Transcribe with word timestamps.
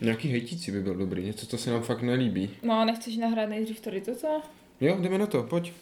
Nějaký 0.00 0.28
hejtící 0.28 0.72
by 0.72 0.80
byl 0.80 0.94
dobrý, 0.94 1.24
něco, 1.24 1.46
co 1.46 1.58
se 1.58 1.70
nám 1.70 1.82
fakt 1.82 2.02
nelíbí. 2.02 2.50
No 2.62 2.74
a 2.74 2.84
nechceš 2.84 3.16
nahrát 3.16 3.48
nejdřív 3.48 3.80
tady 3.80 4.00
to, 4.00 4.14
co? 4.14 4.42
Jo, 4.80 4.96
jdeme 5.00 5.18
na 5.18 5.26
to, 5.26 5.42
pojď. 5.42 5.72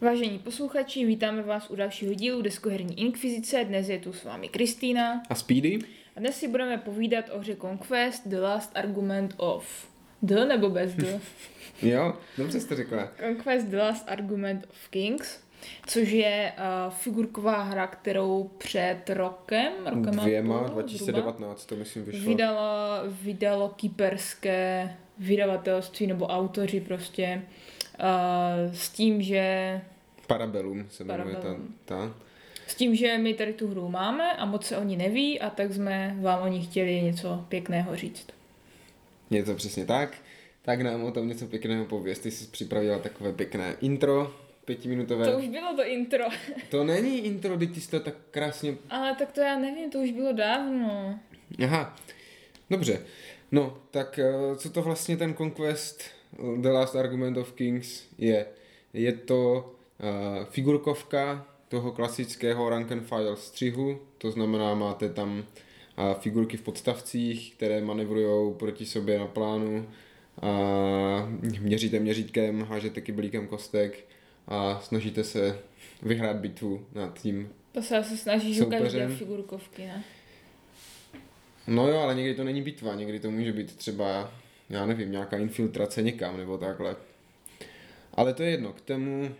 Vážení 0.00 0.38
posluchači, 0.38 1.04
vítáme 1.06 1.42
vás 1.42 1.70
u 1.70 1.76
dalšího 1.76 2.14
dílu 2.14 2.42
Deskoherní 2.42 3.00
inkvizice. 3.00 3.64
Dnes 3.64 3.88
je 3.88 3.98
tu 3.98 4.12
s 4.12 4.24
vámi 4.24 4.48
Kristýna. 4.48 5.22
A 5.30 5.34
Speedy? 5.34 5.78
A 6.16 6.20
dnes 6.20 6.36
si 6.36 6.48
budeme 6.48 6.78
povídat 6.78 7.24
o 7.32 7.38
hře 7.38 7.56
Conquest 7.56 8.26
The 8.28 8.40
Last 8.40 8.70
Argument 8.74 9.34
of... 9.36 9.92
D 10.22 10.44
nebo 10.44 10.70
bez 10.70 10.94
D? 10.94 11.20
Jo, 11.82 12.16
dobře 12.38 12.60
jste 12.60 12.74
řekla. 12.76 13.08
Conquest 13.20 13.66
The 13.66 13.76
Last 13.76 14.08
Argument 14.08 14.66
of 14.70 14.88
Kings, 14.88 15.40
což 15.86 16.08
je 16.08 16.52
uh, 16.58 16.92
figurková 16.92 17.62
hra, 17.62 17.86
kterou 17.86 18.50
před 18.58 19.00
rokem, 19.08 19.72
rokem 19.86 20.20
a 20.20 20.22
Dvěma, 20.22 20.58
půl, 20.58 20.68
2019 20.68 21.66
to 21.66 21.76
myslím 21.76 22.04
vyšlo. 22.04 22.28
Vydalo, 22.28 22.60
vydalo 23.22 23.68
kyperské 23.68 24.96
vydavatelství 25.18 26.06
nebo 26.06 26.26
autoři 26.26 26.80
prostě 26.80 27.42
uh, 28.00 28.74
s 28.74 28.88
tím, 28.88 29.22
že 29.22 29.80
Parabellum 30.26 30.86
se 30.90 31.04
jmenuje 31.04 31.34
ta, 31.34 31.40
Parabellum. 31.40 31.74
ta. 31.84 32.14
S 32.72 32.74
tím, 32.74 32.94
že 32.94 33.18
my 33.18 33.34
tady 33.34 33.52
tu 33.52 33.68
hru 33.68 33.88
máme 33.88 34.32
a 34.32 34.44
moc 34.44 34.66
se 34.66 34.76
o 34.76 34.82
ní 34.82 34.96
neví 34.96 35.40
a 35.40 35.50
tak 35.50 35.72
jsme 35.72 36.16
vám 36.20 36.42
o 36.42 36.48
ní 36.48 36.62
chtěli 36.62 37.02
něco 37.02 37.44
pěkného 37.48 37.96
říct. 37.96 38.26
Je 39.30 39.42
to 39.42 39.54
přesně 39.54 39.84
tak. 39.84 40.16
Tak 40.62 40.80
nám 40.80 41.04
o 41.04 41.10
tom 41.10 41.28
něco 41.28 41.46
pěkného 41.46 41.84
pověz. 41.84 42.18
Ty 42.18 42.30
jsi 42.30 42.46
připravila 42.46 42.98
takové 42.98 43.32
pěkné 43.32 43.76
intro, 43.80 44.34
pětiminutové. 44.64 45.32
To 45.32 45.38
už 45.38 45.48
bylo 45.48 45.76
to 45.76 45.84
intro. 45.84 46.24
To 46.68 46.84
není 46.84 47.18
intro, 47.18 47.58
ty 47.58 47.80
jsi 47.80 47.90
to 47.90 48.00
tak 48.00 48.14
krásně... 48.30 48.76
Ale 48.90 49.14
tak 49.14 49.32
to 49.32 49.40
já 49.40 49.58
nevím, 49.58 49.90
to 49.90 49.98
už 49.98 50.10
bylo 50.10 50.32
dávno. 50.32 51.18
Aha, 51.64 51.96
dobře. 52.70 53.00
No, 53.52 53.78
tak 53.90 54.18
eh, 54.18 54.56
co 54.56 54.70
to 54.70 54.82
vlastně 54.82 55.16
ten 55.16 55.34
Conquest 55.34 56.02
eh, 56.02 56.60
The 56.60 56.68
Last 56.68 56.96
Argument 56.96 57.36
of 57.36 57.52
Kings 57.52 58.04
je? 58.18 58.46
Je 58.92 59.12
to 59.12 59.72
uh, 60.02 60.44
figurkovka 60.44 61.46
toho 61.72 61.92
klasického 61.92 62.68
rank 62.68 62.92
and 62.92 63.00
file 63.00 63.36
střihu, 63.36 64.00
to 64.18 64.30
znamená, 64.30 64.74
máte 64.74 65.08
tam 65.08 65.38
uh, 65.38 66.20
figurky 66.20 66.56
v 66.56 66.62
podstavcích, 66.62 67.54
které 67.54 67.80
manevrují 67.80 68.54
proti 68.54 68.86
sobě 68.86 69.18
na 69.18 69.26
plánu, 69.26 69.88
a 70.42 70.48
měříte 71.60 71.98
měřítkem, 71.98 72.62
hážete 72.62 73.00
kyblíkem 73.00 73.46
kostek 73.46 74.04
a 74.48 74.80
snažíte 74.80 75.24
se 75.24 75.58
vyhrát 76.02 76.36
bitvu 76.36 76.86
nad 76.94 77.18
tím 77.18 77.48
To 77.72 77.82
se 77.82 77.98
asi 77.98 78.16
snažíš 78.16 78.60
u 78.60 78.70
každé 78.70 79.08
figurkovky, 79.08 79.86
ne? 79.86 80.04
No 81.66 81.88
jo, 81.88 81.98
ale 81.98 82.14
někdy 82.14 82.34
to 82.34 82.44
není 82.44 82.62
bitva, 82.62 82.94
někdy 82.94 83.20
to 83.20 83.30
může 83.30 83.52
být 83.52 83.76
třeba, 83.76 84.32
já 84.70 84.86
nevím, 84.86 85.12
nějaká 85.12 85.36
infiltrace 85.36 86.02
někam 86.02 86.36
nebo 86.36 86.58
takhle. 86.58 86.96
Ale 88.14 88.34
to 88.34 88.42
je 88.42 88.50
jedno, 88.50 88.72
k 88.72 88.80
tomu 88.80 89.34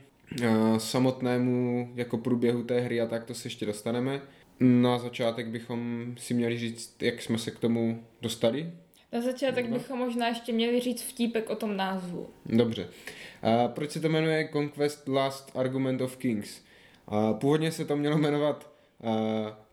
samotnému 0.79 1.91
jako 1.95 2.19
průběhu 2.19 2.63
té 2.63 2.81
hry 2.81 3.01
a 3.01 3.07
tak 3.07 3.25
to 3.25 3.35
se 3.35 3.47
ještě 3.47 3.67
dostaneme. 3.67 4.21
Na 4.61 4.99
začátek 4.99 5.47
bychom 5.49 6.05
si 6.19 6.35
měli 6.35 6.59
říct, 6.59 6.97
jak 7.03 7.23
jsme 7.23 7.39
se 7.39 7.51
k 7.51 7.59
tomu 7.59 8.05
dostali. 8.23 8.71
Na 9.13 9.21
začátek 9.21 9.69
No. 9.71 9.79
bychom 9.79 9.99
možná 9.99 10.29
ještě 10.29 10.53
měli 10.53 10.81
říct 10.81 11.03
vtípek 11.03 11.51
o 11.51 11.57
tom 11.57 11.77
názvu. 11.77 12.29
Dobře. 12.47 12.83
Uh, 12.85 13.69
proč 13.73 13.91
se 13.91 14.01
to 14.01 14.09
jmenuje 14.09 14.49
Conquest 14.53 15.09
Last 15.09 15.57
Argument 15.57 16.01
of 16.01 16.17
Kings? 16.17 16.61
Uh, 17.13 17.39
původně 17.39 17.73
se 17.73 17.85
to 17.85 17.97
mělo 17.97 18.19
jmenovat 18.19 18.71
uh, 19.03 19.11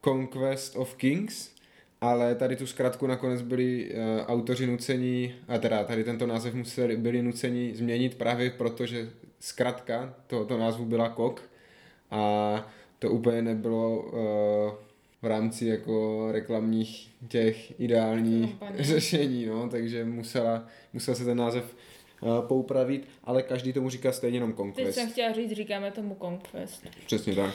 Conquest 0.05 0.75
of 0.75 0.95
Kings, 0.95 1.49
ale 2.01 2.35
tady 2.35 2.55
tu 2.55 2.67
zkratku 2.67 3.07
nakonec 3.07 3.41
byli 3.41 3.91
uh, 3.91 3.99
autoři 4.27 4.67
nuceni, 4.67 5.35
a 5.47 5.57
teda 5.57 5.83
tady 5.83 6.03
tento 6.03 6.27
název 6.27 6.53
museli, 6.53 6.97
byli 6.97 7.21
nuceni 7.21 7.75
změnit 7.75 8.15
právě 8.17 8.49
proto, 8.49 8.85
že 8.85 9.09
zkratka 9.39 10.13
tohoto 10.27 10.57
názvu 10.57 10.85
byla 10.85 11.09
KOK 11.09 11.49
a 12.11 12.65
to 12.99 13.09
úplně 13.09 13.41
nebylo 13.41 13.99
uh, 13.99 14.11
v 15.21 15.25
rámci 15.25 15.65
jako 15.65 16.27
reklamních 16.31 17.11
těch 17.27 17.79
ideálních 17.79 18.49
Kampaně. 18.55 18.83
řešení, 18.83 19.45
no, 19.45 19.69
takže 19.69 20.05
musela, 20.05 20.65
musel 20.93 21.15
se 21.15 21.25
ten 21.25 21.37
název 21.37 21.75
uh, 22.21 22.47
poupravit, 22.47 23.07
ale 23.23 23.43
každý 23.43 23.73
tomu 23.73 23.89
říká 23.89 24.11
stejně 24.11 24.37
jenom 24.37 24.51
Teď 24.51 24.57
Conquest. 24.57 24.95
jsem 24.95 25.11
chtěla 25.11 25.31
říct, 25.33 25.51
říkáme 25.51 25.91
tomu 25.91 26.17
Conquest. 26.21 26.87
Přesně 27.05 27.35
tak. 27.35 27.53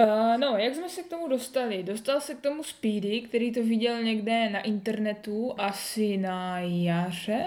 Uh, 0.00 0.06
no, 0.38 0.56
jak 0.58 0.74
jsme 0.74 0.88
se 0.88 1.02
k 1.02 1.08
tomu 1.08 1.28
dostali? 1.28 1.82
Dostal 1.82 2.20
se 2.20 2.34
k 2.34 2.40
tomu 2.40 2.62
Speedy, 2.62 3.20
který 3.20 3.52
to 3.52 3.62
viděl 3.62 4.02
někde 4.02 4.50
na 4.50 4.60
internetu, 4.60 5.54
asi 5.58 6.16
na 6.16 6.60
jaře? 6.60 7.46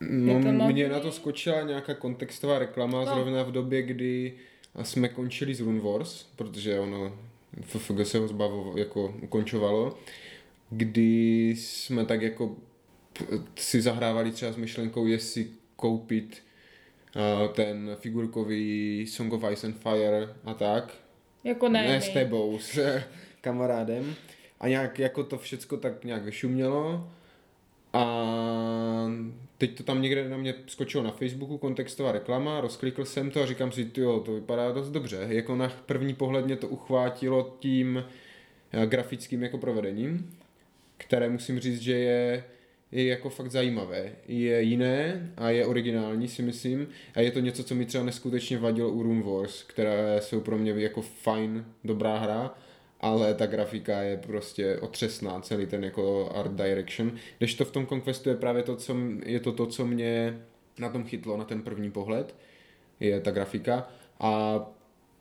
No, 0.00 0.38
mně 0.38 0.52
možný? 0.52 0.88
na 0.88 1.00
to 1.00 1.12
skočila 1.12 1.62
nějaká 1.62 1.94
kontextová 1.94 2.58
reklama 2.58 3.04
No. 3.04 3.14
zrovna 3.14 3.42
v 3.42 3.52
době, 3.52 3.82
kdy 3.82 4.34
jsme 4.82 5.08
končili 5.08 5.54
z 5.54 5.60
Rune 5.60 5.80
Wars, 5.80 6.22
protože 6.36 6.78
ono 6.78 7.18
FFG 7.62 8.00
se 8.04 8.18
ho 8.18 8.28
zbavo, 8.28 8.72
jako 8.76 9.14
ukončovalo, 9.22 9.98
kdy 10.70 11.48
jsme 11.58 12.04
tak 12.04 12.22
jako 12.22 12.56
si 13.56 13.80
zahrávali 13.82 14.30
třeba 14.30 14.52
s 14.52 14.56
myšlenkou, 14.56 15.06
jestli 15.06 15.46
koupit 15.76 16.42
uh, 17.16 17.52
ten 17.52 17.90
figurkový 18.00 19.06
Song 19.08 19.32
of 19.32 19.44
Ice 19.52 19.66
and 19.66 19.76
Fire 19.82 20.28
a 20.44 20.54
tak, 20.54 20.94
Jako 21.44 21.68
ne, 21.68 21.88
ne 21.88 22.00
s 22.00 22.08
tebou, 22.08 22.58
s 22.58 22.78
kamarádem. 23.40 24.14
A 24.60 24.68
nějak 24.68 24.98
jako 24.98 25.24
to 25.24 25.38
všecko 25.38 25.76
tak 25.76 26.04
nějak 26.04 26.24
vyšumělo. 26.24 27.10
A 27.92 28.04
teď 29.58 29.76
to 29.76 29.82
tam 29.82 30.02
někde 30.02 30.28
na 30.28 30.36
mě 30.36 30.54
skočilo 30.66 31.04
na 31.04 31.10
Facebooku, 31.10 31.58
kontextová 31.58 32.12
reklama, 32.12 32.60
rozklikl 32.60 33.04
jsem 33.04 33.30
to 33.30 33.42
a 33.42 33.46
říkám 33.46 33.72
si, 33.72 33.90
jo, 33.96 34.20
to 34.20 34.32
vypadá 34.32 34.72
dost 34.72 34.90
dobře. 34.90 35.26
Jako 35.28 35.56
na 35.56 35.72
první 35.86 36.14
pohled 36.14 36.46
mě 36.46 36.56
to 36.56 36.68
uchvátilo 36.68 37.56
tím 37.60 38.04
eh, 38.72 38.86
grafickým 38.86 39.42
jako 39.42 39.58
provedením, 39.58 40.36
které 40.96 41.28
musím 41.28 41.60
říct, 41.60 41.80
že 41.80 41.92
je, 41.92 42.44
je 42.92 43.06
jako 43.06 43.30
fakt 43.30 43.50
zajímavé. 43.50 44.12
Je 44.28 44.62
jiné 44.62 45.30
a 45.36 45.50
je 45.50 45.66
originální 45.66 46.28
si 46.28 46.42
myslím 46.42 46.88
a 47.14 47.20
je 47.20 47.30
to 47.30 47.40
něco, 47.40 47.64
co 47.64 47.74
mi 47.74 47.86
třeba 47.86 48.04
neskutečně 48.04 48.58
vadilo 48.58 48.90
u 48.90 49.02
Rune 49.02 49.22
Wars, 49.22 49.62
které 49.62 50.20
jsou 50.20 50.40
pro 50.40 50.58
mě 50.58 50.72
jako 50.76 51.02
fajn, 51.02 51.64
dobrá 51.84 52.18
hra, 52.18 52.54
ale 53.04 53.34
ta 53.34 53.46
grafika 53.46 54.02
je 54.02 54.16
prostě 54.16 54.78
otřesná, 54.78 55.40
celý 55.40 55.66
ten 55.66 55.84
jako 55.84 56.32
art 56.34 56.52
direction. 56.52 57.12
Když 57.38 57.54
to 57.54 57.64
v 57.64 57.70
tom 57.70 57.86
Conquestu 57.86 58.28
je 58.28 58.36
právě 58.36 58.62
to, 58.62 58.76
co, 58.76 58.96
je 59.26 59.40
to 59.40 59.52
to, 59.52 59.66
co 59.66 59.86
mě 59.86 60.40
na 60.78 60.88
tom 60.88 61.04
chytlo 61.04 61.36
na 61.36 61.44
ten 61.44 61.62
první 61.62 61.90
pohled, 61.90 62.34
je 63.00 63.20
ta 63.20 63.30
grafika 63.30 63.88
a 64.20 64.60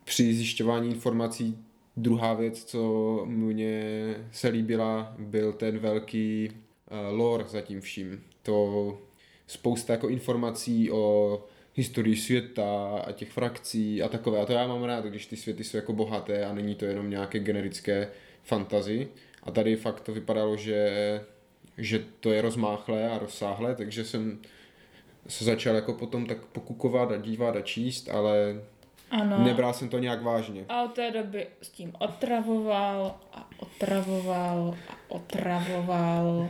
při 0.03 0.33
zjišťování 0.33 0.89
informací 0.89 1.57
druhá 1.97 2.33
věc, 2.33 2.63
co 2.63 3.23
mně 3.25 4.15
se 4.31 4.47
líbila, 4.47 5.15
byl 5.19 5.53
ten 5.53 5.79
velký 5.79 6.49
uh, 6.49 7.19
lore 7.19 7.45
za 7.47 7.61
tím 7.61 7.81
vším. 7.81 8.23
To 8.43 8.97
spousta 9.47 9.93
jako 9.93 10.09
informací 10.09 10.91
o 10.91 11.45
historii 11.75 12.15
světa 12.15 12.99
a 13.07 13.11
těch 13.11 13.31
frakcí 13.31 14.03
a 14.03 14.07
takové. 14.09 14.41
A 14.41 14.45
to 14.45 14.53
já 14.53 14.67
mám 14.67 14.83
rád, 14.83 15.05
když 15.05 15.25
ty 15.25 15.35
světy 15.37 15.63
jsou 15.63 15.77
jako 15.77 15.93
bohaté 15.93 16.45
a 16.45 16.53
není 16.53 16.75
to 16.75 16.85
jenom 16.85 17.09
nějaké 17.09 17.39
generické 17.39 18.09
fantazy. 18.43 19.07
A 19.43 19.51
tady 19.51 19.75
fakt 19.75 20.01
to 20.01 20.13
vypadalo, 20.13 20.57
že, 20.57 21.21
že 21.77 22.05
to 22.19 22.31
je 22.31 22.41
rozmáchlé 22.41 23.09
a 23.09 23.17
rozsáhlé, 23.17 23.75
takže 23.75 24.05
jsem 24.05 24.39
se 25.27 25.43
začal 25.45 25.75
jako 25.75 25.93
potom 25.93 26.25
tak 26.25 26.37
pokukovat 26.45 27.11
a 27.11 27.17
dívat 27.17 27.55
a 27.55 27.61
číst, 27.61 28.09
ale 28.09 28.61
Ano. 29.11 29.43
nebral 29.43 29.73
jsem 29.73 29.89
to 29.89 29.99
nějak 29.99 30.21
vážně. 30.23 30.65
A 30.69 30.83
od 30.83 30.93
té 30.93 31.11
doby 31.11 31.47
s 31.61 31.69
tím 31.69 31.93
otravoval 31.99 33.19
a 33.33 33.49
otravoval 33.59 34.77
a 34.89 34.95
otravoval. 35.07 36.49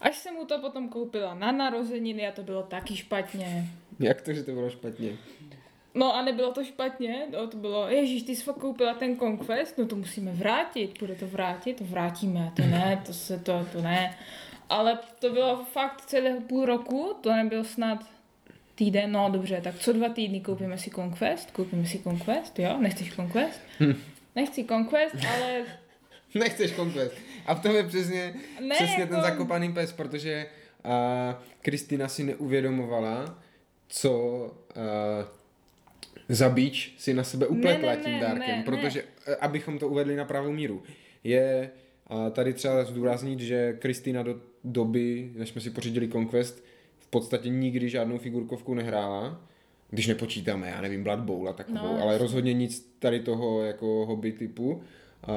Až 0.00 0.16
jsem 0.16 0.34
mu 0.34 0.44
to 0.44 0.58
potom 0.60 0.88
koupila 0.88 1.34
na 1.34 1.52
narozeniny 1.52 2.28
a 2.28 2.32
to 2.32 2.42
bylo 2.42 2.62
taky 2.62 2.96
špatně. 2.96 3.66
Jak 4.08 4.20
to, 4.22 4.32
že 4.32 4.42
to 4.42 4.52
bylo 4.52 4.70
špatně? 4.70 5.10
No 5.94 6.14
a 6.16 6.22
nebylo 6.22 6.52
to 6.52 6.64
špatně, 6.64 7.26
no 7.32 7.46
to 7.46 7.56
bylo, 7.56 7.88
ježíš, 7.88 8.22
ty 8.22 8.36
jsi 8.36 8.42
fakt 8.42 8.56
koupila 8.58 8.94
ten 8.94 9.18
Conquest, 9.18 9.78
no 9.78 9.86
to 9.86 9.96
musíme 9.96 10.32
vrátit, 10.32 10.98
bude 11.00 11.14
to 11.14 11.26
vrátit, 11.26 11.76
to 11.76 11.84
vrátíme, 11.84 12.52
to 12.56 12.62
ne, 12.62 13.02
to 13.06 13.12
se 13.12 13.38
to, 13.38 13.66
to 13.72 13.82
ne. 13.82 14.18
Ale 14.68 14.98
to 15.18 15.30
bylo 15.32 15.64
fakt 15.72 16.00
celého 16.00 16.40
půl 16.40 16.66
roku, 16.66 17.16
to 17.20 17.32
nebyl 17.32 17.64
snad 17.64 18.04
týden, 18.74 19.12
no 19.12 19.30
dobře, 19.30 19.60
tak 19.64 19.78
co 19.78 19.92
dva 19.92 20.08
týdny 20.08 20.40
koupíme 20.40 20.78
si 20.78 20.90
Conquest, 20.90 21.50
koupíme 21.50 21.86
si 21.86 21.98
Conquest, 21.98 22.58
jo, 22.58 22.78
nechceš 22.80 23.14
Conquest? 23.14 23.60
Nechci 24.36 24.64
Conquest, 24.64 25.16
ale 25.36 25.62
Nechceš 26.34 26.72
Conquest. 26.76 27.14
A 27.46 27.54
v 27.54 27.62
tom 27.62 27.74
je 27.76 27.84
přesně, 27.84 28.34
Ne, 28.60 28.74
přesně 28.74 29.00
jako- 29.00 29.14
ten 29.14 29.22
zakopaný 29.22 29.72
pes, 29.72 29.92
protože 29.92 30.46
uh, 30.84 30.90
Kristýna 31.62 32.08
si 32.08 32.24
neuvědomovala, 32.24 33.38
co 33.90 34.12
uh, 34.76 35.24
za 36.28 36.48
bíč 36.48 36.94
si 36.98 37.14
na 37.14 37.24
sebe 37.24 37.46
upletla 37.46 37.90
Ne, 37.90 37.96
ne, 37.96 38.04
tím 38.04 38.12
ne, 38.12 38.20
dárkem, 38.20 38.58
ne, 38.58 38.62
protože, 38.64 39.04
eh, 39.26 39.36
abychom 39.36 39.78
to 39.78 39.88
uvedli 39.88 40.16
na 40.16 40.24
pravou 40.24 40.52
míru, 40.52 40.82
je 41.24 41.70
uh, 42.10 42.30
tady 42.30 42.54
třeba 42.54 42.84
zdůraznit, 42.84 43.40
že 43.40 43.72
Kristýna 43.72 44.22
do 44.22 44.40
doby, 44.64 45.30
než 45.36 45.48
jsme 45.48 45.60
si 45.60 45.70
pořídili 45.70 46.08
Conquest, 46.08 46.64
v 46.98 47.06
podstatě 47.06 47.48
nikdy 47.48 47.88
žádnou 47.88 48.18
figurkovku 48.18 48.74
nehrála, 48.74 49.40
když 49.90 50.06
nepočítáme, 50.06 50.68
já 50.68 50.80
nevím, 50.80 51.02
Blood 51.02 51.20
Bowl 51.20 51.48
a 51.48 51.52
takovou, 51.52 51.78
No, 51.78 52.02
ale 52.02 52.18
rozhodně 52.18 52.52
nic 52.52 52.94
tady 52.98 53.20
toho 53.20 53.62
jako 53.62 53.86
hobby 53.86 54.32
typu. 54.32 54.82
A 55.26 55.32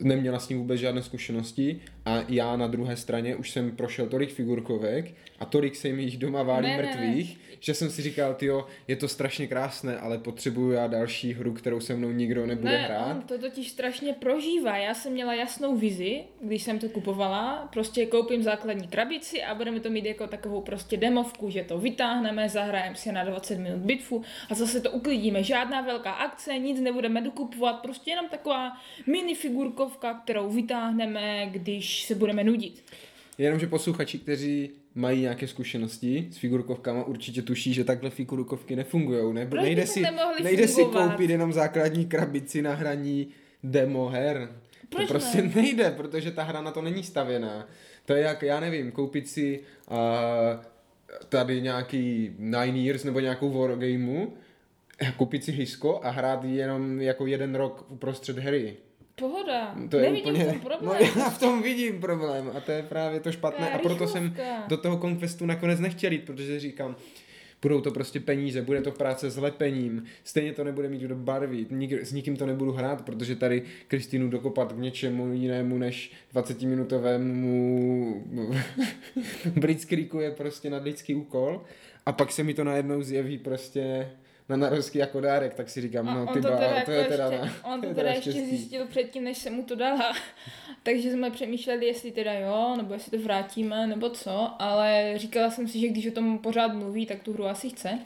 neměla 0.00 0.38
s 0.38 0.48
ním 0.48 0.58
vůbec 0.58 0.80
žádné 0.80 1.02
zkušenosti 1.02 1.80
a 2.04 2.18
já 2.28 2.56
na 2.56 2.66
druhé 2.66 2.96
straně 2.96 3.36
už 3.36 3.50
jsem 3.50 3.76
prošel 3.76 4.06
tolik 4.06 4.32
figurkovek 4.32 5.14
a 5.38 5.44
tolik 5.44 5.76
se 5.76 5.88
mi 5.88 6.02
jich 6.02 6.18
doma 6.18 6.42
válí 6.42 6.66
Ne, 6.66 6.76
ne, 6.76 6.82
ne. 6.82 6.88
mrtvých, 6.88 7.38
že 7.60 7.74
jsem 7.74 7.90
si 7.90 8.02
říkal, 8.02 8.34
tyjo, 8.34 8.66
je 8.88 8.96
to 8.96 9.08
strašně 9.08 9.46
krásné, 9.46 9.98
ale 9.98 10.18
potřebuju 10.18 10.70
já 10.70 10.86
další 10.86 11.32
hru, 11.32 11.52
kterou 11.52 11.80
se 11.80 11.94
mnou 11.94 12.10
nikdo 12.10 12.46
nebude 12.46 12.70
Ne, 12.72 12.78
hrát. 12.78 13.10
on 13.16 13.22
to 13.22 13.38
totiž 13.38 13.68
strašně 13.70 14.12
prožívá. 14.12 14.76
Já 14.76 14.94
jsem 14.94 15.12
měla 15.12 15.34
jasnou 15.34 15.76
vizi, 15.76 16.24
když 16.40 16.62
jsem 16.62 16.78
to 16.78 16.88
kupovala. 16.88 17.68
Prostě 17.72 18.06
koupím 18.06 18.42
základní 18.42 18.88
krabici 18.88 19.42
a 19.42 19.54
budeme 19.54 19.80
to 19.80 19.90
mít 19.90 20.04
jako 20.04 20.26
takovou 20.26 20.60
prostě 20.60 20.96
demovku, 20.96 21.50
že 21.50 21.64
to 21.64 21.78
vytáhneme, 21.78 22.48
zahrajeme 22.48 22.96
si 22.96 23.12
na 23.12 23.24
20 23.24 23.58
minut 23.58 23.78
bitvu 23.78 24.22
a 24.50 24.54
zase 24.54 24.80
to 24.80 24.90
uklidíme. 24.90 25.42
Žádná 25.42 25.80
velká 25.80 26.10
akce, 26.12 26.58
nic 26.58 26.80
nebudeme 26.80 27.20
dokupovat, 27.20 27.72
prostě 27.82 28.10
jenom 28.10 28.28
taková 28.28 28.72
mini 29.06 29.34
figurkovka, 29.34 30.14
kterou 30.14 30.50
vytáhneme, 30.50 31.46
když 31.46 31.91
se 32.00 32.14
budeme 32.14 32.44
nudit. 32.44 32.84
Jenomže 33.38 33.66
posluchači, 33.66 34.18
kteří 34.18 34.70
mají 34.94 35.20
nějaké 35.20 35.48
zkušenosti 35.48 36.28
s 36.30 36.36
figurkovkama, 36.36 37.04
určitě 37.04 37.42
tuší, 37.42 37.74
že 37.74 37.84
takhle 37.84 38.10
figurkovky 38.10 38.76
nefungují. 38.76 39.34
Ne? 39.34 39.46
Proč 39.46 39.62
nejde 39.62 39.86
si, 39.86 40.02
nejde 40.42 40.68
si 40.68 40.84
koupit 40.84 41.30
jenom 41.30 41.52
základní 41.52 42.06
krabici 42.06 42.62
na 42.62 42.74
hraní 42.74 43.28
demo 43.62 44.08
her. 44.08 44.48
Proč 44.88 45.06
to 45.06 45.12
prostě 45.12 45.42
ne? 45.42 45.52
nejde, 45.54 45.90
protože 45.90 46.30
ta 46.30 46.42
hra 46.42 46.62
na 46.62 46.70
to 46.70 46.82
není 46.82 47.02
stavěná. 47.02 47.68
To 48.06 48.14
je 48.14 48.22
jak, 48.22 48.42
já 48.42 48.60
nevím, 48.60 48.92
koupit 48.92 49.28
si 49.28 49.60
uh, 49.90 49.96
tady 51.28 51.62
nějaký 51.62 52.34
Nine 52.38 52.78
Years 52.78 53.04
nebo 53.04 53.20
nějakou 53.20 53.50
wargameu, 53.50 54.32
koupit 55.16 55.44
si 55.44 55.52
hisko 55.52 56.00
a 56.02 56.10
hrát 56.10 56.44
jenom 56.44 57.00
jako 57.00 57.26
jeden 57.26 57.54
rok 57.54 57.86
uprostřed 57.88 58.38
hry. 58.38 58.76
Pohoda. 59.14 59.74
To 59.90 59.96
je 59.96 60.02
Nevidím 60.02 60.34
úplně... 60.34 60.44
v 60.44 60.52
tom 60.52 60.60
problém. 60.60 61.00
No 61.16 61.20
já 61.22 61.30
v 61.30 61.40
tom 61.40 61.62
vidím 61.62 62.00
problém 62.00 62.50
a 62.56 62.60
to 62.60 62.72
je 62.72 62.82
právě 62.82 63.20
to 63.20 63.32
špatné 63.32 63.70
a 63.70 63.78
proto 63.78 64.08
jsem 64.08 64.36
do 64.68 64.76
toho 64.76 64.98
Conquestu 64.98 65.46
nakonec 65.46 65.80
nechtěl 65.80 66.12
jít, 66.12 66.24
protože 66.24 66.60
říkám, 66.60 66.96
budou 67.62 67.80
to 67.80 67.90
prostě 67.90 68.20
peníze, 68.20 68.62
bude 68.62 68.80
to 68.80 68.90
práce 68.90 69.30
s 69.30 69.36
lepením, 69.36 70.04
stejně 70.24 70.52
to 70.52 70.64
nebude 70.64 70.88
mít 70.88 71.00
kdo 71.00 71.16
barvit, 71.16 71.70
nik, 71.70 71.92
s 71.92 72.12
nikým 72.12 72.36
to 72.36 72.46
nebudu 72.46 72.72
hrát, 72.72 73.04
protože 73.04 73.36
tady 73.36 73.62
Kristýnu 73.88 74.28
dokopat 74.28 74.72
k 74.72 74.78
něčemu 74.78 75.32
jinému 75.32 75.78
než 75.78 76.12
20-minutovému 76.34 78.22
Blitzkriegu 79.60 80.20
je 80.20 80.30
prostě 80.30 80.70
nadlidský 80.70 81.14
úkol 81.14 81.64
a 82.06 82.12
pak 82.12 82.32
se 82.32 82.42
mi 82.42 82.54
to 82.54 82.64
najednou 82.64 83.02
zjeví 83.02 83.38
prostě 83.38 84.08
na 84.56 84.56
narovský 84.70 84.98
jako 84.98 85.20
dárek, 85.20 85.54
tak 85.54 85.70
si 85.70 85.80
říkám, 85.80 86.08
A 86.08 86.14
no 86.14 86.26
ty 86.26 86.40
to 86.40 86.48
teda 86.48 86.56
to 86.56 86.62
jako 86.64 86.90
je 86.90 87.04
teda, 87.04 87.30
ještě, 87.30 87.46
na, 87.46 87.72
on 87.74 87.80
to 87.80 87.86
teda 87.86 87.94
teda 87.94 88.10
ještě 88.10 88.30
štěstí. 88.30 88.56
zjistil 88.56 88.86
předtím, 88.86 89.24
než 89.24 89.38
jsem 89.38 89.54
mu 89.54 89.62
to 89.62 89.74
dala. 89.74 90.12
Takže 90.82 91.12
jsme 91.12 91.30
přemýšleli, 91.30 91.86
jestli 91.86 92.10
teda 92.12 92.32
jo, 92.32 92.74
nebo 92.76 92.94
jestli 92.94 93.18
to 93.18 93.24
vrátíme, 93.24 93.86
nebo 93.86 94.10
co, 94.10 94.50
ale 94.58 95.12
říkala 95.16 95.50
jsem 95.50 95.68
si, 95.68 95.80
že 95.80 95.88
když 95.88 96.06
o 96.06 96.10
tom 96.12 96.38
pořád 96.38 96.74
mluví, 96.74 97.06
tak 97.06 97.22
tu 97.22 97.32
hru 97.32 97.46
asi 97.46 97.70
chce. 97.70 97.98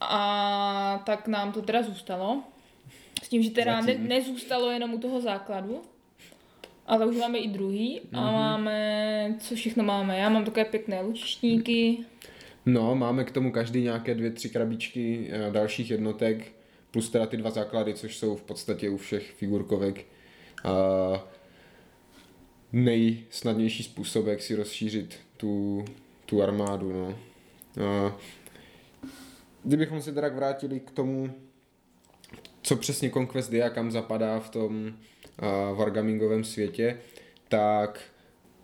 A 0.00 1.02
tak 1.06 1.28
nám 1.28 1.52
to 1.52 1.62
teda 1.62 1.82
zůstalo. 1.82 2.42
S 3.22 3.28
tím, 3.28 3.42
že 3.42 3.50
teda 3.50 3.80
ne, 3.80 3.94
nezůstalo 3.98 4.70
jenom 4.70 4.94
u 4.94 4.98
toho 4.98 5.20
základu, 5.20 5.82
ale 6.86 7.06
už 7.06 7.16
máme 7.16 7.38
i 7.38 7.48
druhý 7.48 8.00
a 8.12 8.20
Mhm. 8.20 8.32
máme, 8.32 9.34
co 9.40 9.54
všechno 9.54 9.84
máme. 9.84 10.18
Já 10.18 10.28
mám 10.28 10.44
takové 10.44 10.64
pěkné 10.64 11.00
lučišníky, 11.00 11.98
No, 12.66 12.94
máme 12.94 13.24
k 13.24 13.30
tomu 13.30 13.52
každý 13.52 13.82
nějaké 13.82 14.14
dvě, 14.14 14.30
tři 14.30 14.48
krabičky 14.48 15.30
eh, 15.30 15.50
dalších 15.50 15.90
jednotek, 15.90 16.52
plus 16.90 17.10
teda 17.10 17.26
ty 17.26 17.36
dva 17.36 17.50
základy, 17.50 17.94
což 17.94 18.16
jsou 18.16 18.36
v 18.36 18.42
podstatě 18.42 18.90
u 18.90 18.96
všech 18.96 19.30
figurkovek 19.30 20.06
a 20.64 20.72
nejsnadnější 22.72 23.82
způsob, 23.82 24.26
jak 24.26 24.42
si 24.42 24.54
rozšířit 24.54 25.20
tu, 25.36 25.84
tu 26.26 26.42
armádu. 26.42 26.92
No. 26.92 27.18
A 27.86 28.18
kdybychom 29.64 30.02
se 30.02 30.12
teda 30.12 30.28
vrátili 30.28 30.80
k 30.80 30.90
tomu, 30.90 31.30
co 32.62 32.76
přesně 32.76 33.10
Conquest 33.10 33.52
je 33.52 33.64
a 33.64 33.70
kam 33.70 33.90
zapadá 33.90 34.40
v 34.40 34.50
tom 34.50 34.86
uh, 34.86 35.78
wargamingovém 35.78 36.44
světě, 36.44 36.98
tak 37.48 38.00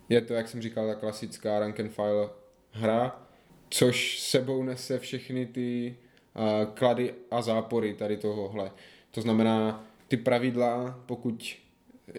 je 0.09 0.21
to, 0.21 0.35
jak 0.35 0.49
jsem 0.49 0.63
říkal, 0.63 0.87
ta 0.87 0.95
klasická 0.95 1.59
rank 1.59 1.81
and 1.81 1.93
file 1.93 2.29
hra, 2.71 3.28
což 3.71 4.21
sebou 4.21 4.63
nese 4.63 4.99
všechny 4.99 5.47
ty 5.47 5.97
uh, 6.35 6.75
klady 6.75 7.15
a 7.31 7.43
zápory 7.43 7.95
tady 7.95 8.17
tohohle. 8.17 8.71
To 9.11 9.21
znamená, 9.21 9.87
ty 10.09 10.17
pravidla, 10.17 11.03
pokud 11.07 11.57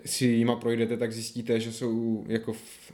si 0.06 0.26
jima 0.26 0.56
projdete, 0.56 0.98
tak 0.98 1.12
zjistíte, 1.12 1.60
že 1.60 1.72
jsou 1.72 2.26
jako 2.28 2.54
v 2.54 2.94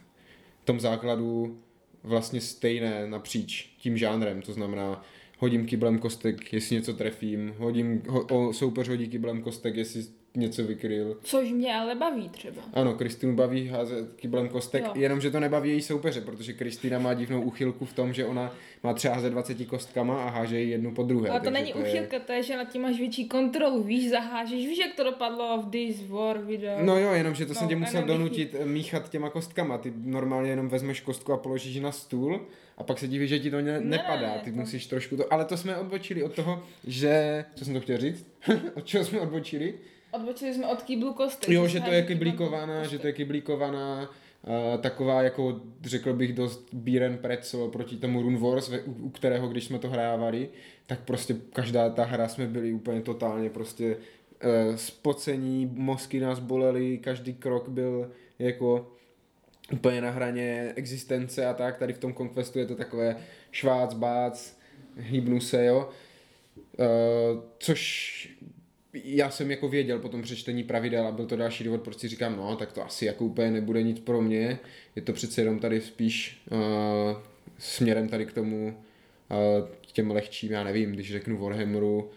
tom 0.64 0.80
základu 0.80 1.58
vlastně 2.02 2.40
stejné 2.40 3.06
napříč 3.06 3.70
tím 3.78 3.96
žánrem. 3.96 4.42
To 4.42 4.52
znamená, 4.52 5.04
hodím 5.38 5.66
kyblem 5.66 5.98
kostek, 5.98 6.52
jestli 6.52 6.76
něco 6.76 6.94
trefím, 6.94 7.54
hodím, 7.58 8.02
ho, 8.08 8.52
soupeř 8.52 8.88
hodí 8.88 9.08
kyblem 9.08 9.42
kostek, 9.42 9.76
jestli 9.76 10.04
něco 10.36 10.64
vykryl. 10.64 11.16
což 11.22 11.50
mě 11.52 11.74
ale 11.74 11.94
baví 11.94 12.28
třeba. 12.28 12.62
Ano, 12.74 12.94
Kristýnu 12.94 13.36
baví 13.36 13.68
házet 13.68 14.12
kyblem 14.16 14.48
kostek, 14.48 14.84
Jo. 14.84 14.92
jenomže 14.94 15.30
to 15.30 15.40
nebaví 15.40 15.70
její 15.70 15.82
soupeře, 15.82 16.20
protože 16.20 16.52
Kristýna 16.52 16.98
má 16.98 17.14
divnou 17.14 17.42
uchylku 17.42 17.84
v 17.84 17.92
tom, 17.92 18.12
že 18.12 18.24
ona 18.26 18.52
má 18.82 18.94
třeba 18.94 19.14
házet 19.14 19.30
20 19.30 19.64
kostkama 19.64 20.22
a 20.24 20.30
háže 20.30 20.60
ji 20.60 20.70
jednu 20.70 20.94
po 20.94 21.02
druhé. 21.02 21.30
Ale 21.30 21.40
to 21.40 21.50
není 21.50 21.68
je- 21.68 21.74
uchylka, 21.74 22.18
to 22.18 22.32
je, 22.32 22.42
že 22.42 22.56
nad 22.56 22.64
tím 22.72 22.82
máš 22.82 22.98
větší 22.98 23.28
kontrolu, 23.28 23.82
víš, 23.82 24.10
zahážeš, 24.10 24.66
víš, 24.66 24.78
jak 24.78 24.94
to 24.96 25.04
dopadlo 25.04 25.62
v 25.62 25.70
This 25.70 26.02
War 26.08 26.38
video. 26.38 26.78
No 26.84 26.98
jo, 26.98 27.12
jenomže 27.12 27.46
to 27.46 27.52
No, 27.52 27.58
jsem 27.58 27.68
tě 27.68 27.76
musel 27.76 28.02
donutit 28.02 28.54
eh, 28.60 28.64
míchat 28.64 29.08
těma 29.10 29.30
kostkama. 29.30 29.78
Ty 29.78 29.92
normálně 29.96 30.50
jenom 30.50 30.68
vezmeš 30.68 31.00
kostku 31.00 31.32
a 31.32 31.36
položíš 31.36 31.74
ji 31.74 31.80
na 31.80 31.92
stůl 31.92 32.40
a 32.78 32.82
pak 32.84 32.98
se 32.98 33.08
divíš, 33.08 33.28
že 33.30 33.38
ti 33.38 33.50
to 33.50 33.56
ne, 33.56 33.62
Ne, 33.62 33.80
nepadá. 33.80 34.38
Ty 34.44 34.50
to- 34.50 34.56
musíš 34.56 34.86
trošku 34.86 35.16
to... 35.16 35.32
Ale 35.32 35.44
to 35.44 35.56
jsme 35.56 35.76
odbočili 35.76 36.22
od 36.22 36.32
toho, 36.32 36.62
že... 36.86 37.44
Co 37.54 37.64
jsem 37.64 37.74
to 37.74 37.80
chtěl 37.80 37.98
říct? 37.98 38.26
od 38.74 38.86
čeho 38.86 39.04
jsme 39.04 39.20
odbočili? 39.20 39.74
Odbočili 40.10 40.54
jsme 40.54 40.66
od 40.66 40.82
kýblu 40.82 41.12
kostek. 41.12 41.50
Jo, 41.50 41.66
že 41.66 41.80
to 41.80 41.90
je 41.90 42.02
kyblíkovaná, 42.02 42.86
že 42.86 42.98
to 42.98 43.06
je 43.06 43.12
kyblíkovaná 43.12 44.10
Uh, 44.42 44.80
taková 44.80 45.22
jako, 45.22 45.60
řekl 45.84 46.12
bych, 46.12 46.32
dost 46.32 46.68
bíren 46.74 47.18
pretzel 47.18 47.68
proti 47.68 47.96
tomu 47.96 48.22
Rune 48.22 48.38
Wars, 48.38 48.70
u, 48.86 48.92
u 48.92 49.10
kterého, 49.10 49.48
když 49.48 49.64
jsme 49.64 49.78
to 49.78 49.88
hrávali, 49.90 50.48
tak 50.86 51.00
prostě 51.00 51.36
každá 51.52 51.90
ta 51.90 52.04
hra 52.04 52.28
jsme 52.28 52.46
byli 52.46 52.72
úplně 52.72 53.00
totálně 53.00 53.50
prostě 53.50 53.96
uh, 53.96 54.76
spocení, 54.76 55.70
mozky 55.74 56.20
nás 56.20 56.38
bolely, 56.38 56.98
každý 56.98 57.34
krok 57.34 57.68
byl 57.68 58.10
jako 58.38 58.92
úplně 59.72 60.00
na 60.00 60.10
hraně 60.10 60.72
existence 60.76 61.46
a 61.46 61.54
tak. 61.54 61.76
Tady 61.76 61.92
v 61.92 61.98
tom 61.98 62.14
Conquestu 62.14 62.58
je 62.58 62.66
to 62.66 62.74
takové 62.74 63.16
švác, 63.50 63.94
bác, 63.94 64.56
hýbnu 64.96 65.40
se, 65.40 65.64
jo. 65.64 65.88
Uh, 66.78 67.42
což 67.58 68.35
já 69.04 69.30
jsem 69.30 69.50
jako 69.50 69.68
věděl 69.68 69.98
po 69.98 70.08
tom 70.08 70.22
přečtení 70.22 70.64
pravidel 70.64 71.06
a 71.06 71.12
byl 71.12 71.26
to 71.26 71.36
další 71.36 71.64
důvod, 71.64 71.82
proč 71.82 71.98
si 71.98 72.08
říkám, 72.08 72.36
no, 72.36 72.56
tak 72.56 72.72
to 72.72 72.84
asi 72.84 73.06
jako 73.06 73.24
úplně 73.24 73.50
nebude 73.50 73.82
nic 73.82 74.00
pro 74.00 74.22
mě. 74.22 74.58
Je 74.96 75.02
to 75.02 75.12
přece 75.12 75.40
jenom 75.40 75.58
tady 75.58 75.80
spíš 75.80 76.42
uh, 76.50 76.58
směrem 77.58 78.08
tady 78.08 78.26
k 78.26 78.32
tomu, 78.32 78.76
uh, 79.30 79.68
těm 79.92 80.10
lehčím, 80.10 80.52
já 80.52 80.64
nevím, 80.64 80.92
když 80.92 81.12
řeknu 81.12 81.38
Warhammeru 81.38 82.10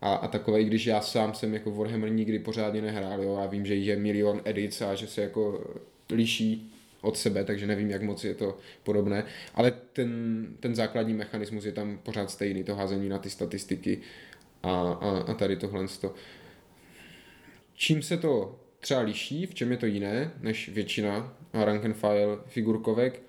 a, 0.00 0.14
a 0.14 0.28
takové, 0.28 0.60
i 0.60 0.64
když 0.64 0.86
já 0.86 1.00
sám 1.00 1.34
jsem 1.34 1.54
jako 1.54 1.70
Warhammer 1.70 2.10
nikdy 2.10 2.38
pořádně 2.38 2.82
nehrál, 2.82 3.22
jo, 3.22 3.36
a 3.36 3.46
vím, 3.46 3.66
že 3.66 3.74
je 3.74 3.96
milion 3.96 4.40
edic 4.44 4.82
a 4.82 4.94
že 4.94 5.06
se 5.06 5.22
jako 5.22 5.74
liší 6.10 6.72
od 7.00 7.16
sebe, 7.16 7.44
takže 7.44 7.66
nevím, 7.66 7.90
jak 7.90 8.02
moc 8.02 8.24
je 8.24 8.34
to 8.34 8.58
podobné, 8.82 9.24
ale 9.54 9.72
ten, 9.92 10.46
ten 10.60 10.74
základní 10.74 11.14
mechanismus 11.14 11.64
je 11.64 11.72
tam 11.72 11.98
pořád 12.02 12.30
stejný, 12.30 12.64
to 12.64 12.74
házení 12.74 13.08
na 13.08 13.18
ty 13.18 13.30
statistiky 13.30 14.00
a, 14.64 14.98
a, 15.00 15.18
a 15.18 15.34
tady 15.34 15.56
tohle. 15.56 15.86
To. 16.00 16.14
Čím 17.74 18.02
se 18.02 18.16
to 18.16 18.60
třeba 18.80 19.00
liší, 19.00 19.46
v 19.46 19.54
čem 19.54 19.70
je 19.70 19.76
to 19.76 19.86
jiné 19.86 20.32
než 20.40 20.68
většina 20.68 21.36
rank 21.52 21.84
and 21.84 21.96
file 21.96 22.38
figurkovek, 22.46 23.22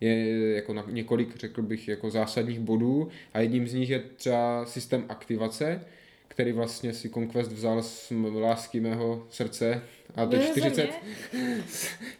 je 0.00 0.54
jako 0.54 0.74
na 0.74 0.84
několik, 0.90 1.36
řekl 1.36 1.62
bych, 1.62 1.88
jako 1.88 2.10
zásadních 2.10 2.60
bodů 2.60 3.08
a 3.32 3.40
jedním 3.40 3.68
z 3.68 3.74
nich 3.74 3.90
je 3.90 3.98
třeba 4.16 4.66
systém 4.66 5.04
aktivace, 5.08 5.80
který 6.28 6.52
vlastně 6.52 6.94
si 6.94 7.10
Conquest 7.10 7.52
vzal 7.52 7.82
z 7.82 8.12
lásky 8.40 8.80
mého 8.80 9.26
srdce 9.30 9.82
a 10.14 10.24
to 10.24 10.30
Běže 10.30 10.48
40 10.48 10.74
země? 10.74 11.62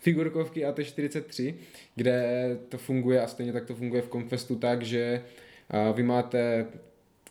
figurkovky 0.01 0.67
AT43, 0.67 1.55
kde 1.95 2.59
to 2.69 2.79
funguje 2.79 3.21
a 3.23 3.27
stejně 3.27 3.53
tak 3.53 3.65
to 3.65 3.75
funguje 3.75 4.03
v 4.03 4.09
Conquestu 4.09 4.57
tak, 4.57 4.83
že 4.83 5.23
a, 5.71 5.91
vy 5.91 6.03
máte 6.03 6.67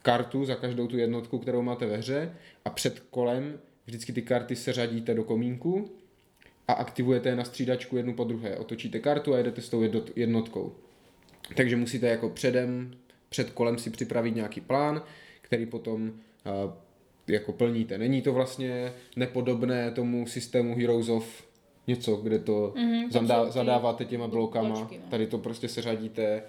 kartu 0.04 0.46
za 0.46 0.56
každou 0.56 0.88
tu 0.88 0.98
jednotku, 0.98 1.40
kterou 1.40 1.62
máte 1.62 1.86
ve 1.86 1.98
hře 1.98 2.34
a 2.66 2.70
před 2.70 3.00
kolem 3.00 3.60
vždycky 3.86 4.14
ty 4.14 4.22
karty 4.22 4.56
seřadíte 4.56 5.14
do 5.14 5.24
komínku 5.24 5.92
a 6.68 6.74
aktivujete 6.74 7.30
je 7.30 7.36
na 7.36 7.44
střídačku 7.44 7.98
jednu 7.98 8.14
po 8.14 8.24
druhé. 8.24 8.58
Otočíte 8.58 9.00
kartu 9.00 9.34
a 9.34 9.38
jedete 9.38 9.62
s 9.62 9.70
tou 9.70 9.82
jednot- 9.82 10.12
jednotkou. 10.16 10.76
Takže 11.56 11.76
musíte 11.76 12.08
jako 12.08 12.30
předem, 12.30 12.92
před 13.30 13.50
kolem 13.50 13.78
si 13.78 13.90
připravit 13.90 14.36
nějaký 14.36 14.62
plán, 14.62 15.02
který 15.42 15.66
potom 15.66 16.14
a, 16.46 16.74
jako 17.28 17.52
plníte. 17.52 17.98
Není 17.98 18.22
to 18.22 18.34
vlastně 18.34 18.94
nepodobné 19.16 19.92
tomu 19.92 20.28
systému 20.28 20.76
Heroes 20.76 21.10
of 21.10 21.48
něco, 21.88 22.16
kde 22.16 22.40
to 22.40 22.74
Mhm, 22.76 23.10
tam 23.10 23.28
zadá, 23.28 23.50
zadáváte 23.52 24.06
těma 24.06 24.28
blo- 24.28 24.32
blokama, 24.32 24.70
bločky, 24.70 24.98
no. 24.98 25.04
tady 25.10 25.28
to 25.28 25.38
prostě 25.38 25.68
seřadíte 25.68 26.44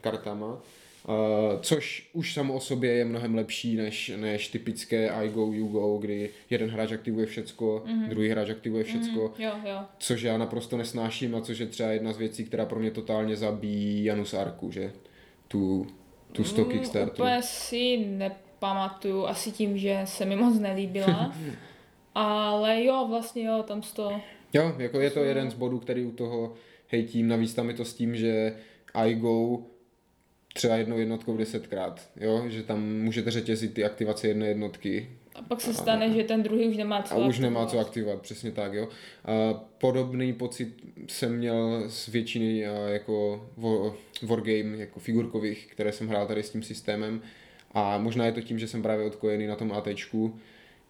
kartama. 0.00 0.60
Uh, 1.08 1.14
což 1.60 2.08
už 2.12 2.34
samo 2.34 2.54
o 2.54 2.60
sobě 2.60 2.92
je 2.92 3.04
mnohem 3.04 3.34
lepší 3.34 3.76
než, 3.76 4.12
než 4.16 4.48
typické 4.48 5.08
I 5.10 5.28
go, 5.28 5.52
you 5.52 5.66
go, 5.68 5.98
kdy 5.98 6.30
jeden 6.50 6.70
hráč 6.70 6.92
aktivuje 6.92 7.26
všecko, 7.26 7.82
mm-hmm. 7.86 8.08
druhý 8.08 8.28
hráč 8.28 8.50
aktivuje 8.50 8.84
všecko, 8.84 9.32
Mhm, 9.38 9.42
jo, 9.44 9.52
jo. 9.70 9.78
což 9.98 10.22
já 10.22 10.38
naprosto 10.38 10.76
nesnáším 10.76 11.34
a 11.34 11.40
což 11.40 11.58
je 11.58 11.66
třeba 11.66 11.88
jedna 11.90 12.12
z 12.12 12.18
věcí, 12.18 12.44
která 12.44 12.66
pro 12.66 12.80
mě 12.80 12.90
totálně 12.90 13.36
zabíjí 13.36 14.04
Janus 14.04 14.34
Arku, 14.34 14.70
že? 14.70 14.92
Tu, 15.48 15.86
tu 16.32 16.44
100 16.44 16.64
Mm, 16.64 16.70
Kickstarter. 16.70 17.12
Úplně 17.12 17.42
si 17.42 17.96
nepamatuju, 18.06 19.26
asi 19.26 19.52
tím, 19.52 19.78
že 19.78 20.00
se 20.04 20.24
mi 20.24 20.36
moc 20.36 20.58
nelíbila. 20.58 21.34
Ale 22.14 22.84
jo, 22.84 23.06
vlastně 23.08 23.44
jo, 23.46 23.64
tam 23.66 23.82
to. 23.96 24.20
Jo, 24.52 24.74
jako 24.78 25.00
je 25.00 25.10
to 25.10 25.24
jeden 25.24 25.50
z 25.50 25.54
bodů, 25.54 25.78
který 25.78 26.04
u 26.04 26.10
toho 26.12 26.54
hejtím, 26.88 27.28
navíc 27.28 27.54
tam 27.54 27.68
je 27.68 27.74
to 27.74 27.84
s 27.84 27.94
tím, 27.94 28.16
že 28.16 28.56
I 28.94 29.14
go 29.14 29.58
třeba 30.54 30.76
jednou 30.76 30.98
jednotkou 30.98 31.36
desetkrát, 31.36 32.10
jo, 32.16 32.44
že 32.48 32.62
tam 32.62 32.82
můžete 32.82 33.30
řetězit 33.30 33.74
ty 33.74 33.84
aktivace 33.84 34.28
jedné 34.28 34.46
jednotky 34.46 35.08
A 35.34 35.42
pak 35.42 35.60
se 35.60 35.74
stane, 35.74 36.12
že 36.12 36.24
ten 36.24 36.42
druhý 36.42 36.68
už 36.68 36.76
nemá 36.76 37.02
co 37.02 37.14
a 37.14 37.26
už 37.26 37.38
nemá 37.38 37.60
co 37.60 37.64
aktivovat. 37.64 37.86
aktivovat, 37.88 38.22
přesně 38.22 38.50
tak, 38.50 38.72
jo. 38.72 38.88
A 39.24 39.54
podobný 39.54 40.32
pocit 40.32 40.68
jsem 41.08 41.36
měl 41.36 41.84
z 41.86 42.08
většiny 42.08 42.66
a, 42.66 42.88
jako 42.88 43.46
war, 43.56 43.92
wargame, 44.22 44.76
jako 44.76 45.00
figurkových, 45.00 45.66
které 45.66 45.92
jsem 45.92 46.08
hrál 46.08 46.26
tady 46.26 46.42
s 46.42 46.50
tím 46.50 46.62
systémem 46.62 47.22
a 47.72 47.98
možná 47.98 48.26
je 48.26 48.32
to 48.32 48.40
tím, 48.40 48.58
že 48.58 48.68
jsem 48.68 48.82
právě 48.82 49.06
odkojený 49.06 49.46
na 49.46 49.56
tom 49.56 49.72
ATčku, 49.72 50.38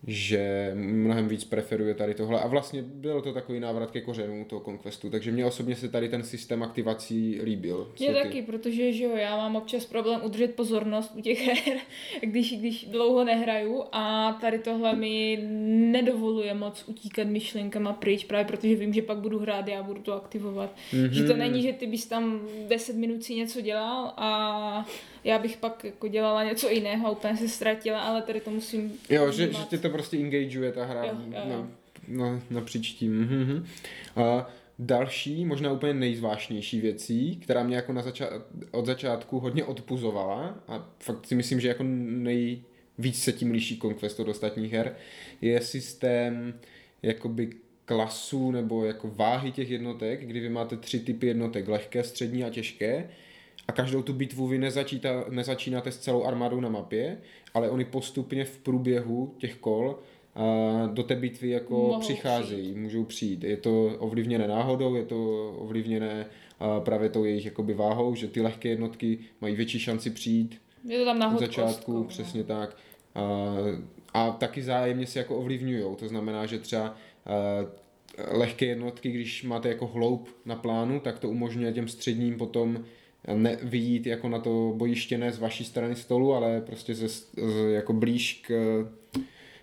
že 0.07 0.73
mnohem 0.75 1.29
víc 1.29 1.45
preferuje 1.45 1.95
tady 1.95 2.15
tohle 2.15 2.41
a 2.41 2.47
vlastně 2.47 2.83
byl 2.83 3.23
to 3.23 3.33
takový 3.33 3.61
návrat 3.61 3.91
ke 3.91 4.01
kořenům 4.01 4.45
toho 4.45 4.63
Conquestu, 4.65 5.11
takže 5.11 5.33
mě 5.33 5.45
osobně 5.45 5.77
se 5.77 5.89
tady 5.89 6.09
ten 6.09 6.23
systém 6.23 6.63
aktivací 6.63 7.41
líbil. 7.43 7.93
Sloty. 7.97 8.15
taky, 8.15 8.43
protože 8.43 8.93
že 8.93 9.05
jo, 9.05 9.17
já 9.17 9.37
mám 9.37 9.57
občas 9.57 9.87
problém 9.87 10.21
udržet 10.25 10.55
pozornost 10.55 11.13
u 11.17 11.21
těch 11.21 11.47
her, 11.47 11.79
když, 12.21 12.59
když 12.59 12.85
dlouho 12.85 13.25
nehraju 13.25 13.85
a 13.93 14.33
tady 14.41 14.59
tohle 14.59 14.97
mi 14.97 15.39
nedovoluje 15.93 16.55
moc 16.55 16.85
utíkat 16.87 17.27
myšlenkama 17.27 17.93
pryč, 17.93 18.25
právě 18.25 18.45
protože 18.45 18.75
vím, 18.75 18.93
že 18.93 19.03
pak 19.03 19.19
budu 19.19 19.39
hrát, 19.39 19.69
já 19.69 19.83
budu 19.83 20.03
to 20.03 20.13
aktivovat. 20.13 20.77
Mm-hmm. 20.93 21.11
Že 21.11 21.25
to 21.25 21.37
není, 21.37 21.63
že 21.63 21.73
ty 21.73 21.87
bys 21.87 22.07
tam 22.07 22.49
10 22.69 22.97
minut 22.97 23.25
si 23.25 23.35
něco 23.35 23.61
dělal 23.61 24.13
a 24.17 24.87
já 25.25 25.39
bych 25.39 25.57
pak 25.57 25.85
jako 25.85 26.09
dělala 26.09 26.45
něco 26.45 26.69
jiného 26.69 27.07
a 27.07 27.11
úplně 27.11 27.37
se 27.37 27.49
ztratila, 27.49 28.01
ale 28.01 28.23
tady 28.23 28.41
to 28.41 28.51
musím 28.51 28.93
Jo, 29.11 29.33
že, 29.33 29.53
že 29.53 29.65
tě 29.71 29.79
to 29.79 29.91
prostě 29.91 30.17
engageuje 30.17 30.73
ta 30.73 30.85
hra 30.85 31.05
Jo, 31.05 31.13
jo, 31.27 31.41
jo. 31.49 31.49
Na, 31.49 31.69
na, 32.09 32.41
napříč 32.51 32.93
tím. 32.93 33.21
Mhm. 33.21 33.67
A 34.17 34.51
další, 34.79 35.45
možná 35.45 35.73
úplně 35.73 35.95
nejzvážnější 35.95 36.81
věcí, 36.81 37.37
která 37.37 37.63
mě 37.63 37.77
jako 37.77 37.93
na 37.93 38.03
zača- 38.03 38.43
od 38.71 38.87
začátku 38.87 39.39
hodně 39.39 39.65
odpuzovala 39.65 40.59
a 40.69 40.89
fakt 41.01 41.27
si 41.27 41.35
myslím, 41.35 41.61
že 41.61 41.69
jako 41.69 41.83
nejvíc 41.83 43.23
se 43.23 43.33
tím 43.33 43.51
liší 43.51 43.79
Conquest 43.79 44.21
od 44.21 44.29
ostatních 44.29 44.73
her, 44.73 44.97
je 45.41 45.61
systém 45.61 46.55
jakoby 47.03 47.51
klasů 47.85 48.51
nebo 48.51 48.85
jako 48.85 49.11
váhy 49.15 49.53
těch 49.53 49.71
jednotek, 49.71 50.27
kdy 50.27 50.41
vy 50.41 50.49
máte 50.49 50.77
tři 50.77 51.01
typy 51.01 51.27
jednotek, 51.27 51.69
lehké, 51.69 52.05
střední 52.05 52.45
a 52.45 52.51
těžké 52.51 53.09
a 53.69 53.73
každou 53.73 54.03
tu 54.03 54.13
bitvu 54.13 54.47
vy 54.47 54.59
nezačíta, 54.59 55.25
nezačínáte 55.29 55.93
s 55.93 55.99
celou 55.99 56.25
armádou 56.25 56.61
na 56.61 56.69
mapě, 56.69 57.19
ale 57.55 57.71
oni 57.71 57.85
postupně 57.85 58.45
v 58.45 58.59
průběhu 58.59 59.35
těch 59.39 59.57
kol 59.57 59.99
do 60.93 61.03
té 61.03 61.17
bitvy 61.17 61.49
jako 61.49 61.75
Mohou 61.75 62.01
přicházejí, 62.01 62.75
můžou 62.75 63.05
přijít. 63.05 63.45
Je 63.45 63.57
to 63.57 63.97
ovlivněné 63.99 64.49
náhodou, 64.49 64.95
je 64.95 65.05
to 65.05 65.51
ovlivněné 65.59 66.27
právě 66.85 67.09
tou 67.09 67.25
jejich 67.25 67.45
jakoby 67.45 67.75
váhou, 67.75 68.15
že 68.15 68.29
ty 68.29 68.41
lehké 68.41 68.69
jednotky 68.69 69.19
mají 69.41 69.57
větší 69.57 69.79
šanci 69.79 70.11
přijít 70.11 70.61
Je 70.85 70.99
to 70.99 71.05
tam 71.05 71.19
na 71.19 71.37
začátku, 71.37 71.93
no. 71.93 72.05
přesně 72.05 72.45
tak. 72.45 72.77
A, 73.15 73.55
a 74.15 74.31
taky 74.31 74.63
zájemně 74.63 75.07
se 75.07 75.19
jako 75.19 75.37
ovlivňují. 75.37 75.97
To 75.97 76.09
znamená, 76.09 76.47
že 76.47 76.59
třeba 76.59 76.95
lehké 78.31 78.67
jednotky, 78.67 79.11
když 79.11 79.45
máte 79.45 79.69
jako 79.69 79.87
hloub 79.87 80.29
na 80.45 80.57
plánu, 80.57 81.01
tak 81.01 81.19
to 81.19 81.29
umožňuje 81.29 81.73
těm 81.73 81.89
středním 81.89 82.37
potom 82.37 82.85
ne, 83.35 83.59
vyjít 83.63 84.07
jako 84.07 84.29
na 84.29 84.39
to 84.39 84.73
bojiště 84.77 85.19
ne 85.19 85.33
z 85.33 85.39
vaší 85.39 85.65
strany 85.65 85.97
stolu, 85.97 86.35
ale 86.35 86.61
prostě 86.61 86.95
ze, 86.95 87.09
z, 87.09 87.27
jako 87.69 87.93
blíž 87.93 88.43
k, 88.47 88.53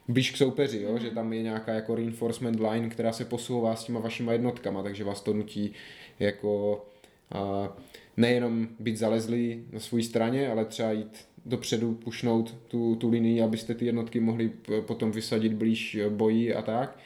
blíž 0.08 0.32
k 0.32 0.38
soupeři, 0.38 0.82
jo? 0.82 0.98
že 0.98 1.10
tam 1.10 1.34
je 1.34 1.44
nějaká 1.44 1.74
jako 1.74 1.96
reinforcement 1.96 2.60
line, 2.60 2.90
která 2.90 3.12
se 3.12 3.26
posouvá 3.26 3.76
s 3.76 3.84
těma 3.84 4.00
vašima 4.00 4.32
jednotkama, 4.32 4.84
takže 4.84 5.04
vás 5.04 5.22
to 5.22 5.34
nutí 5.34 5.74
jako 6.20 6.86
a, 7.32 7.76
nejenom 8.18 8.68
být 8.80 8.98
zalezlý 8.98 9.64
na 9.72 9.80
své 9.80 10.04
straně, 10.04 10.50
ale 10.50 10.66
třeba 10.66 10.92
jít 10.92 11.26
dopředu, 11.46 11.94
pušnout 11.94 12.56
tu, 12.68 12.96
tu 12.96 13.10
linii, 13.10 13.42
abyste 13.42 13.74
ty 13.74 13.86
jednotky 13.86 14.20
mohli 14.20 14.52
potom 14.86 15.12
vysadit 15.12 15.54
blíž 15.54 15.98
boji 16.10 16.56
a 16.56 16.62
tak. 16.62 16.98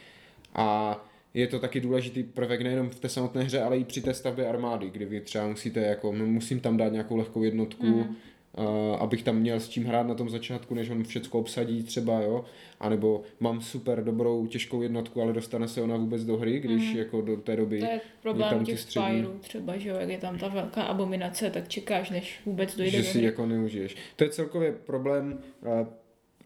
A 0.56 1.00
je 1.40 1.48
to 1.48 1.60
taky 1.60 1.80
důležitý 1.80 2.24
prvek 2.24 2.62
nejenom 2.62 2.90
v 2.90 3.00
té 3.00 3.10
samotné 3.10 3.44
hře, 3.44 3.62
ale 3.62 3.78
i 3.78 3.84
při 3.84 4.02
té 4.02 4.14
stavbě 4.14 4.48
armády, 4.48 4.90
kdy 4.90 5.06
vy 5.06 5.22
třeba 5.22 5.48
musíte 5.48 5.80
jako, 5.80 6.12
musím 6.12 6.60
tam 6.60 6.78
dát 6.78 6.92
nějakou 6.92 7.18
lehkou 7.18 7.44
jednotku, 7.44 7.86
mm. 7.86 8.16
Uh, 8.58 8.66
abych 9.00 9.24
tam 9.24 9.36
měl 9.36 9.60
s 9.60 9.70
čím 9.70 9.86
hrát 9.86 10.08
na 10.08 10.16
tom 10.16 10.30
začátku, 10.30 10.76
než 10.76 10.90
on 10.90 11.04
všecko 11.04 11.40
obsadí 11.40 11.84
třeba, 11.84 12.22
jo, 12.22 12.46
anebo 12.80 13.22
mám 13.40 13.62
super 13.62 14.04
dobrou 14.04 14.48
těžkou 14.48 14.82
jednotku, 14.82 15.22
ale 15.22 15.34
dostane 15.34 15.68
se 15.68 15.82
ona 15.82 15.98
vůbec 15.98 16.24
do 16.24 16.38
hry, 16.38 16.60
když 16.60 16.92
mm. 16.92 16.98
jako 16.98 17.22
do 17.22 17.38
té 17.38 17.56
doby 17.56 17.80
To 17.80 17.86
je 17.86 17.92
je 17.92 18.02
problém 18.22 18.50
tam 18.50 18.66
těch 18.66 18.80
střední. 18.80 19.28
Třeba, 19.42 19.78
že 19.78 19.90
jo, 19.90 19.96
jak 20.00 20.10
je 20.10 20.18
tam 20.18 20.38
ta 20.38 20.48
velká 20.48 20.84
abominace, 20.84 21.50
tak 21.50 21.68
čekáš, 21.68 22.10
než 22.10 22.42
vůbec 22.46 22.76
dojde 22.76 22.92
že 22.92 22.98
do 22.98 23.04
si 23.04 23.18
hry. 23.18 23.26
jako 23.26 23.46
neužiješ. 23.46 23.96
To 24.16 24.24
je 24.24 24.30
celkově 24.30 24.72
problém 24.72 25.40
uh, 25.62 25.88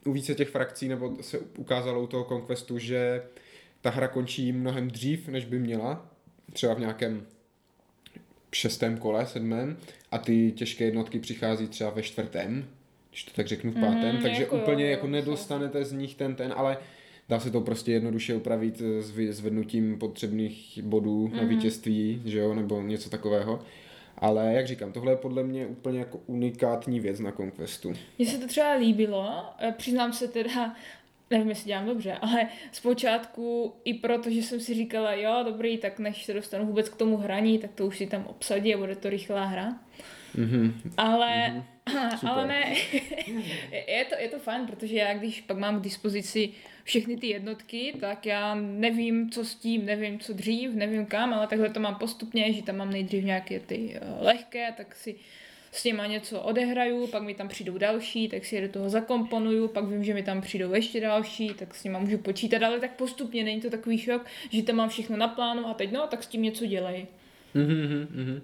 u 0.04 0.12
více 0.12 0.34
těch 0.34 0.48
frakcí, 0.48 0.88
nebo 0.88 1.16
se 1.20 1.38
ukázalo 1.38 2.02
u 2.02 2.06
toho 2.06 2.24
Conquestu, 2.24 2.78
že 2.78 3.22
ta 3.84 3.90
hra 3.90 4.08
končí 4.08 4.52
mnohem 4.52 4.88
dřív, 4.90 5.28
než 5.28 5.44
by 5.44 5.58
měla, 5.58 6.06
třeba 6.52 6.74
v 6.74 6.80
nějakém 6.80 7.26
šestém 8.52 8.98
kole, 8.98 9.26
sedmém, 9.26 9.76
a 10.10 10.18
ty 10.18 10.52
těžké 10.52 10.84
jednotky 10.84 11.18
přichází 11.18 11.68
třeba 11.68 11.90
ve 11.90 12.02
čtvrtém, 12.02 12.64
když 13.10 13.24
to 13.24 13.30
tak 13.34 13.46
řeknu 13.46 13.70
v 13.70 13.74
pátém, 13.74 14.16
Mm, 14.16 14.22
takže 14.22 14.42
jako 14.42 14.56
úplně 14.56 14.84
jo, 14.84 14.90
jako 14.90 15.06
jo, 15.06 15.12
nedostanete 15.12 15.84
z 15.84 15.92
nich 15.92 16.14
ten 16.14 16.34
ten, 16.34 16.54
ale 16.56 16.78
dá 17.28 17.40
se 17.40 17.50
to 17.50 17.60
prostě 17.60 17.92
jednoduše 17.92 18.34
upravit 18.34 18.82
eh, 18.98 19.02
s 19.02 19.12
zvednutím 19.36 19.98
potřebných 19.98 20.82
bodů 20.82 21.28
na 21.34 21.42
Mhm. 21.42 21.48
vítězství, 21.48 22.22
že 22.24 22.38
jo, 22.38 22.54
nebo 22.54 22.82
něco 22.82 23.10
takového. 23.10 23.60
Ale 24.18 24.54
jak 24.54 24.66
říkám, 24.66 24.92
tohle 24.92 25.12
je 25.12 25.16
podle 25.16 25.42
mě 25.42 25.66
úplně 25.66 25.98
jako 25.98 26.20
unikátní 26.26 27.00
věc 27.00 27.20
na 27.20 27.32
Conquestu. 27.32 27.92
Mně 28.18 28.26
se 28.26 28.38
to 28.38 28.46
třeba 28.46 28.74
líbilo, 28.74 29.44
eh, 29.58 29.72
přiznám 29.76 30.12
se 30.12 30.28
teda, 30.28 30.74
nevím, 31.30 31.48
jestli 31.48 31.66
dělám 31.66 31.86
dobře, 31.86 32.12
ale 32.20 32.48
zpočátku 32.72 33.74
i 33.84 33.94
proto, 33.94 34.30
že 34.30 34.42
jsem 34.42 34.60
si 34.60 34.74
říkala, 34.74 35.12
jo, 35.12 35.42
dobrý, 35.44 35.78
tak 35.78 35.98
než 35.98 36.24
se 36.24 36.34
dostanu 36.34 36.66
vůbec 36.66 36.88
k 36.88 36.96
tomu 36.96 37.16
hraní, 37.16 37.58
tak 37.58 37.70
to 37.74 37.86
už 37.86 37.98
si 37.98 38.06
tam 38.06 38.26
obsadí 38.26 38.74
a 38.74 38.78
bude 38.78 38.96
to 38.96 39.10
rychlá 39.10 39.44
hra. 39.44 39.78
Mhm. 40.36 40.80
Ale, 40.96 41.62
Super. 42.10 42.28
ale 42.28 42.46
ne, 42.46 42.74
je 43.88 44.04
to, 44.04 44.14
je 44.18 44.28
to 44.28 44.38
fajn, 44.38 44.66
protože 44.66 44.96
já 44.96 45.14
když 45.14 45.40
pak 45.40 45.58
mám 45.58 45.80
k 45.80 45.84
dispozici 45.84 46.50
všechny 46.84 47.16
ty 47.16 47.26
jednotky, 47.26 47.94
tak 48.00 48.26
já 48.26 48.54
nevím, 48.54 49.30
co 49.30 49.44
s 49.44 49.54
tím, 49.54 49.86
nevím, 49.86 50.18
co 50.18 50.32
dřív, 50.32 50.74
nevím 50.74 51.06
kam, 51.06 51.34
ale 51.34 51.46
takhle 51.46 51.70
to 51.70 51.80
mám 51.80 51.94
postupně, 51.94 52.52
že 52.52 52.62
tam 52.62 52.76
mám 52.76 52.90
nejdřív 52.90 53.24
nějaké 53.24 53.60
ty 53.60 53.92
eh, 53.94 54.24
lehké, 54.24 54.72
tak 54.76 54.94
si 54.94 55.14
s 55.74 55.84
něma 55.84 56.06
něco 56.06 56.40
odehraju, 56.40 57.06
pak 57.06 57.22
mi 57.22 57.34
tam 57.34 57.48
přijdou 57.48 57.78
další, 57.78 58.28
tak 58.28 58.44
si 58.44 58.56
je 58.56 58.66
do 58.66 58.72
toho 58.72 58.90
zakomponuju, 58.90 59.68
pak 59.68 59.84
vím, 59.84 60.04
že 60.04 60.14
mi 60.14 60.22
tam 60.22 60.40
přijdou 60.40 60.74
ještě 60.74 61.00
další, 61.00 61.54
tak 61.54 61.74
s 61.74 61.84
nima 61.84 61.98
můžu 61.98 62.18
počítat, 62.18 62.62
ale 62.62 62.80
tak 62.80 62.96
postupně 62.96 63.44
není 63.44 63.60
to 63.60 63.70
takový 63.70 63.98
šok, 63.98 64.22
že 64.50 64.62
tam 64.62 64.76
mám 64.76 64.88
všechno 64.88 65.16
na 65.16 65.28
plánu 65.28 65.66
a 65.66 65.74
teď 65.74 65.92
no, 65.92 66.06
tak 66.06 66.22
s 66.22 66.26
tím 66.26 66.42
něco 66.42 66.66
dělej. 66.66 67.06
Mhm, 67.54 67.82
mhm, 67.82 68.06
mhm. 68.10 68.42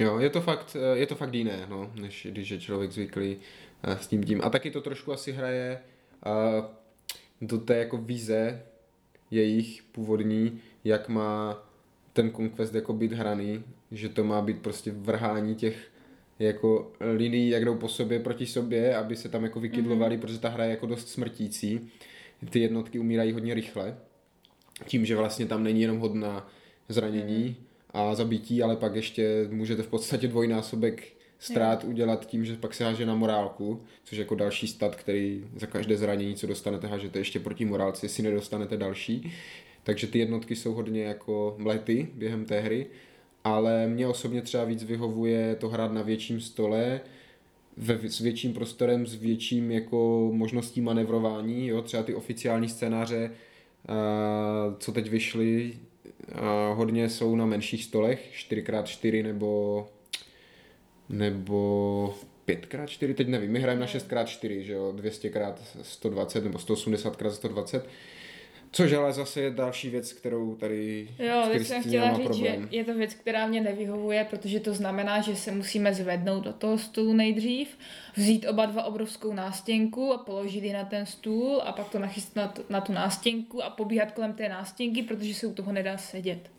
Jo, 0.00 0.18
je 0.18 0.30
to 0.30 0.40
fakt, 0.40 0.76
eh, 0.76 0.98
je 0.98 1.06
to 1.06 1.14
fakt 1.14 1.34
jiné, 1.34 1.66
no, 1.68 1.92
než 1.94 2.26
když 2.30 2.50
je 2.50 2.60
člověk 2.60 2.92
zvyklý 2.92 3.36
eh, 3.82 3.98
s 4.00 4.06
tím 4.06 4.24
tím. 4.24 4.40
A 4.44 4.50
taky 4.50 4.70
to 4.70 4.80
trošku 4.80 5.12
asi 5.12 5.32
hraje 5.32 5.80
a 6.22 6.32
do 7.40 7.58
té 7.58 7.76
jako 7.76 7.96
vize 7.96 8.62
jejich 9.30 9.82
původní, 9.82 10.60
jak 10.84 11.08
má 11.08 11.62
ten 12.12 12.30
Conquest 12.30 12.74
jako 12.74 12.92
být 12.92 13.12
hraný, 13.12 13.64
že 13.90 14.08
to 14.08 14.24
má 14.24 14.42
být 14.42 14.62
prostě 14.62 14.90
vrhání 14.90 15.54
těch 15.54 15.90
jako 16.38 16.92
linií, 17.00 17.48
jak 17.48 17.64
jdou 17.64 17.74
po 17.74 17.88
sobě 17.88 18.20
proti 18.20 18.46
sobě, 18.46 18.96
aby 18.96 19.16
se 19.16 19.28
tam 19.28 19.44
jako 19.44 19.60
vykydlovali, 19.60 20.16
mm-hmm. 20.16 20.20
protože 20.20 20.38
ta 20.38 20.48
hra 20.48 20.64
je 20.64 20.70
jako 20.70 20.86
dost 20.86 21.08
smrtící. 21.08 21.80
Ty 22.50 22.60
jednotky 22.60 22.98
umírají 22.98 23.32
hodně 23.32 23.54
rychle. 23.54 23.96
Tím, 24.86 25.04
že 25.04 25.16
vlastně 25.16 25.46
tam 25.46 25.62
není 25.62 25.82
jenom 25.82 25.98
hodná 25.98 26.50
zranění 26.88 27.44
mm-hmm. 27.48 28.00
a 28.00 28.14
zabití, 28.14 28.62
ale 28.62 28.76
pak 28.76 28.94
ještě 28.94 29.48
můžete 29.50 29.82
v 29.82 29.88
podstatě 29.88 30.28
dvojnásobek 30.28 31.18
ztrát 31.38 31.84
mm. 31.84 31.90
udělat 31.90 32.26
tím, 32.26 32.44
že 32.44 32.56
pak 32.56 32.74
se 32.74 32.84
háže 32.84 33.06
na 33.06 33.14
morálku, 33.14 33.82
což 34.04 34.18
je 34.18 34.22
jako 34.22 34.34
další 34.34 34.66
stat, 34.66 34.96
který 34.96 35.44
za 35.56 35.66
každé 35.66 35.96
zranění, 35.96 36.34
co 36.34 36.46
dostanete, 36.46 36.86
hážete 36.86 37.18
ještě 37.18 37.40
proti 37.40 37.64
morálce, 37.64 38.06
jestli 38.06 38.22
nedostanete 38.22 38.76
další. 38.76 39.32
Takže 39.82 40.06
ty 40.06 40.18
jednotky 40.18 40.56
jsou 40.56 40.74
hodně 40.74 41.04
jako 41.04 41.54
mlety 41.58 42.08
během 42.14 42.44
té 42.44 42.60
hry 42.60 42.86
ale 43.56 43.86
mě 43.86 44.06
osobně 44.06 44.42
třeba 44.42 44.64
víc 44.64 44.84
vyhovuje 44.84 45.54
to 45.54 45.68
hrát 45.68 45.92
na 45.92 46.02
větším 46.02 46.40
stole, 46.40 47.00
ve, 47.76 48.08
s 48.08 48.20
větším 48.20 48.52
prostorem, 48.52 49.06
s 49.06 49.14
větším 49.14 49.70
jako 49.70 50.30
možností 50.32 50.80
manevrování, 50.80 51.66
jo, 51.66 51.82
třeba 51.82 52.02
ty 52.02 52.14
oficiální 52.14 52.68
scénáře, 52.68 53.30
a, 53.88 53.94
co 54.78 54.92
teď 54.92 55.10
vyšly, 55.10 55.72
a 56.32 56.72
hodně 56.72 57.08
jsou 57.08 57.36
na 57.36 57.46
menších 57.46 57.84
stolech, 57.84 58.30
4x4 58.50 59.22
nebo 59.22 59.86
nebo 61.08 62.14
5x4, 62.48 63.14
teď 63.14 63.28
nevím, 63.28 63.52
my 63.52 63.60
hrajeme 63.60 63.80
na 63.80 63.86
6x4, 63.86 64.60
že 64.60 64.72
jo, 64.72 64.92
200x120 64.96 66.42
nebo 66.42 66.58
180x120, 66.58 67.82
Což 68.72 68.92
ale 68.92 69.12
zase 69.12 69.40
je 69.40 69.50
další 69.50 69.90
věc, 69.90 70.12
kterou 70.12 70.54
tady 70.54 71.08
Jo, 71.18 71.48
teď 71.52 71.66
jsem 71.66 71.82
chtěla 71.82 72.14
říct, 72.14 72.26
problém. 72.26 72.68
že 72.70 72.76
je 72.76 72.84
to 72.84 72.94
věc, 72.94 73.14
která 73.14 73.46
mě 73.46 73.60
nevyhovuje, 73.60 74.26
protože 74.30 74.60
to 74.60 74.74
znamená, 74.74 75.20
že 75.20 75.36
se 75.36 75.52
musíme 75.52 75.94
zvednout 75.94 76.44
do 76.44 76.52
toho 76.52 76.78
stolu 76.78 77.12
nejdřív, 77.12 77.68
vzít 78.16 78.46
oba 78.48 78.66
dva 78.66 78.84
obrovskou 78.84 79.32
nástěnku 79.32 80.12
a 80.12 80.18
položit 80.18 80.64
ji 80.64 80.72
na 80.72 80.84
ten 80.84 81.06
stůl 81.06 81.62
a 81.64 81.72
pak 81.72 81.88
to 81.88 81.98
nachystat 81.98 82.60
na, 82.70 82.80
tu 82.80 82.92
nástěnku 82.92 83.64
a 83.64 83.70
pobíhat 83.70 84.12
kolem 84.12 84.32
té 84.32 84.48
nástěnky, 84.48 85.02
protože 85.02 85.34
se 85.34 85.46
u 85.46 85.52
toho 85.52 85.72
nedá 85.72 85.98
sedět. 85.98 86.50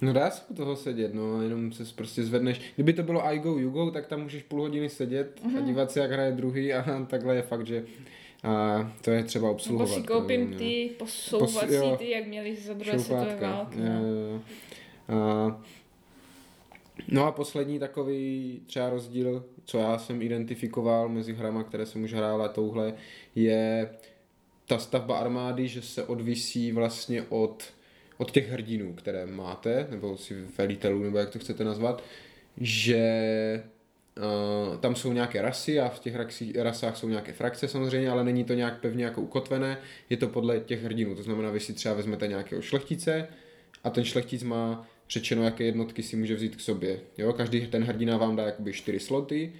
No 0.00 0.12
dá 0.12 0.30
se 0.30 0.42
u 0.48 0.54
toho 0.54 0.76
sedět, 0.76 1.14
no, 1.14 1.42
jenom 1.42 1.72
se 1.72 1.84
prostě 1.94 2.24
zvedneš. 2.24 2.60
Kdyby 2.74 2.92
to 2.92 3.02
bylo 3.02 3.26
I 3.26 3.38
go, 3.38 3.58
you 3.58 3.70
go, 3.70 3.90
tak 3.90 4.06
tam 4.06 4.22
můžeš 4.22 4.42
půl 4.42 4.60
hodiny 4.60 4.88
sedět 4.88 5.40
mm-hmm. 5.40 5.56
a 5.56 5.60
mhm. 5.60 5.66
dívat 5.66 5.90
se, 5.90 6.00
jak 6.00 6.10
hraje 6.10 6.32
druhý 6.32 6.72
a 6.72 7.06
takhle 7.10 7.36
je 7.36 7.42
fakt, 7.42 7.66
že 7.66 7.84
a 8.44 8.92
to 9.00 9.10
je 9.10 9.24
třeba 9.24 9.50
obsluhovat. 9.50 9.88
Nebo 9.88 10.00
si 10.00 10.06
koupím 10.06 10.54
ty 10.54 10.90
posouvací, 10.98 11.66
Pos, 11.80 11.98
ty, 11.98 12.10
jak 12.10 12.26
měli 12.26 12.56
za 12.56 12.74
druhé 12.74 12.98
světové 12.98 13.36
války. 13.36 13.76
No. 13.78 14.42
A, 15.08 15.62
no 17.08 17.26
a 17.26 17.32
poslední 17.32 17.78
takový 17.78 18.60
třeba 18.66 18.90
rozdíl, 18.90 19.44
co 19.64 19.78
já 19.78 19.98
jsem 19.98 20.22
identifikoval 20.22 21.08
mezi 21.08 21.32
hrama, 21.32 21.64
které 21.64 21.86
jsem 21.86 22.02
už 22.02 22.12
hrál 22.12 22.42
a 22.42 22.48
touhle, 22.48 22.94
je 23.34 23.90
ta 24.66 24.78
stavba 24.78 25.18
armády, 25.18 25.68
že 25.68 25.82
se 25.82 26.04
odvisí 26.04 26.72
vlastně 26.72 27.22
od, 27.28 27.64
od 28.18 28.30
těch 28.30 28.50
hrdinů, 28.50 28.94
které 28.94 29.26
máte, 29.26 29.86
nebo 29.90 30.16
si 30.16 30.34
velitelů, 30.58 31.02
nebo 31.02 31.18
jak 31.18 31.30
to 31.30 31.38
chcete 31.38 31.64
nazvat, 31.64 32.02
že 32.56 33.04
Uh, 34.16 34.76
tam 34.76 34.94
jsou 34.94 35.12
nějaké 35.12 35.42
rasy 35.42 35.80
a 35.80 35.88
v 35.88 35.98
těch 35.98 36.14
rasách 36.56 36.96
jsou 36.96 37.08
nějaké 37.08 37.32
frakce 37.32 37.68
samozřejmě, 37.68 38.10
ale 38.10 38.24
není 38.24 38.44
to 38.44 38.54
nějak 38.54 38.80
pevně 38.80 39.04
jako 39.04 39.20
ukotvené, 39.20 39.78
je 40.10 40.16
to 40.16 40.28
podle 40.28 40.60
těch 40.60 40.82
hrdinů, 40.82 41.14
to 41.14 41.22
znamená, 41.22 41.50
vy 41.50 41.60
si 41.60 41.72
třeba 41.72 41.94
vezmete 41.94 42.26
nějakého 42.26 42.62
šlechtice 42.62 43.28
a 43.84 43.90
ten 43.90 44.04
šlechtic 44.04 44.42
má 44.42 44.86
řečeno, 45.10 45.44
jaké 45.44 45.64
jednotky 45.64 46.02
si 46.02 46.16
může 46.16 46.34
vzít 46.34 46.56
k 46.56 46.60
sobě. 46.60 47.00
Jo? 47.18 47.32
Každý 47.32 47.66
ten 47.66 47.84
hrdina 47.84 48.16
vám 48.16 48.36
dá 48.36 48.46
jakoby 48.46 48.72
čtyři 48.72 49.00
sloty 49.00 49.52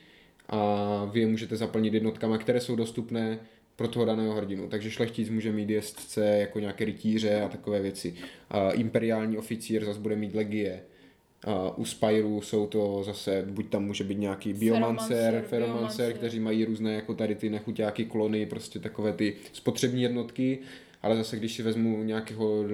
a 0.48 1.04
vy 1.04 1.20
je 1.20 1.26
můžete 1.26 1.56
zaplnit 1.56 1.94
jednotkama, 1.94 2.38
které 2.38 2.60
jsou 2.60 2.76
dostupné 2.76 3.38
pro 3.76 3.88
toho 3.88 4.04
daného 4.04 4.34
hrdinu. 4.34 4.68
Takže 4.68 4.90
šlechtic 4.90 5.30
může 5.30 5.52
mít 5.52 5.70
jezdce 5.70 6.26
jako 6.26 6.60
nějaké 6.60 6.84
rytíře 6.84 7.42
a 7.42 7.48
takové 7.48 7.82
věci. 7.82 8.14
A 8.50 8.70
imperiální 8.70 9.38
oficír 9.38 9.84
zase 9.84 10.00
bude 10.00 10.16
mít 10.16 10.34
legie 10.34 10.82
U 11.76 11.84
Spyru 11.84 12.40
jsou 12.40 12.66
to 12.66 13.02
zase, 13.04 13.44
buď 13.50 13.68
tam 13.68 13.84
může 13.84 14.04
být 14.04 14.18
nějaký 14.18 14.52
biomancer, 14.52 15.44
feromancer, 15.48 16.12
kteří 16.12 16.40
mají 16.40 16.64
různé 16.64 16.94
jako 16.94 17.14
tady 17.14 17.34
ty 17.34 17.50
nechuťáky, 17.50 18.04
klony, 18.04 18.46
prostě 18.46 18.78
takové 18.78 19.12
ty 19.12 19.36
spotřební 19.52 20.02
jednotky, 20.02 20.58
ale 21.02 21.16
zase 21.16 21.36
když 21.36 21.54
si 21.54 21.62
vezmu 21.62 22.02
nějakého 22.02 22.64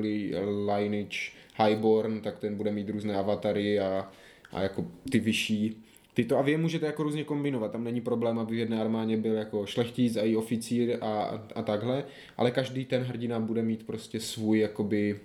lineage 0.66 1.18
Highborn, 1.64 2.20
tak 2.20 2.38
ten 2.38 2.56
bude 2.56 2.72
mít 2.72 2.88
různé 2.88 3.14
avatary 3.14 3.80
a, 3.80 4.08
a 4.52 4.62
jako 4.62 4.86
ty 5.10 5.18
vyšší. 5.18 5.82
Tyto 6.14 6.38
a 6.38 6.42
vy 6.42 6.50
je 6.50 6.58
můžete 6.58 6.86
jako 6.86 7.02
různě 7.02 7.24
kombinovat, 7.24 7.72
tam 7.72 7.84
není 7.84 8.00
problém, 8.00 8.38
aby 8.38 8.54
v 8.56 8.58
jedné 8.58 8.80
armádě 8.80 9.16
byl 9.16 9.34
jako 9.34 9.66
šlechtic 9.66 10.16
a 10.16 10.22
i 10.22 10.36
oficír 10.36 10.98
a, 11.00 11.22
a, 11.22 11.42
a 11.54 11.62
takhle, 11.62 12.04
ale 12.36 12.50
každý 12.50 12.84
ten 12.84 13.02
hrdina 13.02 13.40
bude 13.40 13.62
mít 13.62 13.86
prostě 13.86 14.20
svůj 14.20 14.58
jakoby 14.58 15.20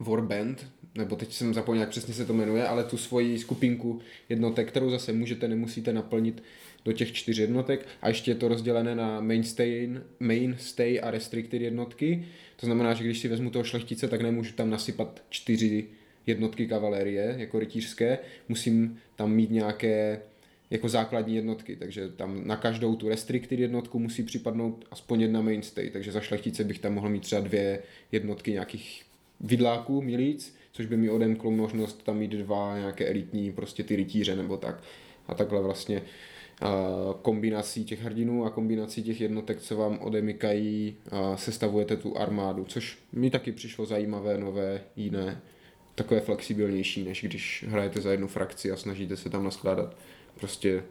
warband, 0.00 0.66
nebo 0.94 1.16
teď 1.16 1.32
jsem 1.32 1.54
zapomněl, 1.54 1.82
jak 1.82 1.90
přesně 1.90 2.14
se 2.14 2.24
to 2.24 2.32
jmenuje, 2.32 2.66
ale 2.66 2.84
tu 2.84 2.96
svoji 2.96 3.38
skupinku 3.38 4.00
jednotek, 4.28 4.68
kterou 4.68 4.90
zase 4.90 5.12
můžete, 5.12 5.48
nemusíte 5.48 5.92
naplnit 5.92 6.42
do 6.84 6.92
těch 6.92 7.12
čtyř 7.12 7.38
jednotek. 7.38 7.86
A 8.02 8.08
ještě 8.08 8.30
je 8.30 8.34
to 8.34 8.48
rozdělené 8.48 8.94
na 8.94 9.20
mainstay, 9.20 9.90
mainstay 10.20 11.00
a 11.02 11.10
restricted 11.10 11.62
jednotky. 11.62 12.24
To 12.56 12.66
znamená, 12.66 12.94
že 12.94 13.04
když 13.04 13.18
si 13.18 13.28
vezmu 13.28 13.50
toho 13.50 13.64
šlechtice, 13.64 14.08
tak 14.08 14.20
nemůžu 14.20 14.52
tam 14.52 14.70
nasypat 14.70 15.22
čtyři 15.28 15.86
jednotky 16.26 16.66
kavalérie, 16.66 17.34
jako 17.38 17.58
rytířské, 17.58 18.18
musím 18.48 18.98
tam 19.16 19.32
mít 19.32 19.50
nějaké 19.50 20.20
jako 20.70 20.88
základní 20.88 21.36
jednotky, 21.36 21.76
takže 21.76 22.08
tam 22.08 22.46
na 22.46 22.56
každou 22.56 22.96
tu 22.96 23.08
restricted 23.08 23.58
jednotku 23.58 23.98
musí 23.98 24.22
připadnout 24.22 24.84
aspoň 24.90 25.20
jedna 25.20 25.40
mainstay, 25.40 25.90
takže 25.90 26.12
za 26.12 26.20
šlechtice 26.20 26.64
bych 26.64 26.78
tam 26.78 26.94
mohl 26.94 27.08
mít 27.08 27.22
třeba 27.22 27.40
dvě 27.40 27.82
jednotky 28.12 28.52
nějakých 28.52 29.02
vidláků, 29.40 30.02
milíc, 30.02 30.57
což 30.72 30.86
by 30.86 30.96
mi 30.96 31.10
odemklo 31.10 31.50
možnost 31.50 32.02
tam 32.04 32.18
mít 32.18 32.30
dva 32.30 32.78
nějaké 32.78 33.08
elitní 33.08 33.52
prostě 33.52 33.82
ty 33.82 33.96
rytíře 33.96 34.36
nebo 34.36 34.56
tak. 34.56 34.82
A 35.28 35.34
takhle 35.34 35.62
vlastně 35.62 36.02
kombinací 37.22 37.84
těch 37.84 38.02
hrdinů 38.02 38.44
a 38.44 38.50
kombinací 38.50 39.02
těch 39.02 39.20
jednotek, 39.20 39.60
co 39.60 39.76
vám 39.76 39.98
odemykají, 40.00 40.96
sestavujete 41.34 41.96
tu 41.96 42.18
armádu, 42.18 42.64
což 42.64 42.98
mi 43.12 43.30
taky 43.30 43.52
přišlo 43.52 43.86
zajímavé, 43.86 44.38
nové, 44.38 44.80
jiné, 44.96 45.40
takové 45.94 46.20
flexibilnější, 46.20 47.04
než 47.04 47.24
když 47.24 47.64
hrajete 47.68 48.00
za 48.00 48.10
jednu 48.10 48.26
frakci 48.26 48.70
a 48.70 48.76
snažíte 48.76 49.16
se 49.16 49.30
tam 49.30 49.44
naskládat 49.44 49.96
prostě 50.34 50.82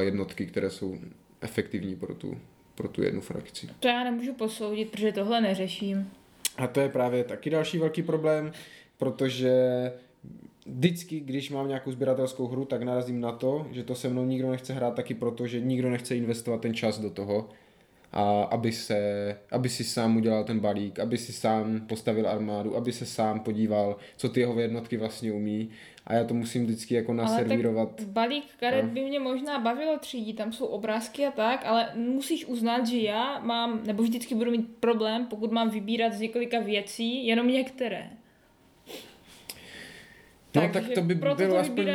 jednotky, 0.00 0.46
které 0.46 0.70
jsou 0.70 0.98
efektivní 1.40 1.96
pro 1.96 2.14
tu, 2.14 2.38
pro 2.74 2.88
tu 2.88 3.02
jednu 3.02 3.20
frakci. 3.20 3.68
To 3.80 3.88
já 3.88 4.04
nemůžu 4.04 4.34
posoudit, 4.34 4.90
protože 4.90 5.12
tohle 5.12 5.40
neřeším. 5.40 6.10
A 6.56 6.66
to 6.66 6.80
je 6.80 6.88
právě 6.88 7.24
taky 7.24 7.50
další 7.50 7.78
velký 7.78 8.02
problém, 8.02 8.52
protože 9.02 9.52
vždycky, 10.66 11.20
když 11.20 11.50
mám 11.50 11.68
nějakou 11.68 11.92
sběratelskou 11.92 12.46
hru, 12.46 12.64
tak 12.64 12.82
narazím 12.82 13.20
na 13.20 13.32
to, 13.32 13.66
že 13.70 13.82
to 13.82 13.94
se 13.94 14.08
mnou 14.08 14.24
nikdo 14.24 14.50
nechce 14.50 14.72
hrát 14.72 14.94
taky 14.94 15.14
proto, 15.14 15.46
že 15.46 15.60
nikdo 15.60 15.90
nechce 15.90 16.16
investovat 16.16 16.60
ten 16.60 16.74
čas 16.74 16.98
do 16.98 17.10
toho, 17.10 17.48
a 18.12 18.42
aby, 18.42 18.72
se, 18.72 18.98
aby 19.50 19.68
si 19.68 19.84
sám 19.84 20.16
udělal 20.16 20.44
ten 20.44 20.60
balík, 20.60 20.98
aby 20.98 21.18
si 21.18 21.32
sám 21.32 21.80
postavil 21.80 22.28
armádu, 22.28 22.76
aby 22.76 22.92
se 22.92 23.06
sám 23.06 23.40
podíval, 23.40 23.96
co 24.16 24.28
ty 24.28 24.40
jeho 24.40 24.60
jednotky 24.60 24.96
vlastně 24.96 25.32
umí 25.32 25.70
a 26.06 26.14
já 26.14 26.24
to 26.24 26.34
musím 26.34 26.64
vždycky 26.64 26.94
jako 26.94 27.12
naservírovat. 27.12 27.88
Ale 27.88 27.96
tak 27.96 28.08
balík 28.08 28.44
karet 28.60 28.84
by 28.84 29.00
mě 29.00 29.20
možná 29.20 29.58
bavilo 29.58 29.98
třídit, 29.98 30.32
tam 30.32 30.52
jsou 30.52 30.66
obrázky 30.66 31.26
a 31.26 31.30
tak, 31.30 31.66
ale 31.66 31.88
musíš 31.94 32.46
uznat, 32.46 32.86
že 32.86 32.98
já 32.98 33.38
mám, 33.38 33.80
nebo 33.86 34.02
vždycky 34.02 34.34
budu 34.34 34.50
mít 34.50 34.76
problém, 34.80 35.26
pokud 35.26 35.52
mám 35.52 35.70
vybírat 35.70 36.12
z 36.12 36.20
několika 36.20 36.60
věcí, 36.60 37.26
jenom 37.26 37.48
některé. 37.48 38.21
No 40.54 40.60
Takže 40.60 40.80
tak 40.80 40.94
to 40.94 41.02
by 41.02 41.14
bylo 41.14 41.34
to 41.34 41.58
aspoň 41.58 41.86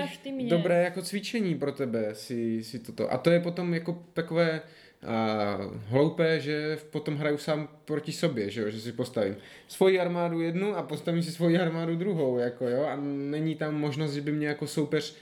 dobré 0.50 0.84
jako 0.84 1.02
cvičení 1.02 1.56
pro 1.56 1.72
tebe 1.72 2.10
si, 2.16 2.64
si 2.64 2.80
toto. 2.80 3.14
A 3.14 3.18
to 3.18 3.30
je 3.30 3.40
potom 3.40 3.74
jako 3.74 4.04
takové 4.14 4.62
a 5.06 5.58
hloupé, 5.88 6.40
že 6.40 6.78
potom 6.90 7.16
hraju 7.16 7.38
sám 7.38 7.70
proti 7.86 8.12
sobě, 8.12 8.50
že, 8.50 8.62
jo? 8.62 8.70
že 8.70 8.82
si 8.82 8.92
postavím 8.92 9.36
svoji 9.68 10.00
armádu 10.00 10.42
jednu 10.42 10.76
a 10.76 10.84
postavím 10.84 11.24
si 11.24 11.32
svoji 11.32 11.60
armádu 11.60 11.96
druhou, 11.96 12.38
jako 12.38 12.68
jo, 12.68 12.84
a 12.86 12.96
není 13.02 13.56
tam 13.56 13.76
možnost, 13.76 14.14
že 14.14 14.22
by 14.22 14.32
mě 14.32 14.48
jako 14.48 14.68
soupeř 14.68 15.16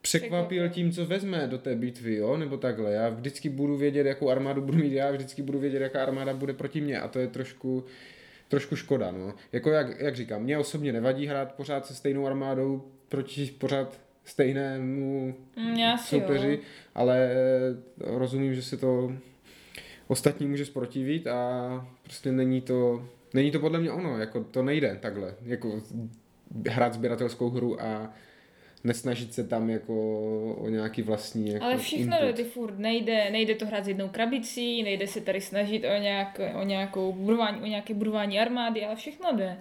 překvapil 0.00 0.68
tím, 0.68 0.92
co 0.92 1.06
vezme 1.06 1.46
do 1.46 1.58
té 1.58 1.74
bitvy, 1.74 2.14
jo, 2.14 2.36
nebo 2.36 2.56
takhle. 2.56 2.92
Já 2.92 3.08
vždycky 3.08 3.48
budu 3.48 3.76
vědět, 3.76 4.06
jakou 4.06 4.30
armádu 4.30 4.62
budu 4.62 4.78
mít 4.78 4.92
já, 4.92 5.10
vždycky 5.10 5.42
budu 5.42 5.58
vědět, 5.58 5.82
jaká 5.82 6.02
armáda 6.02 6.34
bude 6.34 6.52
proti 6.52 6.80
mně 6.80 7.00
a 7.00 7.08
to 7.08 7.18
je 7.18 7.28
trošku, 7.28 7.84
trošku 8.48 8.76
škoda, 8.76 9.10
no. 9.10 9.34
Jako 9.52 9.70
jak, 9.70 10.00
jak 10.00 10.16
říkám, 10.16 10.42
mě 10.42 10.58
osobně 10.58 10.92
nevadí 10.92 11.26
hrát 11.26 11.54
pořád 11.54 11.86
se 11.86 11.94
stejnou 11.94 12.26
armádou 12.26 12.82
proti 13.08 13.46
pořád 13.46 14.00
stejnému 14.24 15.34
mm, 15.56 15.98
soupeři, 15.98 16.50
jo. 16.50 16.58
ale 16.94 17.30
rozumím, 17.98 18.54
že 18.54 18.62
se 18.62 18.76
to 18.76 19.12
ostatní 20.06 20.46
může 20.46 20.64
protivit 20.64 21.26
a 21.26 21.86
prostě 22.02 22.32
není 22.32 22.60
to, 22.60 23.08
není 23.34 23.50
to 23.50 23.60
podle 23.60 23.80
mě 23.80 23.90
ono, 23.90 24.18
jako 24.18 24.44
to 24.44 24.62
nejde 24.62 24.98
takhle, 25.00 25.34
jako 25.42 25.82
hrát 26.68 26.94
sběratelskou 26.94 27.50
hru 27.50 27.82
a 27.82 28.12
nesnažit 28.88 29.34
se 29.34 29.44
tam 29.44 29.70
jako 29.70 29.94
o 30.54 30.68
nějaký 30.68 31.02
vlastní 31.02 31.48
jako 31.52 31.64
Ale 31.64 31.76
všechno 31.76 32.16
input. 32.22 32.36
jde 32.36 32.44
furt, 32.44 32.78
nejde, 32.78 33.30
nejde 33.30 33.54
to 33.54 33.66
hrát 33.66 33.84
s 33.84 33.88
jednou 33.88 34.08
krabicí, 34.08 34.82
nejde 34.82 35.06
se 35.06 35.20
tady 35.20 35.40
snažit 35.40 35.84
o, 35.84 36.02
nějak, 36.02 36.40
o, 36.60 36.64
nějakou 36.64 37.12
budování, 37.12 37.60
o 37.60 37.66
nějaké 37.66 37.94
budování 37.94 38.40
armády, 38.40 38.84
ale 38.84 38.96
všechno 38.96 39.36
jde. 39.36 39.58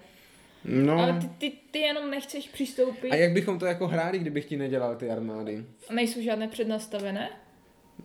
No. 0.65 0.93
Ale 0.93 1.13
ty, 1.21 1.27
ty, 1.37 1.51
ty 1.71 1.79
jenom 1.79 2.11
nechceš 2.11 2.47
přistoupit 2.49 3.11
A 3.11 3.15
jak 3.15 3.31
bychom 3.31 3.59
to 3.59 3.65
jako 3.65 3.87
hráli, 3.87 4.19
kdybych 4.19 4.45
ti 4.45 4.57
nedělal 4.57 4.95
ty 4.95 5.09
armády? 5.09 5.63
nejsou 5.91 6.21
žádné 6.21 6.47
přednastavené. 6.47 7.29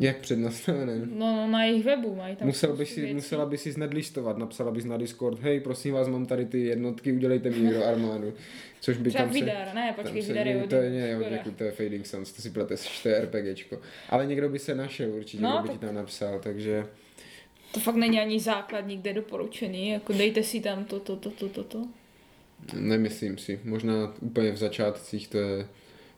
Jak 0.00 0.16
přednastavené? 0.18 0.98
No, 0.98 1.06
no 1.36 1.46
na 1.50 1.64
jejich 1.64 1.84
webu 1.84 2.14
mají 2.14 2.36
tam 2.36 2.46
Musel 2.46 2.76
bych 2.76 2.90
si, 2.90 3.00
věcí. 3.00 3.14
musela 3.14 3.46
by 3.46 3.58
si 3.58 3.72
znedlistovat, 3.72 4.38
napsala 4.38 4.70
bys 4.70 4.84
na 4.84 4.96
Discord, 4.96 5.40
hej, 5.40 5.60
prosím 5.60 5.94
vás, 5.94 6.08
mám 6.08 6.26
tady 6.26 6.46
ty 6.46 6.60
jednotky, 6.64 7.12
udělejte 7.12 7.50
mi 7.50 7.74
do 7.74 7.84
armádu. 7.84 8.34
Což 8.80 8.96
by 8.96 9.08
Třeba 9.08 9.24
tam 9.24 9.32
se... 9.32 9.40
Vidar, 9.40 9.74
ne, 9.74 9.92
tam 9.96 10.04
počkej, 10.04 10.22
se- 10.22 10.28
Vidar 10.28 10.46
je 10.46 10.62
to 10.68 10.74
je, 10.76 10.90
ne, 10.90 11.16
od, 11.46 11.56
to 11.56 11.64
je 11.64 11.70
Fading 11.70 12.06
Suns, 12.06 12.32
to 12.32 12.42
si 12.42 12.50
pleteš, 12.50 13.02
to 13.02 13.08
je 13.08 13.20
RPGčko. 13.20 13.78
Ale 14.08 14.26
někdo 14.26 14.48
by 14.48 14.58
se 14.58 14.74
našel 14.74 15.10
určitě, 15.10 15.42
No, 15.42 15.50
kdo 15.52 15.62
by 15.62 15.68
tak- 15.68 15.78
ti 15.80 15.86
tam 15.86 15.94
napsal, 15.94 16.40
takže... 16.42 16.86
To 17.74 17.80
fakt 17.80 17.96
není 17.96 18.20
ani 18.20 18.40
základ 18.40 18.86
nikde 18.86 19.12
doporučený, 19.14 19.88
jako 19.88 20.12
dejte 20.12 20.42
si 20.42 20.60
tam 20.60 20.84
to, 20.84 21.00
to, 21.00 21.16
to, 21.16 21.30
to, 21.30 21.48
to, 21.48 21.64
to. 21.64 21.84
Nemyslím 22.74 23.38
si. 23.38 23.60
Možná 23.64 24.14
úplně 24.20 24.50
v 24.52 24.56
začátcích 24.56 25.28
té, 25.28 25.66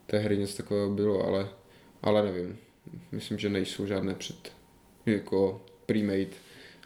té 0.07 0.17
hry 0.19 0.37
něco 0.37 0.57
takového 0.57 0.89
bylo, 0.89 1.23
ale, 1.27 1.47
ale 2.01 2.25
nevím. 2.25 2.57
Myslím, 3.11 3.37
že 3.37 3.49
nejsou 3.49 3.85
žádné 3.85 4.13
před 4.13 4.51
jako 5.05 5.61
pre-made 5.85 6.35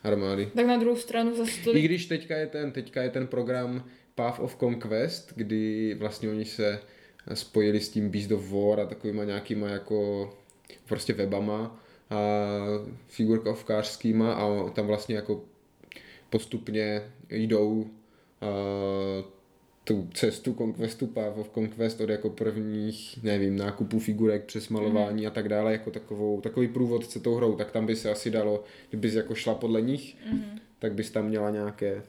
armády. 0.03 0.51
Tak 0.55 0.65
na 0.65 0.77
druhou 0.77 0.95
stranu 0.95 1.35
zase 1.35 1.61
I 1.61 1.63
tolik 1.63 1.85
když 1.85 2.05
teďka 2.05 2.37
je 2.37 2.47
ten, 2.47 2.71
teďka 2.71 3.01
je 3.01 3.09
ten 3.09 3.27
program 3.27 3.85
Path 4.15 4.39
of 4.39 4.57
Conquest, 4.59 5.33
kdy 5.35 5.95
vlastně 5.99 6.29
oni 6.29 6.45
se 6.45 6.79
spojili 7.33 7.79
s 7.79 7.89
tím 7.89 8.09
Beast 8.09 8.31
of 8.31 8.51
War 8.51 8.79
a 8.79 8.85
takovýma 8.85 9.23
nějakýma 9.23 9.67
jako 9.67 10.29
prostě 10.85 11.13
webama 11.13 11.83
a 12.09 12.17
figurkovkářskýma 13.07 14.33
a 14.33 14.69
tam 14.69 14.87
vlastně 14.87 15.15
jako 15.15 15.43
postupně 16.29 17.11
jdou 17.29 17.85
a, 18.41 18.45
tu 19.89 20.07
cestu 20.13 20.53
Conquestu, 20.53 21.07
Path 21.07 21.37
of 21.37 21.49
Conquest 21.53 22.01
od 22.01 22.09
jako 22.09 22.29
prvních, 22.29 23.23
nevím, 23.23 23.57
nákupů 23.57 23.99
figurek 23.99 24.45
přes 24.45 24.69
malování 24.69 25.27
a 25.27 25.29
tak 25.29 25.49
dále, 25.49 25.71
jako 25.71 25.91
takovou, 25.91 26.41
takový 26.41 26.67
průvodce 26.67 27.19
tou 27.19 27.35
hrou, 27.35 27.55
tak 27.55 27.71
tam 27.71 27.85
by 27.85 27.95
se 27.95 28.11
asi 28.11 28.31
dalo, 28.31 28.63
kdybys 28.89 29.13
jako 29.13 29.35
šla 29.35 29.55
podle 29.55 29.81
nich, 29.81 30.17
tak 30.79 30.93
bys 30.93 31.11
tam 31.11 31.25
měla 31.25 31.49
nějaké, 31.49 32.01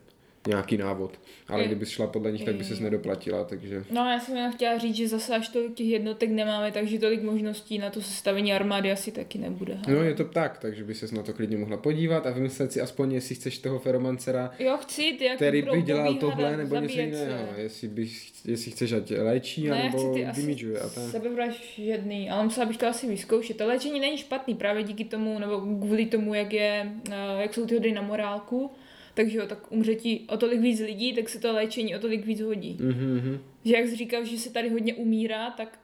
nějaký 0.47 0.77
návod. 0.77 1.21
Ale 1.49 1.65
kdybys 1.65 1.89
šla 1.89 2.07
podle 2.07 2.33
nich, 2.33 2.45
tak 2.45 2.55
by 2.55 2.65
ses 2.65 2.81
nedoplatila, 2.81 3.45
takže... 3.45 3.85
No 3.91 4.11
já 4.11 4.21
jsem 4.21 4.37
jenom 4.37 4.53
chtěla 4.53 4.79
říct, 4.79 4.95
že 4.97 5.09
zase 5.09 5.37
až 5.37 5.49
tolik 5.49 5.75
těch 5.75 5.87
jednotek 5.87 6.31
nemáme, 6.31 6.73
takže 6.73 6.99
tolik 6.99 7.23
možností 7.23 7.79
na 7.79 7.91
to 7.91 8.03
sestavení 8.03 8.53
armády 8.53 8.93
asi 8.93 9.13
taky 9.13 9.39
nebude. 9.39 9.79
No 9.89 10.03
je 10.03 10.15
to 10.15 10.25
tak, 10.25 10.59
takže 10.59 10.85
by 10.85 10.95
ses 10.95 11.13
na 11.13 11.23
to 11.23 11.33
klidně 11.33 11.57
mohla 11.57 11.77
podívat 11.77 12.27
a 12.27 12.31
vymyslet 12.31 12.73
si 12.73 12.81
aspoň, 12.81 13.13
jestli 13.13 13.35
chceš 13.35 13.59
toho 13.59 13.79
feromancera, 13.79 14.51
Jo, 14.59 14.77
chci, 14.77 15.15
ty 15.19 15.25
jak 15.25 15.37
který 15.37 15.63
by 15.63 15.83
dělal 15.83 16.15
tohle 16.15 16.57
nebo 16.57 16.77
něco 16.77 17.01
jiného. 17.01 17.47
Jestli, 17.57 17.89
bys, 17.89 18.33
jestli 18.45 18.71
chceš, 18.71 18.93
ať 18.93 19.11
léčí, 19.19 19.69
Ne, 19.69 19.83
anebo 19.83 19.99
chci 19.99 20.07
ty 20.15 20.27
asi 20.27 20.41
dimižuje 20.41 20.81
a 20.81 20.89
tak. 20.89 21.05
sebevražedný, 21.11 22.31
ale 22.31 22.45
musela 22.45 22.67
bych 22.67 22.77
to 22.77 22.87
asi 22.87 23.07
vyzkoušet. 23.09 23.57
To 23.57 23.67
léčení 23.67 24.01
není 24.01 24.19
špatný 24.19 24.55
právě 24.55 24.83
díky 24.83 25.05
tomu, 25.05 25.39
nebo 25.39 25.61
kvůli 25.61 26.07
tomu, 26.07 26.35
jak, 26.35 26.53
je, 26.53 26.93
eh, 27.11 27.43
jak 27.43 27.55
jsou 27.55 27.67
ty 27.67 27.75
hody 27.75 27.93
na 27.93 28.03
morálku. 28.03 28.71
Takže 29.15 29.39
jo, 29.39 29.47
tak 29.47 29.73
umře 29.73 29.95
ti 29.95 30.21
o 30.29 30.37
tolik 30.37 30.61
víc 30.61 30.81
lidí, 30.81 31.13
tak 31.13 31.29
se 31.29 31.39
to 31.39 31.53
léčení 31.53 31.97
o 31.97 31.99
tolik 31.99 32.27
víc 32.27 32.41
hodí. 32.41 32.77
Mhm, 32.81 33.15
mhm. 33.15 33.41
Že 33.65 33.77
jak 33.77 33.89
jsi 33.89 33.97
říkal, 33.97 34.25
že 34.25 34.39
se 34.39 34.53
tady 34.53 34.69
hodně 34.69 34.95
umírá, 34.95 35.51
tak 35.51 35.79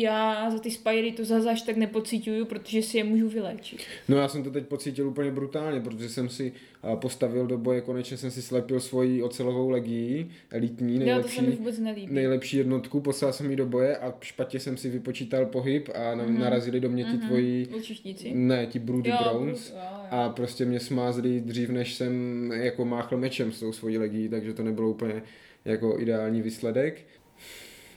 já 0.00 0.50
za 0.50 0.58
ty 0.58 0.70
spiry 0.70 1.12
to 1.12 1.24
zase 1.24 1.50
až 1.50 1.62
tak 1.62 1.76
nepocituju, 1.76 2.44
protože 2.44 2.82
si 2.82 2.98
je 2.98 3.04
můžu 3.04 3.28
vyléčit. 3.28 3.80
No 4.08 4.16
já 4.16 4.28
jsem 4.28 4.42
to 4.44 4.50
teď 4.50 4.66
pocítil 4.66 5.08
úplně 5.08 5.30
brutálně, 5.30 5.80
protože 5.80 6.08
jsem 6.08 6.28
si 6.28 6.52
a, 6.82 6.96
postavil 6.96 7.46
do 7.46 7.58
boje, 7.58 7.80
konečně 7.80 8.16
jsem 8.16 8.30
si 8.30 8.42
slepil 8.42 8.80
svoji 8.80 9.22
ocelovou 9.22 9.70
legii, 9.70 10.30
elitní, 10.50 11.06
Já 11.06 11.20
to 11.22 11.28
se 11.28 11.42
mi 11.42 11.58
nejlepší, 11.80 12.06
nejlepší 12.06 12.56
jednotku, 12.56 13.00
poslal 13.00 13.32
jsem 13.32 13.50
ji 13.50 13.56
do 13.56 13.66
boje 13.66 13.96
a 13.96 14.14
špatně 14.20 14.60
jsem 14.60 14.76
si 14.76 14.90
vypočítal 14.90 15.46
pohyb 15.46 15.88
a 15.94 16.14
na, 16.14 16.24
Mhm. 16.24 16.40
narazili 16.40 16.80
do 16.80 16.90
mě 16.90 17.04
ti 17.04 17.16
Mhm. 17.16 17.26
tvoji, 17.28 17.68
Lučišníci. 17.72 18.30
ne, 18.34 18.66
ti 18.66 18.78
Broody 18.78 19.10
Jo, 19.10 19.16
Drones. 19.24 19.70
jo, 19.70 19.76
jo. 19.82 20.06
A 20.10 20.28
prostě 20.28 20.64
mě 20.64 20.80
smázli 20.80 21.40
dřív, 21.40 21.68
než 21.70 21.94
jsem 21.94 22.52
jako 22.56 22.84
máchl 22.84 23.16
mečem 23.16 23.52
s 23.52 23.60
tou 23.60 23.72
svojí 23.72 23.98
legií, 23.98 24.28
takže 24.28 24.54
to 24.54 24.62
nebylo 24.62 24.90
úplně 24.90 25.22
jako 25.64 25.96
ideální 26.00 26.42
výsledek. 26.42 27.00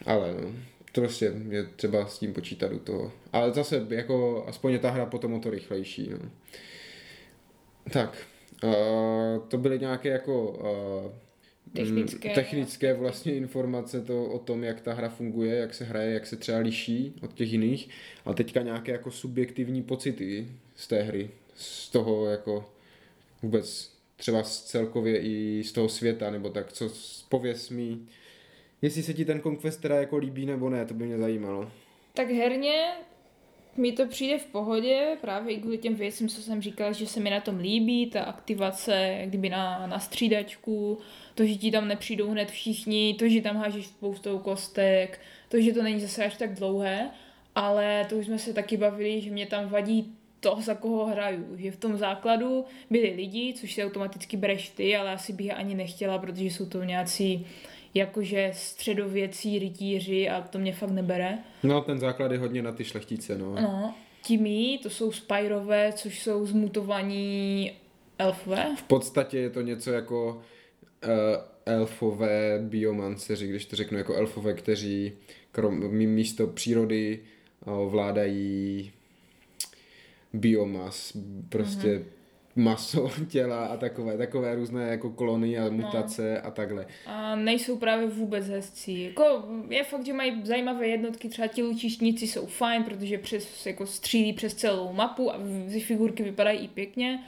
Ale 0.06 0.34
no, 0.42 0.50
prostě 0.92 1.32
je 1.48 1.64
třeba 1.64 2.06
s 2.06 2.18
tím 2.18 2.32
počítat 2.32 2.72
u 2.72 2.78
toho. 2.78 3.12
Ale 3.32 3.52
zase 3.52 3.86
jako 3.88 4.44
aspoň 4.48 4.72
je 4.72 4.78
ta 4.78 4.90
hra 4.90 5.06
potom 5.06 5.32
o 5.32 5.40
to 5.40 5.50
rychlejší. 5.50 6.10
No. 6.10 6.30
Tak, 7.92 8.26
uh, 8.64 9.48
to 9.48 9.58
byly 9.58 9.78
nějaké 9.78 10.08
jako 10.08 10.50
uh, 10.50 11.12
Technické. 11.72 12.34
technické 12.34 12.94
vlastně 12.94 13.34
informace 13.34 14.00
to 14.00 14.24
o 14.24 14.38
tom, 14.38 14.64
jak 14.64 14.80
ta 14.80 14.94
hra 14.94 15.08
funguje, 15.08 15.56
jak 15.56 15.74
se 15.74 15.84
hraje, 15.84 16.12
jak 16.12 16.26
se 16.26 16.36
třeba 16.36 16.58
liší 16.58 17.14
od 17.22 17.34
těch 17.34 17.52
jiných. 17.52 17.88
A 18.24 18.32
teďka 18.32 18.62
nějaké 18.62 18.92
jako 18.92 19.10
subjektivní 19.10 19.82
pocity 19.82 20.48
z 20.76 20.88
té 20.88 21.02
hry, 21.02 21.30
z 21.54 21.88
toho 21.90 22.26
jako 22.26 22.72
vůbec 23.42 23.92
třeba 24.16 24.42
celkově 24.42 25.18
i 25.20 25.64
z 25.64 25.72
toho 25.72 25.88
světa, 25.88 26.30
nebo 26.30 26.48
tak, 26.48 26.72
co 26.72 26.90
pověs 27.28 27.70
mi, 27.70 27.98
jestli 28.82 29.02
se 29.02 29.14
ti 29.14 29.24
ten 29.24 29.40
Conquest 29.40 29.80
teda 29.80 29.96
jako 30.00 30.16
líbí 30.16 30.46
nebo 30.46 30.70
ne, 30.70 30.84
to 30.84 30.94
by 30.94 31.06
mě 31.06 31.18
zajímalo. 31.18 31.70
Tak 32.14 32.30
herně 32.30 32.92
mi 33.76 33.92
to 33.92 34.06
přijde 34.06 34.38
v 34.38 34.46
pohodě, 34.46 35.16
právě 35.20 35.54
i 35.54 35.60
kvůli 35.60 35.78
těm 35.78 35.94
věcem, 35.94 36.28
co 36.28 36.42
jsem 36.42 36.62
říkala, 36.62 36.92
že 36.92 37.06
se 37.06 37.20
mi 37.20 37.30
na 37.30 37.40
tom 37.40 37.58
líbí, 37.58 38.06
ta 38.06 38.22
aktivace, 38.22 39.22
kdyby 39.24 39.48
na, 39.48 39.86
na 39.86 39.98
střídačku, 39.98 40.98
to, 41.34 41.44
že 41.44 41.54
ti 41.54 41.70
tam 41.70 41.88
nepřijdou 41.88 42.30
hned 42.30 42.50
všichni, 42.50 43.16
to, 43.18 43.28
že 43.28 43.40
tam 43.40 43.56
hážeš 43.56 43.86
spoustou 43.86 44.38
kostek, 44.38 45.20
to, 45.48 45.60
že 45.60 45.72
to 45.72 45.82
není 45.82 46.00
zase 46.00 46.24
až 46.24 46.36
tak 46.36 46.54
dlouhé, 46.54 47.10
ale 47.54 48.06
to 48.08 48.16
už 48.16 48.26
jsme 48.26 48.38
se 48.38 48.52
taky 48.52 48.76
bavili, 48.76 49.20
že 49.20 49.30
mě 49.30 49.46
tam 49.46 49.68
vadí 49.68 50.14
to, 50.40 50.58
za 50.60 50.74
koho 50.74 51.06
hraju. 51.06 51.56
Že 51.56 51.70
v 51.70 51.76
tom 51.76 51.96
základu 51.96 52.64
byli 52.90 53.10
lidi, 53.10 53.54
což 53.56 53.74
si 53.74 53.84
automaticky 53.84 54.36
bereš 54.36 54.68
ty, 54.68 54.96
ale 54.96 55.12
asi 55.12 55.32
bych 55.32 55.54
ani 55.54 55.74
nechtěla, 55.74 56.18
protože 56.18 56.44
jsou 56.44 56.66
to 56.66 56.84
nějací 56.84 57.46
jakože 57.94 58.50
středověcí 58.54 59.58
rytíři 59.58 60.28
a 60.28 60.40
to 60.40 60.58
mě 60.58 60.72
fakt 60.72 60.90
nebere. 60.90 61.38
No, 61.62 61.80
ten 61.80 61.98
základ 61.98 62.32
je 62.32 62.38
hodně 62.38 62.62
na 62.62 62.72
ty 62.72 62.84
šlechtice, 62.84 63.38
no. 63.38 63.54
No, 63.54 63.94
Timi, 64.26 64.78
to 64.82 64.90
jsou 64.90 65.12
Spyrové, 65.12 65.92
což 65.92 66.22
jsou 66.22 66.46
zmutovaní 66.46 67.72
elfové. 68.18 68.76
V 68.78 68.82
podstatě 68.82 69.38
je 69.38 69.50
to 69.50 69.60
něco 69.60 69.92
jako 69.92 70.34
uh, 70.34 71.10
elfové 71.66 72.58
biomanceři, 72.62 73.48
když 73.48 73.64
to 73.64 73.76
řeknu 73.76 73.98
jako 73.98 74.14
elfové, 74.14 74.54
kteří 74.54 75.12
krom, 75.52 75.90
mí- 75.90 76.06
místo 76.06 76.46
přírody 76.46 77.20
uh, 77.66 77.90
vládají 77.90 78.92
biomas, 80.32 81.16
prostě 81.48 81.88
mm-hmm. 81.88 82.04
Maso 82.56 83.10
těla 83.28 83.66
a 83.66 83.76
takové, 83.76 84.18
takové 84.18 84.54
různé 84.54 84.88
jako 84.88 85.10
kolony 85.10 85.58
a 85.58 85.70
mutace 85.70 86.40
no. 86.42 86.46
a 86.48 86.50
takhle. 86.50 86.86
A 87.06 87.36
nejsou 87.36 87.76
právě 87.78 88.06
vůbec 88.06 88.48
hezcí. 88.48 89.04
Jako, 89.04 89.44
je 89.68 89.84
fakt, 89.84 90.06
že 90.06 90.12
mají 90.12 90.40
zajímavé 90.44 90.86
jednotky, 90.86 91.28
třeba 91.28 91.48
ti 91.48 91.62
lučišníci 91.62 92.26
jsou 92.26 92.46
fajn, 92.46 92.84
protože 92.84 93.18
přes, 93.18 93.66
jako 93.66 93.86
střílí 93.86 94.32
přes 94.32 94.54
celou 94.54 94.92
mapu 94.92 95.32
a 95.34 95.38
ty 95.72 95.80
figurky 95.80 96.22
vypadají 96.22 96.58
i 96.58 96.68
pěkně. 96.68 97.18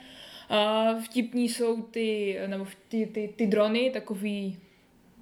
A 0.49 0.85
vtipní 1.05 1.49
jsou 1.49 1.81
ty, 1.81 2.37
nebo 2.47 2.65
ty, 2.87 3.05
ty, 3.05 3.33
ty 3.35 3.47
drony, 3.47 3.89
takový 3.93 4.57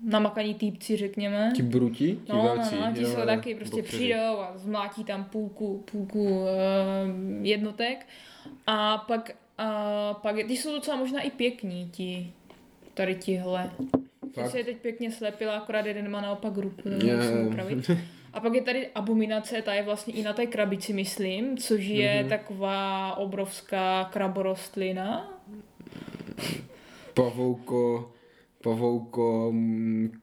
namakaní 0.04 0.54
týpci, 0.56 0.98
řekněme. 0.98 1.52
Ti 1.56 1.64
brutí, 1.64 2.20
ti 2.26 2.32
No, 2.34 2.44
velcí. 2.44 2.76
no, 2.76 2.88
no, 2.88 2.94
ti 2.96 3.02
jo, 3.02 3.10
jsou 3.10 3.26
taky, 3.26 3.56
prostě 3.56 3.76
bokřeři. 3.76 3.98
přijdou 3.98 4.38
a 4.40 4.52
zmlátí 4.56 5.04
tam 5.04 5.24
půlku, 5.26 5.84
půlku 5.92 6.24
uh, 6.30 6.48
jednotek. 7.42 8.06
A 8.68 8.98
pak, 8.98 9.32
a 9.62 10.14
pak, 10.22 10.36
ty 10.36 10.58
jsou 10.58 10.72
docela 10.72 10.98
možná 10.98 11.22
i 11.22 11.30
pěkní, 11.32 11.90
ti, 11.92 12.32
tady 12.94 13.16
tihle. 13.16 13.72
Ty 14.22 14.32
Fakt? 14.42 14.52
se 14.52 14.58
je 14.58 14.64
teď 14.64 14.78
pěkně 14.78 15.12
slepila, 15.12 15.54
akorát 15.58 15.86
jeden 15.86 16.12
má 16.12 16.22
naopak 16.22 16.58
ruku, 16.58 16.90
Je. 17.06 17.18
musím 17.18 17.48
upravit. 17.48 17.92
A 18.34 18.40
pak 18.40 18.54
je 18.54 18.62
tady 18.62 18.88
abominace, 18.96 19.62
ta 19.62 19.74
je 19.74 19.84
vlastně 19.84 20.14
i 20.14 20.24
na 20.24 20.34
té 20.34 20.46
krabici, 20.48 20.94
myslím, 20.94 21.58
což 21.58 21.84
je 21.86 22.14
Mhm. 22.14 22.26
mm-hmm. 22.26 22.30
taková 22.30 23.16
obrovská 23.18 24.10
kraborostlina. 24.14 25.34
Pavouko, 27.14 28.12
pavouko, 28.64 29.54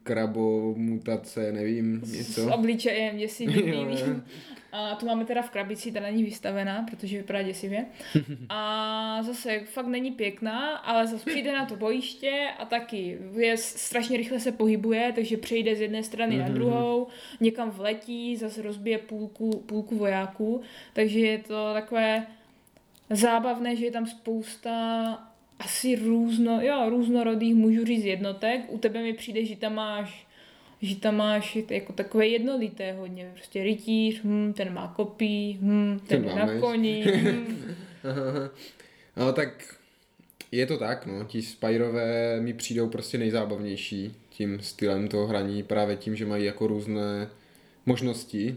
krabo, 0.03 0.74
mutace, 0.77 1.53
nevím, 1.53 2.01
S 2.05 2.12
něco. 2.12 2.55
obličejem 2.55 3.16
děsivým 3.16 3.68
Jo, 3.68 3.74
jo. 3.83 3.85
bílým. 3.85 4.24
A 4.72 4.94
tu 4.94 5.07
máme 5.07 5.24
teda 5.24 5.42
v 5.42 5.50
krabici, 5.50 5.92
ta 5.92 6.00
není 6.00 6.22
vystavená, 6.24 6.87
protože 6.90 7.16
vypadá 7.18 7.42
děsivě. 7.42 7.87
A 8.48 9.22
zase 9.22 9.61
fakt 9.61 9.87
není 9.87 10.11
pěkná, 10.11 10.76
ale 10.76 11.07
zase 11.07 11.31
přijde 11.31 11.52
na 11.52 11.66
to 11.66 11.76
bojiště 11.76 12.48
a 12.59 12.64
taky 12.64 13.18
je 13.37 13.57
strašně 13.57 14.16
rychle 14.16 14.40
se 14.40 14.52
pohybuje, 14.52 15.12
takže 15.14 15.37
přejde 15.37 15.76
z 15.76 15.81
jedné 15.81 16.02
strany 16.02 16.38
na 16.38 16.44
Mhm. 16.44 16.54
druhou, 16.54 17.07
někam 17.40 17.70
vletí, 17.70 18.37
zase 18.37 18.62
rozbije 18.62 18.98
půlku, 18.98 19.50
půlku 19.66 19.96
vojáků, 19.96 20.61
takže 20.92 21.20
je 21.20 21.38
to 21.38 21.70
takové 21.72 22.26
zábavné, 23.11 23.76
že 23.76 23.85
je 23.85 23.90
tam 23.90 24.07
spousta 24.07 24.72
asi 25.59 25.96
různo, 25.96 26.61
jo, 26.62 26.90
různorodých, 26.90 27.54
můžu 27.54 27.85
říct, 27.85 28.04
jednotek. 28.04 28.61
U 28.68 28.78
tebe 28.78 29.02
mi 29.02 29.12
přijde, 29.12 29.44
že 29.44 29.57
tam 29.57 29.74
máš 29.74 30.26
že 30.83 30.97
tam 30.97 31.17
máš 31.17 31.59
jako 31.71 31.93
takové 31.93 32.27
jednolité 32.27 32.93
hodně, 32.93 33.31
prostě 33.35 33.64
rytíř, 33.64 34.21
hm, 34.25 34.53
ten 34.53 34.75
má 34.75 34.93
kopí, 34.97 35.59
hm, 35.62 36.01
ten, 36.07 36.25
Ten 36.25 36.35
má 36.35 36.47
na 36.47 36.61
koni, 36.61 37.05
hm. 37.17 37.57
no 39.17 39.33
tak 39.33 39.75
je 40.53 40.67
to 40.67 40.79
tak, 40.79 41.07
no, 41.07 41.25
ti 41.25 41.43
Spyrové 41.43 42.41
mi 42.41 42.55
přijdou 42.55 42.88
prostě 42.88 43.19
nejzábavnější 43.19 44.14
tím 44.31 44.61
stylem 44.61 45.09
toho 45.09 45.27
hraní, 45.27 45.62
právě 45.62 45.97
tím, 45.97 46.17
že 46.17 46.27
mají 46.27 46.45
jako 46.45 46.67
různé 46.67 47.29
možnosti, 47.87 48.57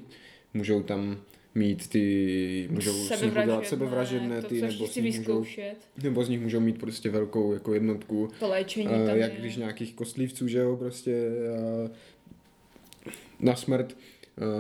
můžou 0.54 0.84
tam 0.84 1.22
mít 1.56 1.88
ty, 1.90 2.68
můžou 2.72 2.92
z 2.94 3.22
nich 3.22 3.32
udělat 3.38 3.68
sebevražedné 3.68 4.42
to, 4.42 4.48
ty, 4.48 4.60
co 4.60 4.66
nebo 4.66 4.88
z, 4.88 4.96
nich 4.96 5.18
můžou, 5.20 5.46
nebo 6.04 6.24
z 6.24 6.30
nich 6.30 6.42
můžou 6.42 6.60
mít 6.60 6.80
prostě 6.80 7.10
velkou 7.10 7.54
jako 7.54 7.74
jednotku, 7.74 8.30
to 8.40 8.48
léčení 8.50 8.88
Uh, 8.88 9.08
tam 9.08 9.18
jak 9.18 9.34
je. 9.34 9.40
když 9.40 9.56
nějakých 9.56 9.94
kostlivců, 9.94 10.48
že 10.48 10.58
jo, 10.58 10.78
prostě 10.78 11.28
uh, 11.84 11.90
na 13.40 13.56
smrt, 13.56 13.98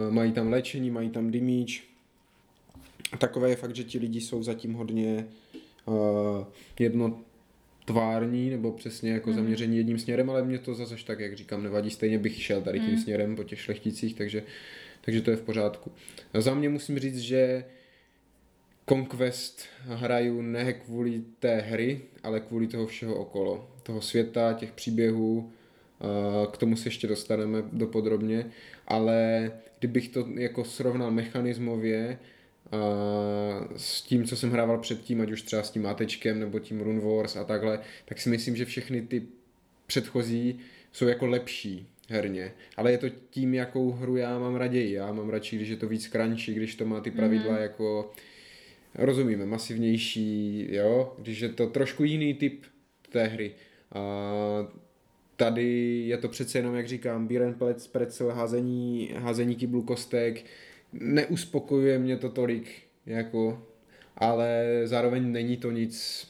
uh, 0.08 0.14
mají 0.14 0.32
tam 0.32 0.50
léčení, 0.52 0.92
mají 0.92 1.10
tam 1.10 1.32
damage. 1.32 1.74
Takové 3.18 3.50
je 3.50 3.56
fakt, 3.56 3.76
že 3.76 3.84
ti 3.84 4.00
lidi 4.00 4.22
jsou 4.22 4.44
zatím 4.44 4.74
hodně 4.74 5.28
uh, 5.86 5.96
jednotvární, 6.80 8.50
nebo 8.50 8.72
přesně 8.72 9.12
jako 9.12 9.30
Mhm. 9.30 9.36
zaměření 9.38 9.78
jedním 9.78 10.00
směrem, 10.00 10.30
ale 10.30 10.44
mě 10.44 10.58
to 10.60 10.74
zase 10.76 10.96
tak, 11.06 11.20
jak 11.20 11.36
říkám, 11.38 11.64
nevadí, 11.64 11.90
stejně 11.90 12.18
bych 12.20 12.44
šel 12.44 12.62
tady 12.62 12.80
tím 12.80 12.90
Mhm. 12.92 13.02
směrem 13.02 13.36
po 13.36 13.44
těch 13.44 13.60
šlechticích, 13.62 14.16
takže, 14.16 14.44
takže 15.02 15.22
to 15.22 15.32
je 15.32 15.38
v 15.38 15.42
pořádku. 15.42 15.92
A 16.34 16.42
za 16.42 16.54
mě 16.54 16.70
musím 16.70 17.00
říct, 17.00 17.20
že 17.20 17.66
Conquest 18.90 19.62
hraju 19.80 20.42
ne 20.42 20.74
kvůli 20.74 21.22
té 21.40 21.62
hry, 21.62 22.02
ale 22.24 22.40
kvůli 22.40 22.68
toho 22.68 22.88
všeho 22.88 23.16
okolo. 23.16 23.70
Toho 23.84 24.02
světa, 24.02 24.54
těch 24.54 24.72
příběhů, 24.72 25.52
k 26.52 26.58
tomu 26.58 26.76
se 26.76 26.88
ještě 26.88 27.08
dostaneme 27.08 27.64
dopodrobně, 27.72 28.52
ale 28.88 29.52
kdybych 29.80 30.10
to 30.10 30.28
jako 30.36 30.64
srovnal 30.64 31.12
mechanismově 31.12 32.20
s 33.78 34.02
tím, 34.02 34.26
co 34.26 34.36
jsem 34.36 34.52
hrával 34.52 34.78
předtím, 34.78 35.22
ať 35.22 35.32
už 35.32 35.42
třeba 35.42 35.64
s 35.64 35.72
tím 35.72 35.86
Atečkem 35.86 36.40
nebo 36.40 36.60
tím 36.60 36.82
Rune 36.82 37.02
Wars 37.02 37.36
a 37.36 37.44
takhle, 37.44 37.80
tak 38.06 38.22
si 38.22 38.30
myslím, 38.30 38.56
že 38.56 38.66
všechny 38.66 39.02
ty 39.02 39.28
předchozí 39.88 40.60
jsou 40.92 41.08
jako 41.08 41.28
lepší 41.28 41.88
herně. 42.12 42.52
Ale 42.78 42.92
je 42.92 42.98
to 42.98 43.10
tím, 43.10 43.54
jakou 43.54 43.92
hru 43.92 44.16
já 44.16 44.40
mám 44.40 44.56
raději. 44.56 44.94
Já 44.94 45.14
mám 45.14 45.30
radši, 45.30 45.56
když 45.56 45.70
je 45.70 45.78
to 45.78 45.88
víc 45.88 46.10
crunchy, 46.10 46.54
když 46.54 46.76
to 46.76 46.86
má 46.86 47.02
ty 47.02 47.12
pravidla 47.12 47.54
mm. 47.54 47.62
jako 47.62 48.12
rozumíme, 48.96 49.46
masivnější, 49.46 50.68
jo, 50.70 51.16
když 51.20 51.40
je 51.40 51.50
to 51.50 51.68
trošku 51.68 52.04
jiný 52.04 52.34
typ 52.34 52.66
té 53.10 53.28
hry. 53.28 53.52
A 53.92 54.02
tady 55.36 56.04
je 56.08 56.18
to 56.18 56.30
přece 56.30 56.58
jenom, 56.58 56.76
jak 56.76 56.88
říkám, 56.88 57.28
Biren 57.28 57.54
Plec, 57.54 57.88
Pretzel, 57.88 58.30
házení, 58.30 59.10
házení 59.16 59.56
kyblu 59.56 59.82
kostek, 59.82 60.46
neuspokojuje 60.94 62.00
mě 62.00 62.18
to 62.18 62.30
tolik, 62.30 62.72
jako, 63.06 63.64
ale 64.18 64.82
zároveň 64.86 65.32
není 65.32 65.58
to 65.58 65.72
nic, 65.72 66.28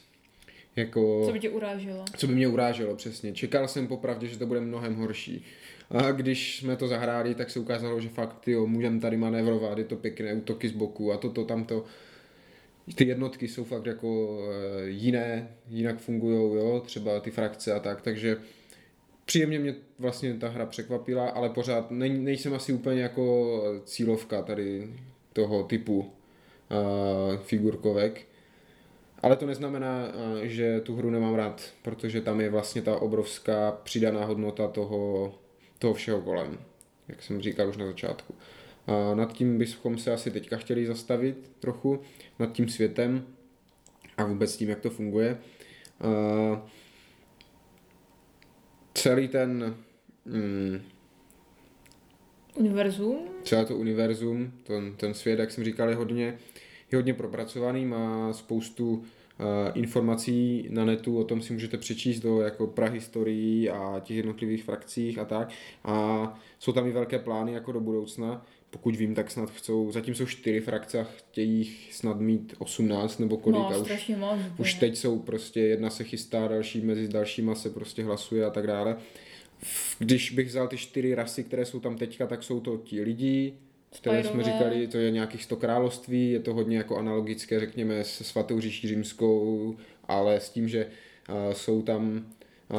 jako... 0.76 1.22
Co 1.26 1.32
by 1.32 1.40
tě 1.40 1.50
uráželo? 1.50 2.04
Co 2.16 2.26
by 2.26 2.34
mě 2.34 2.48
uráželo, 2.48 2.96
přesně. 2.96 3.32
Čekal 3.32 3.68
jsem 3.68 3.86
popravdě, 3.86 4.26
že 4.26 4.38
to 4.38 4.46
bude 4.46 4.60
mnohem 4.60 4.94
horší. 4.94 5.44
A 5.90 6.10
když 6.10 6.58
jsme 6.58 6.76
to 6.76 6.88
zahráli, 6.88 7.34
tak 7.34 7.50
se 7.50 7.58
ukázalo, 7.58 8.00
že 8.00 8.08
fakt, 8.08 8.48
jo, 8.48 8.66
můžeme 8.66 9.00
tady 9.00 9.16
manévrovat, 9.16 9.78
je 9.78 9.84
to 9.84 9.96
pěkné, 9.96 10.34
útoky 10.34 10.68
z 10.68 10.72
boku 10.72 11.12
a 11.12 11.16
toto, 11.16 11.44
tamto. 11.44 11.84
Ty 12.94 13.08
jednotky 13.08 13.48
jsou 13.48 13.64
fakt 13.64 13.86
jako 13.86 14.38
e, 14.50 14.88
jiné, 14.88 15.48
jinak 15.68 15.98
fungují, 15.98 16.56
jo, 16.56 16.82
třeba 16.86 17.20
ty 17.20 17.30
frakce 17.30 17.72
a 17.72 17.80
tak, 17.80 18.02
takže 18.02 18.36
příjemně 19.24 19.58
mě 19.58 19.74
vlastně 19.98 20.34
ta 20.34 20.48
hra 20.48 20.66
překvapila, 20.66 21.28
ale 21.28 21.48
pořád 21.48 21.90
nej, 21.90 22.18
nejsem 22.18 22.54
asi 22.54 22.72
úplně 22.72 23.02
jako 23.02 23.62
cílovka 23.84 24.42
tady 24.42 24.88
toho 25.32 25.62
typu 25.62 25.98
uh, 25.98 26.06
figurkovek. 27.40 28.26
Ale 29.22 29.36
to 29.36 29.46
neznamená, 29.46 30.08
eh, 30.42 30.48
že 30.48 30.80
tu 30.80 30.96
hru 30.96 31.10
nemám 31.10 31.34
rád, 31.34 31.62
protože 31.82 32.20
tam 32.20 32.40
je 32.40 32.50
vlastně 32.50 32.82
ta 32.82 32.96
obrovská 32.96 33.72
přidaná 33.72 34.24
hodnota 34.24 34.68
toho, 34.68 35.34
toho 35.78 35.94
všeho 35.94 36.22
kolem, 36.22 36.58
jak 37.08 37.22
jsem 37.22 37.40
říkal 37.40 37.68
už 37.68 37.76
na 37.76 37.86
začátku. 37.86 38.34
A 38.86 39.14
nad 39.14 39.32
tím 39.32 39.58
bychom 39.58 39.98
se 39.98 40.12
asi 40.12 40.30
teďka 40.30 40.56
chtěli 40.56 40.86
zastavit 40.86 41.50
trochu, 41.60 42.00
nad 42.38 42.52
tím 42.52 42.68
světem 42.68 43.26
a 44.16 44.24
vůbec 44.24 44.56
tím, 44.56 44.68
jak 44.68 44.80
to 44.80 44.90
funguje. 44.90 45.38
A 46.00 46.66
celý 48.94 49.28
ten, 49.28 49.76
mm, 50.24 50.82
Univerzum? 52.54 53.28
celé 53.44 53.64
to 53.64 53.76
univerzum, 53.76 54.52
ten, 54.62 54.94
ten 54.96 55.14
svět, 55.14 55.38
jak 55.38 55.50
jsem 55.50 55.64
říkal, 55.64 55.88
je 55.88 55.94
hodně, 55.94 56.38
je 56.92 56.98
hodně 56.98 57.14
propracovaný, 57.14 57.86
má 57.86 58.32
spoustu 58.32 58.90
uh, 58.92 59.04
informací 59.74 60.66
na 60.70 60.84
netu, 60.84 61.18
o 61.18 61.24
tom 61.24 61.42
si 61.42 61.52
můžete 61.52 61.78
přečíst 61.78 62.20
do 62.20 62.40
jako 62.40 62.66
prahistorií 62.66 63.70
a 63.70 64.00
těch 64.04 64.16
jednotlivých 64.16 64.64
frakcích 64.64 65.18
a 65.18 65.24
tak. 65.24 65.50
A 65.84 66.26
jsou 66.58 66.72
tam 66.72 66.86
i 66.86 66.92
velké 66.92 67.18
plány 67.18 67.52
jako 67.52 67.72
do 67.72 67.80
budoucna. 67.80 68.46
Pokud 68.70 68.96
vím, 68.96 69.14
tak 69.14 69.30
snad 69.30 69.50
chcou, 69.50 69.92
zatím 69.92 70.14
jsou 70.14 70.26
čtyři 70.26 70.60
frakce 70.60 71.00
a 71.00 71.04
chtějí 71.04 71.58
jich 71.58 71.94
snad 71.94 72.20
mít 72.20 72.54
18 72.58 73.18
nebo 73.18 73.36
kolik. 73.36 73.58
No, 73.58 73.66
a 73.66 73.76
už, 73.76 74.08
moc. 74.18 74.40
už 74.58 74.74
teď 74.74 74.96
jsou 74.96 75.18
prostě, 75.18 75.60
jedna 75.60 75.90
se 75.90 76.04
chystá, 76.04 76.48
další 76.48 76.80
mezi 76.80 77.08
dalšíma 77.08 77.54
se 77.54 77.70
prostě 77.70 78.04
hlasuje 78.04 78.44
a 78.44 78.50
tak 78.50 78.66
dále. 78.66 78.96
Když 79.98 80.30
bych 80.30 80.48
vzal 80.48 80.68
ty 80.68 80.76
čtyři 80.76 81.14
rasy, 81.14 81.44
které 81.44 81.64
jsou 81.64 81.80
tam 81.80 81.96
teďka, 81.96 82.26
tak 82.26 82.42
jsou 82.42 82.60
to 82.60 82.76
ti 82.76 83.02
lidi, 83.02 83.54
které 83.96 84.24
jsme 84.24 84.44
říkali, 84.44 84.86
to 84.86 84.98
je 84.98 85.10
nějakých 85.10 85.44
100 85.44 85.56
království, 85.56 86.30
je 86.30 86.40
to 86.40 86.54
hodně 86.54 86.76
jako 86.76 86.96
analogické, 86.96 87.60
řekněme, 87.60 88.04
se 88.04 88.24
svatou 88.24 88.60
říší 88.60 88.88
římskou, 88.88 89.76
ale 90.08 90.40
s 90.40 90.50
tím, 90.50 90.68
že 90.68 90.86
uh, 90.86 91.52
jsou 91.52 91.82
tam 91.82 92.26
uh, 92.68 92.78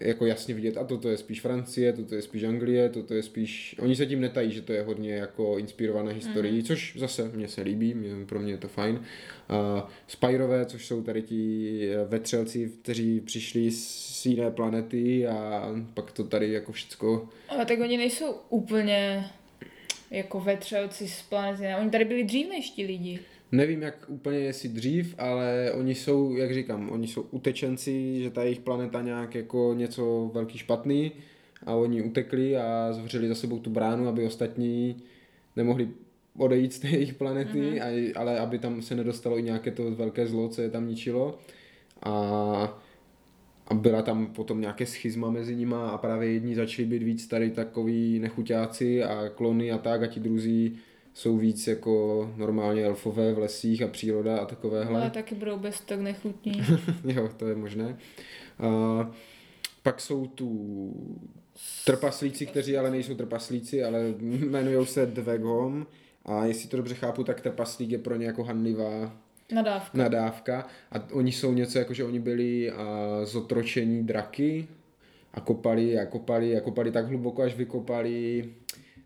jako 0.00 0.26
jasně 0.26 0.54
vidět, 0.54 0.76
a 0.76 0.84
toto 0.84 1.08
je 1.08 1.16
spíš 1.16 1.40
Francie, 1.40 1.92
toto 1.92 2.14
je 2.14 2.22
spíš 2.22 2.42
Anglie, 2.42 2.88
toto 2.88 3.14
je 3.14 3.22
spíš, 3.22 3.76
oni 3.78 3.96
se 3.96 4.06
tím 4.06 4.20
netají, 4.20 4.52
že 4.52 4.62
to 4.62 4.72
je 4.72 4.82
hodně 4.82 5.14
jako 5.14 5.58
inspirované 5.58 6.12
historií, 6.12 6.58
mm. 6.58 6.62
což 6.62 6.96
zase 6.98 7.30
mně 7.34 7.48
se 7.48 7.62
líbí, 7.62 7.94
mě, 7.94 8.26
pro 8.26 8.40
mě 8.40 8.52
je 8.52 8.58
to 8.58 8.68
fajn. 8.68 8.96
Uh, 8.96 9.90
Spyrové, 10.06 10.66
což 10.66 10.86
jsou 10.86 11.02
tady 11.02 11.22
ti 11.22 11.80
eh, 11.92 12.04
vetřelci, 12.04 12.72
kteří 12.82 13.20
přišli 13.20 13.70
z 13.70 14.26
jiné 14.26 14.50
planety 14.50 15.26
a 15.26 15.68
pak 15.94 16.12
to 16.12 16.24
tady 16.24 16.52
jako 16.52 16.72
všecko 16.72 17.28
Ale 17.48 17.64
tak 17.64 17.80
oni 17.80 17.96
nejsou 17.96 18.34
úplně 18.48 19.30
jako 20.10 20.40
vetřelci 20.40 21.08
z 21.08 21.22
planety. 21.22 21.62
ne? 21.62 21.76
Oni 21.76 21.90
tady 21.90 22.04
byli 22.04 22.24
dřív 22.24 22.48
než 22.48 22.70
ti 22.70 22.86
lidi. 22.86 23.18
Nevím, 23.52 23.82
jak 23.82 24.04
úplně 24.08 24.38
jestli 24.38 24.68
dřív, 24.68 25.14
ale 25.18 25.72
oni 25.72 25.94
jsou, 25.94 26.36
jak 26.36 26.54
říkám, 26.54 26.90
oni 26.90 27.08
jsou 27.08 27.22
utečenci, 27.22 28.22
že 28.22 28.30
ta 28.30 28.42
jejich 28.42 28.60
planeta 28.60 29.02
nějak 29.02 29.34
jako 29.34 29.74
něco 29.76 30.30
velký 30.34 30.58
špatný 30.58 31.12
a 31.66 31.74
oni 31.74 32.02
utekli 32.02 32.56
a 32.56 32.92
zavřeli 32.92 33.28
za 33.28 33.34
sebou 33.34 33.58
tu 33.58 33.70
bránu, 33.70 34.08
aby 34.08 34.26
ostatní 34.26 34.96
nemohli 35.56 35.88
odejít 36.38 36.72
z 36.72 36.78
té 36.78 36.88
jejich 36.88 37.14
planety, 37.14 37.58
mm-hmm. 37.58 38.12
a, 38.14 38.20
ale 38.20 38.38
aby 38.38 38.58
tam 38.58 38.82
se 38.82 38.94
nedostalo 38.94 39.38
i 39.38 39.42
nějaké 39.42 39.70
to 39.70 39.90
velké 39.90 40.26
zlo, 40.26 40.48
co 40.48 40.62
je 40.62 40.70
tam 40.70 40.88
ničilo. 40.88 41.38
A, 42.02 42.82
a 43.66 43.74
byla 43.74 44.02
tam 44.02 44.26
potom 44.26 44.60
nějaké 44.60 44.86
schizma 44.86 45.30
mezi 45.30 45.56
nima 45.56 45.90
a 45.90 45.98
právě 45.98 46.32
jedni 46.32 46.54
začali 46.54 46.88
být 46.88 47.02
víc 47.02 47.26
tady 47.26 47.50
takový 47.50 48.18
nechuťáci 48.18 49.02
a 49.02 49.28
klony 49.28 49.72
a 49.72 49.78
tak 49.78 50.02
a 50.02 50.06
ti 50.06 50.20
druzí 50.20 50.78
jsou 51.14 51.36
víc 51.36 51.66
jako 51.66 52.34
normálně 52.36 52.84
elfové 52.84 53.32
v 53.34 53.38
lesích 53.38 53.82
a 53.82 53.88
příroda 53.88 54.38
a 54.38 54.44
takovéhle. 54.44 55.00
Ale 55.00 55.10
taky 55.10 55.34
budou 55.34 55.58
bez 55.58 55.80
tak 55.80 56.00
nechutní. 56.00 56.62
jo, 57.04 57.30
to 57.36 57.48
je 57.48 57.54
možné. 57.54 57.98
A 58.58 59.10
pak 59.82 60.00
jsou 60.00 60.26
tu 60.26 60.92
trpaslíci, 61.84 62.46
kteří 62.46 62.76
ale 62.76 62.90
nejsou 62.90 63.14
trpaslíci, 63.14 63.84
ale 63.84 64.14
jmenují 64.20 64.86
se 64.86 65.06
Dvegom 65.06 65.86
a 66.24 66.44
jestli 66.44 66.68
to 66.68 66.76
dobře 66.76 66.94
chápu, 66.94 67.24
tak 67.24 67.40
trpaslík 67.40 67.90
je 67.90 67.98
pro 67.98 68.16
ně 68.16 68.26
jako 68.26 68.44
handlivá 68.44 69.12
Nadávka. 69.52 69.98
nadávka 69.98 70.66
a 70.92 71.02
oni 71.12 71.32
jsou 71.32 71.52
něco 71.52 71.78
jako, 71.78 71.94
že 71.94 72.04
oni 72.04 72.20
byli 72.20 72.70
a, 72.70 72.84
zotročení 73.24 74.04
draky 74.06 74.68
a 75.34 75.40
kopali 75.40 75.98
a 75.98 76.06
kopali 76.06 76.56
a 76.56 76.60
kopali 76.60 76.90
tak 76.90 77.06
hluboko, 77.08 77.42
až 77.42 77.54
vykopali 77.56 78.48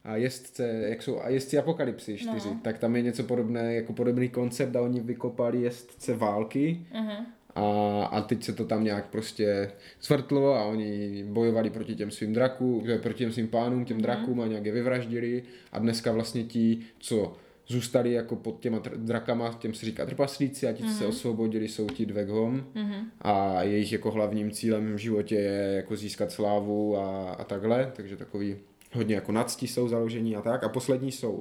a 0.04 0.16
jezdce, 0.16 0.68
jak 0.88 1.02
jsou 1.02 1.20
a 1.20 1.28
jezdci 1.28 1.58
apokalypsy 1.58 2.16
čtyři, 2.18 2.48
No. 2.48 2.60
tak 2.62 2.78
tam 2.78 2.96
je 2.96 3.02
něco 3.02 3.22
podobné, 3.24 3.74
jako 3.74 3.92
podobný 3.92 4.28
koncept 4.28 4.76
a 4.76 4.80
oni 4.82 5.00
vykopali 5.00 5.62
jezdce 5.62 6.14
války 6.16 6.80
Uh-huh. 6.94 7.24
a, 7.54 8.04
a 8.04 8.20
teď 8.20 8.44
se 8.44 8.52
to 8.52 8.64
tam 8.64 8.84
nějak 8.84 9.06
prostě 9.10 9.70
zvrtlo 10.02 10.54
a 10.54 10.64
oni 10.64 11.24
bojovali 11.28 11.70
proti 11.70 11.94
těm 11.94 12.10
svým 12.10 12.32
drakům, 12.32 12.84
proti 13.02 13.18
těm 13.18 13.32
svým 13.32 13.48
pánům, 13.48 13.84
těm 13.84 14.00
drakům 14.00 14.40
a 14.40 14.46
nějak 14.46 14.64
je 14.66 14.72
vyvraždili 14.72 15.42
a 15.72 15.78
dneska 15.78 16.12
vlastně 16.12 16.44
ti, 16.44 16.78
co 16.98 17.36
zůstali 17.70 18.12
jako 18.12 18.36
pod 18.36 18.60
těma 18.60 18.80
tr- 18.80 18.96
drakama, 18.96 19.58
těm 19.60 19.74
se 19.74 19.86
říká 19.86 20.06
trpaslíci 20.06 20.66
a 20.68 20.72
ti, 20.72 20.82
co 20.82 20.88
se 20.88 21.06
osvobodili, 21.06 21.68
jsou 21.68 21.86
ti 21.86 22.06
Dveghom 22.06 22.64
Uh-huh. 22.74 23.04
a 23.22 23.62
jejich 23.62 23.92
jako 23.92 24.10
hlavním 24.10 24.50
cílem 24.50 24.94
v 24.94 24.98
životě 24.98 25.34
je 25.34 25.72
jako 25.76 25.96
získat 25.96 26.32
slávu 26.32 26.96
a, 26.96 27.30
a 27.32 27.44
takhle, 27.44 27.92
takže 27.96 28.16
takový 28.16 28.56
hodně 28.92 29.14
jako 29.14 29.32
nadstí 29.32 29.66
jsou 29.68 29.88
založení 29.88 30.36
a 30.36 30.42
tak. 30.42 30.64
A 30.64 30.68
poslední 30.68 31.12
jsou 31.12 31.32
uh, 31.32 31.40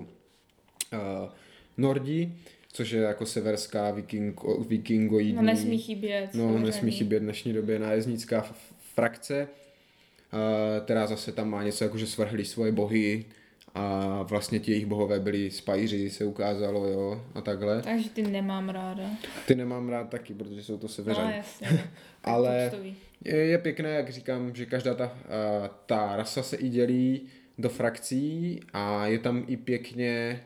Nordi, 1.78 2.34
což 2.72 2.92
je 2.92 3.02
jako 3.02 3.26
severská 3.26 3.92
vikingo, 3.92 4.58
vikingoidní... 4.68 5.34
No 5.34 5.42
nesmí 5.42 5.78
chybět. 5.78 6.30
No, 6.34 6.44
samozřejmě. 6.44 6.66
nesmí 6.66 6.92
chybět 6.92 7.20
v 7.20 7.24
dnešní 7.24 7.54
době 7.54 7.80
nájezdnická 7.80 8.38
f- 8.40 8.74
frakce, 8.94 9.48
uh, 10.34 10.86
která 10.86 11.08
zase 11.08 11.32
tam 11.32 11.50
má 11.50 11.64
něco 11.64 11.84
jako, 11.84 11.98
že 11.98 12.08
svrhli 12.08 12.46
svoje 12.46 12.72
bohy 12.72 13.26
a 13.76 14.22
vlastně 14.24 14.60
ti 14.60 14.72
jejich 14.72 14.86
bohové 14.86 15.20
byli 15.20 15.52
spajři, 15.52 16.10
se 16.10 16.26
ukázalo, 16.26 16.88
jo, 16.88 17.26
a 17.36 17.42
takhle. 17.42 17.82
Takže 17.82 18.10
ty 18.10 18.22
nemám 18.22 18.70
ráda. 18.70 19.04
Ty 19.48 19.56
nemám 19.56 19.90
rád 19.90 20.10
taky, 20.10 20.34
protože 20.34 20.64
jsou 20.64 20.78
to 20.78 20.84
No 20.88 20.90
severani. 20.90 21.34
jasně. 21.38 21.68
Ale 22.24 22.70
Počtový. 22.70 22.96
je, 23.26 23.36
je 23.36 23.58
pěkné, 23.58 23.90
jak 23.90 24.10
říkám, 24.10 24.56
že 24.56 24.66
každá 24.66 24.94
ta, 24.94 25.18
ta 25.86 26.16
rasa 26.16 26.44
se 26.44 26.56
i 26.56 26.70
dělí 26.70 27.22
do 27.58 27.70
frakcí 27.70 28.60
a 28.74 29.06
je 29.08 29.20
tam 29.20 29.44
i 29.48 29.58
pěkně 29.58 30.42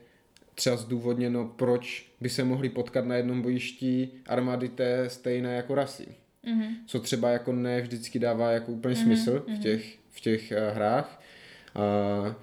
třeba 0.55 0.75
zdůvodněno, 0.75 1.45
proč 1.55 2.11
by 2.21 2.29
se 2.29 2.43
mohli 2.43 2.69
potkat 2.69 3.05
na 3.05 3.15
jednom 3.15 3.41
bojišti 3.41 4.09
armády 4.27 4.69
té 4.69 5.09
stejné 5.09 5.55
jako 5.55 5.75
rasy. 5.75 6.05
Mhm. 6.45 6.65
Co 6.85 6.99
třeba 6.99 7.29
jako 7.29 7.51
ne 7.51 7.81
vždycky 7.81 8.19
dává 8.19 8.51
jako 8.51 8.71
úplně 8.71 8.95
smysl 8.95 9.45
v 9.55 9.59
těch, 9.59 9.97
v 10.09 10.19
těch 10.21 10.51
hrách. 10.73 11.21
Uh, 12.25 12.33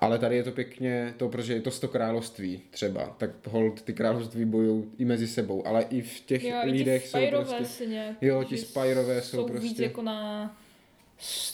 ale 0.00 0.18
tady 0.18 0.36
je 0.36 0.42
to 0.42 0.52
pěkně 0.52 1.14
to, 1.16 1.28
protože 1.28 1.52
je 1.54 1.60
to 1.60 1.70
sto 1.70 1.88
království 1.88 2.62
třeba, 2.70 3.14
tak 3.18 3.30
hold 3.48 3.82
ty 3.82 3.92
království 3.92 4.44
bojují 4.44 4.84
i 4.98 5.04
mezi 5.04 5.26
sebou, 5.28 5.66
ale 5.66 5.82
i 5.90 6.00
v 6.02 6.20
těch 6.20 6.44
Jo, 6.44 6.56
lidech 6.64 7.08
jsou 7.08 7.18
prostě... 7.58 7.86
nějak, 7.86 8.16
Jo, 8.20 8.44
ti 8.44 8.56
že 8.56 8.62
Spyrové 8.62 9.22
jsou 9.22 9.36
jsou 9.36 9.44
víc 9.52 9.60
prostě- 9.62 9.82
jako 9.82 10.02
na 10.02 10.59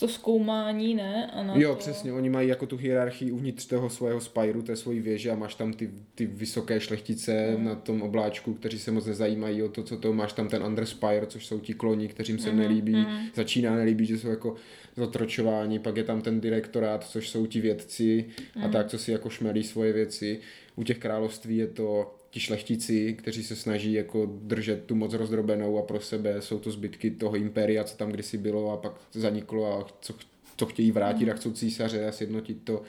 to 0.00 0.09
zkoumání, 0.09 0.94
ne? 0.94 1.31
A 1.35 1.42
na 1.42 1.55
Jo, 1.57 1.70
to... 1.70 1.76
přesně, 1.76 2.12
oni 2.12 2.31
mají 2.31 2.48
jako 2.48 2.66
tu 2.66 2.76
hierarchii 2.76 3.33
uvnitř 3.33 3.66
toho 3.66 3.90
svého 3.90 4.20
spajru, 4.20 4.62
té 4.62 4.76
svojí 4.76 5.00
věže 5.00 5.31
a 5.31 5.35
máš 5.35 5.55
tam 5.55 5.72
ty, 5.72 5.90
ty 6.14 6.26
vysoké 6.26 6.81
šlechtice 6.81 7.50
Mhm. 7.57 7.64
na 7.64 7.74
tom 7.74 8.02
obláčku, 8.02 8.55
kteří 8.55 8.79
se 8.79 8.90
moc 8.90 9.07
nezajímají 9.07 9.62
o 9.62 9.68
to, 9.68 9.83
co 9.83 9.96
to, 9.96 10.12
máš 10.12 10.33
tam 10.33 10.48
ten 10.48 10.62
underspire, 10.62 11.26
což 11.26 11.46
jsou 11.46 11.61
ti 11.61 11.74
kloni, 11.74 12.09
kterým 12.09 12.38
se 12.38 12.48
Mhm, 12.48 12.59
nelíbí, 12.59 12.92
mhm. 12.92 13.26
začíná 13.35 13.74
nelíbí, 13.76 14.07
že 14.07 14.18
jsou 14.18 14.29
jako 14.29 14.55
zotročováni, 14.96 15.79
pak 15.79 15.96
je 15.96 16.05
tam 16.05 16.22
ten 16.22 16.40
direktorát, 16.40 17.05
což 17.05 17.29
jsou 17.29 17.46
ti 17.46 17.61
vědci 17.61 18.24
Mhm. 18.57 18.64
a 18.64 18.68
tak, 18.68 18.87
co 18.88 18.98
si 18.98 19.12
jako 19.12 19.31
šmelí 19.31 19.62
svoje 19.64 19.92
věci. 19.92 20.38
U 20.76 20.83
těch 20.83 20.98
království 20.98 21.57
je 21.57 21.66
to 21.66 22.15
ti 22.37 22.40
šlechtici, 22.40 23.14
kteří 23.14 23.44
se 23.44 23.57
snaží 23.57 23.92
jako 23.92 24.31
držet 24.42 24.85
tu 24.85 24.94
moc 24.94 25.14
rozdrobenou 25.14 25.79
a 25.79 25.83
pro 25.83 26.01
sebe 26.01 26.42
jsou 26.42 26.59
to 26.59 26.70
zbytky 26.70 27.11
toho 27.11 27.37
impéria, 27.37 27.85
co 27.85 27.96
tam 27.96 28.12
kdysi 28.12 28.38
bylo 28.38 28.70
a 28.72 28.77
pak 28.77 28.92
zaniklo 29.12 29.81
a 29.81 29.87
co, 30.01 30.14
co 30.57 30.66
chtějí 30.66 30.92
vrátit 30.92 31.31
a 31.31 31.35
chcou 31.35 31.53
císaře 31.53 32.09
a 32.09 32.12
sjednotit 32.12 32.59
to. 32.64 32.83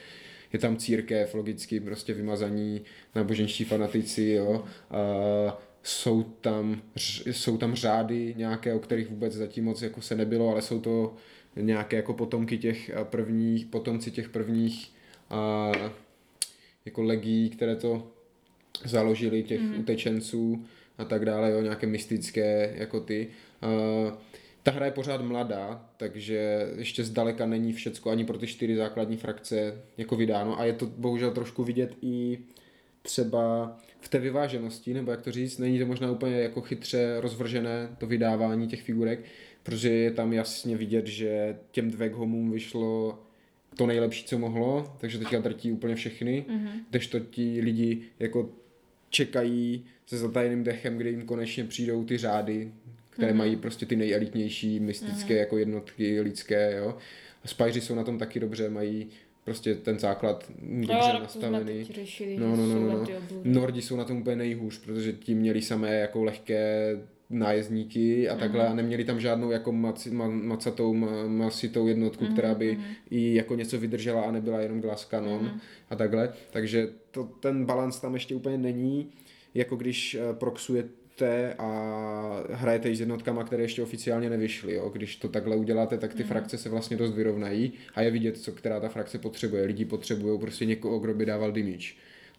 Je 0.54 0.60
tam 0.60 0.78
církev, 0.78 1.34
logicky 1.34 1.80
prostě 1.80 2.14
vymazaní 2.14 2.82
náboženští 3.16 3.64
fanatici, 3.64 4.24
jo. 4.24 4.66
A 4.92 5.62
jsou 5.84 6.24
tam, 6.24 6.82
jsou 7.26 7.58
tam 7.58 7.76
řády 7.76 8.34
nějaké, 8.38 8.74
o 8.74 8.80
kterých 8.80 9.10
vůbec 9.10 9.34
zatím 9.34 9.64
moc 9.64 9.82
jako 9.82 10.02
se 10.02 10.16
nebylo, 10.16 10.50
ale 10.50 10.62
jsou 10.62 10.80
to 10.80 11.16
nějaké 11.56 11.96
jako 11.96 12.14
potomky 12.14 12.58
těch 12.58 12.96
a, 12.98 13.04
prvních, 13.04 13.66
potomci 13.66 14.12
těch 14.12 14.30
prvních 14.30 14.92
a, 15.30 15.72
jako 16.86 17.04
legií, 17.04 17.50
které 17.50 17.76
to 17.76 18.17
založili, 18.86 19.44
těch 19.44 19.62
mm. 19.62 19.80
utečenců 19.80 20.66
a 20.98 21.06
tak 21.06 21.26
dále, 21.26 21.52
jo, 21.52 21.62
nějaké 21.62 21.88
mystické 21.88 22.74
jako 22.78 23.00
ty. 23.00 23.28
Uh, 23.64 24.12
ta 24.64 24.72
hra 24.72 24.86
je 24.86 24.92
pořád 24.92 25.22
mladá, 25.22 25.90
takže 25.98 26.68
ještě 26.76 27.04
zdaleka 27.04 27.46
není 27.46 27.74
všecko 27.74 28.10
ani 28.10 28.26
pro 28.26 28.38
ty 28.38 28.48
čtyři 28.48 28.76
základní 28.76 29.18
frakce 29.18 29.82
jako 29.98 30.16
vydáno 30.16 30.60
a 30.60 30.66
je 30.66 30.74
to 30.74 30.86
bohužel 30.86 31.32
trošku 31.32 31.64
vidět 31.64 31.98
i 32.02 32.40
třeba 33.02 33.78
v 34.00 34.10
té 34.10 34.20
vyváženosti, 34.20 34.94
nebo 34.94 35.12
jak 35.12 35.22
to 35.22 35.32
říct, 35.32 35.58
není 35.58 35.80
to 35.80 35.86
možná 35.86 36.12
úplně 36.12 36.36
jako 36.36 36.62
chytře 36.62 37.16
rozvržené 37.20 37.90
to 37.98 38.08
vydávání 38.08 38.68
těch 38.68 38.82
figurek, 38.82 39.20
protože 39.64 39.90
je 39.90 40.12
tam 40.12 40.34
jasně 40.34 40.78
vidět, 40.78 41.08
že 41.08 41.58
těm 41.72 41.92
Dveghomům 41.92 42.52
vyšlo 42.52 43.20
to 43.76 43.88
nejlepší, 43.88 44.26
co 44.26 44.40
mohlo, 44.40 44.96
takže 44.98 45.20
teďka 45.20 45.40
drtí 45.40 45.72
úplně 45.72 45.96
všechny, 45.96 46.46
Mhm. 46.48 46.70
kdežto 46.90 47.20
ti 47.20 47.62
lidi 47.62 48.02
jako 48.20 48.50
čekají 49.10 49.86
se 50.06 50.18
zatajeným 50.18 50.64
dechem, 50.64 50.98
kdy 50.98 51.10
jim 51.10 51.22
konečně 51.26 51.64
přijdou 51.64 52.04
ty 52.04 52.18
řády, 52.18 52.72
které 53.10 53.28
Mhm. 53.32 53.38
mají 53.38 53.56
prostě 53.56 53.86
ty 53.86 53.96
nejelitnější 53.96 54.80
mystické 54.80 55.34
jako 55.34 55.58
jednotky 55.58 56.22
lidské, 56.22 56.76
jo. 56.78 56.98
A 57.44 57.48
Spyři 57.48 57.82
jsou 57.82 57.96
na 57.96 58.04
tom 58.04 58.18
taky 58.18 58.40
dobře, 58.40 58.70
mají 58.70 59.08
prostě 59.44 59.76
ten 59.76 60.00
základ 60.00 60.52
dobře 60.62 60.94
jo, 61.14 61.20
nastavený. 61.20 61.84
řešili, 61.84 62.38
No, 62.38 62.56
no, 62.56 62.66
no, 62.66 62.80
no, 62.80 62.88
no. 63.00 63.06
Nordi 63.44 63.82
jsou 63.82 63.96
na 63.96 64.04
tom 64.04 64.18
úplně 64.18 64.36
nejhůř, 64.36 64.80
protože 64.86 65.14
ti 65.14 65.36
měli 65.36 65.62
samé 65.62 65.96
jako 65.96 66.24
lehké 66.24 66.98
nájezdníky 67.30 68.30
a 68.30 68.36
takhle 68.36 68.64
Mhm. 68.64 68.72
a 68.72 68.76
neměli 68.76 69.04
tam 69.04 69.20
žádnou 69.20 69.52
jako 69.52 69.72
maci, 69.72 70.12
ma, 70.12 70.28
macatou, 70.28 70.94
ma, 70.94 71.08
masitou 71.28 71.88
jednotku, 71.88 72.24
Mhm, 72.24 72.34
která 72.34 72.54
by 72.56 72.72
mhm. 72.76 72.84
i 73.10 73.34
jako 73.36 73.56
něco 73.56 73.80
vydržela 73.80 74.22
a 74.22 74.32
nebyla 74.32 74.60
jenom 74.62 74.82
glass 74.82 75.06
cannon 75.06 75.44
Mhm. 75.44 75.60
a 75.90 75.96
takhle. 75.96 76.34
Takže 76.52 76.88
to, 77.12 77.24
ten 77.40 77.66
balans 77.66 78.00
tam 78.00 78.14
ještě 78.14 78.36
úplně 78.36 78.58
není, 78.58 79.10
jako 79.54 79.76
když 79.76 80.16
eh, 80.16 80.34
proxujete 80.34 81.54
a 81.58 82.44
hrajete 82.52 82.90
i 82.92 82.96
s 82.96 83.00
jednotkama, 83.00 83.44
které 83.44 83.64
ještě 83.64 83.84
oficiálně 83.84 84.30
nevyšly. 84.30 84.74
Jo? 84.74 84.90
Když 84.90 85.16
to 85.16 85.30
takhle 85.30 85.56
uděláte, 85.56 85.98
tak 85.98 86.14
ty 86.14 86.20
Mhm. 86.24 86.28
frakce 86.28 86.58
se 86.58 86.70
vlastně 86.70 86.98
dost 86.98 87.14
vyrovnají 87.14 87.72
a 87.96 88.02
je 88.02 88.12
vidět, 88.12 88.38
co 88.38 88.52
která 88.52 88.80
ta 88.80 88.90
frakce 88.90 89.18
potřebuje. 89.18 89.64
Lidi 89.66 89.86
potřebují 89.86 90.40
prostě 90.40 90.66
někoho, 90.66 91.00
kdo 91.00 91.14
by 91.14 91.26
dával 91.26 91.52
damage. 91.52 91.88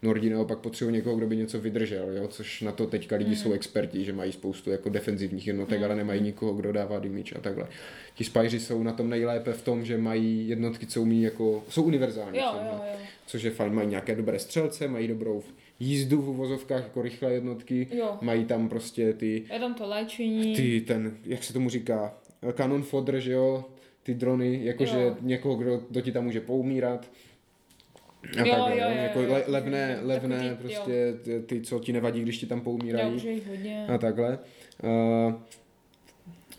Nordi 0.01 0.29
naopak 0.29 0.59
potřebují 0.59 0.95
někoho, 0.95 1.15
kdo 1.15 1.27
by 1.27 1.37
něco 1.37 1.59
vydržel, 1.59 2.11
jo? 2.17 2.27
což 2.27 2.61
na 2.61 2.71
to 2.71 2.87
teďka 2.87 3.15
lidi 3.15 3.29
Mhm. 3.31 3.39
jsou 3.39 3.53
experti, 3.53 4.05
že 4.05 4.13
mají 4.13 4.31
spoustu 4.31 4.69
jako 4.71 4.89
defenzivních 4.89 5.47
jednotek, 5.47 5.83
ale 5.83 5.95
nemají 5.95 6.21
nikoho, 6.21 6.53
kdo 6.53 6.71
dává 6.71 6.99
damage 6.99 7.35
a 7.35 7.41
takhle. 7.41 7.67
Ti 8.15 8.23
spajři 8.23 8.59
jsou 8.59 8.83
na 8.83 8.91
tom 8.93 9.09
nejlépe 9.09 9.53
v 9.53 9.61
tom, 9.61 9.85
že 9.85 9.97
mají 9.97 10.49
jednotky, 10.49 10.85
co 10.85 11.01
umí 11.01 11.21
jako, 11.23 11.63
jsou 11.69 11.83
univerzální. 11.83 12.37
Jo, 12.37 12.51
jo, 12.55 12.71
jo. 12.73 12.97
což 13.27 13.43
je 13.43 13.51
fajn, 13.51 13.73
mají 13.73 13.87
nějaké 13.89 14.15
dobré 14.15 14.39
střelce, 14.39 14.87
mají 14.87 15.07
dobrou 15.07 15.43
jízdu 15.79 16.21
v 16.21 16.29
uvozovkách, 16.29 16.83
jako 16.83 17.01
rychlé 17.01 17.33
jednotky, 17.33 17.87
Jo. 17.91 18.17
mají 18.21 18.45
tam 18.45 18.69
prostě 18.69 19.13
ty, 19.13 19.43
Je 19.53 19.59
tam 19.59 19.73
to 19.73 19.87
léčení. 19.87 20.55
ty 20.55 20.81
ten, 20.81 21.17
jak 21.25 21.43
se 21.43 21.53
tomu 21.53 21.69
říká, 21.69 22.13
kanon 22.53 22.83
fodr, 22.83 23.19
že 23.19 23.31
jo, 23.31 23.65
ty 24.03 24.13
drony, 24.13 24.59
jakože 24.63 25.13
někoho, 25.21 25.55
kdo, 25.55 25.81
kdo 25.89 26.01
ti 26.01 26.11
tam 26.11 26.23
může 26.23 26.41
poumírat. 26.41 27.11
A 28.23 28.45
Jo, 28.47 28.55
takhle, 28.55 28.77
jo, 28.77 28.83
jo, 28.85 28.91
jo, 28.95 29.03
jako 29.03 29.21
jo, 29.21 29.33
le, 29.33 29.39
jo, 29.39 29.45
levné, 29.47 29.87
takový 29.95 30.07
levné 30.07 30.49
ty- 30.49 30.55
prostě 30.55 31.13
ty, 31.23 31.39
ty, 31.39 31.61
co 31.61 31.79
ti 31.79 31.93
nevadí, 31.93 32.21
když 32.21 32.37
ti 32.37 32.45
tam 32.45 32.61
poumírají. 32.61 33.27
jich 33.27 33.47
hodně. 33.47 33.87
A 33.87 33.97
takhle. 33.97 34.39
Uh, 34.83 35.33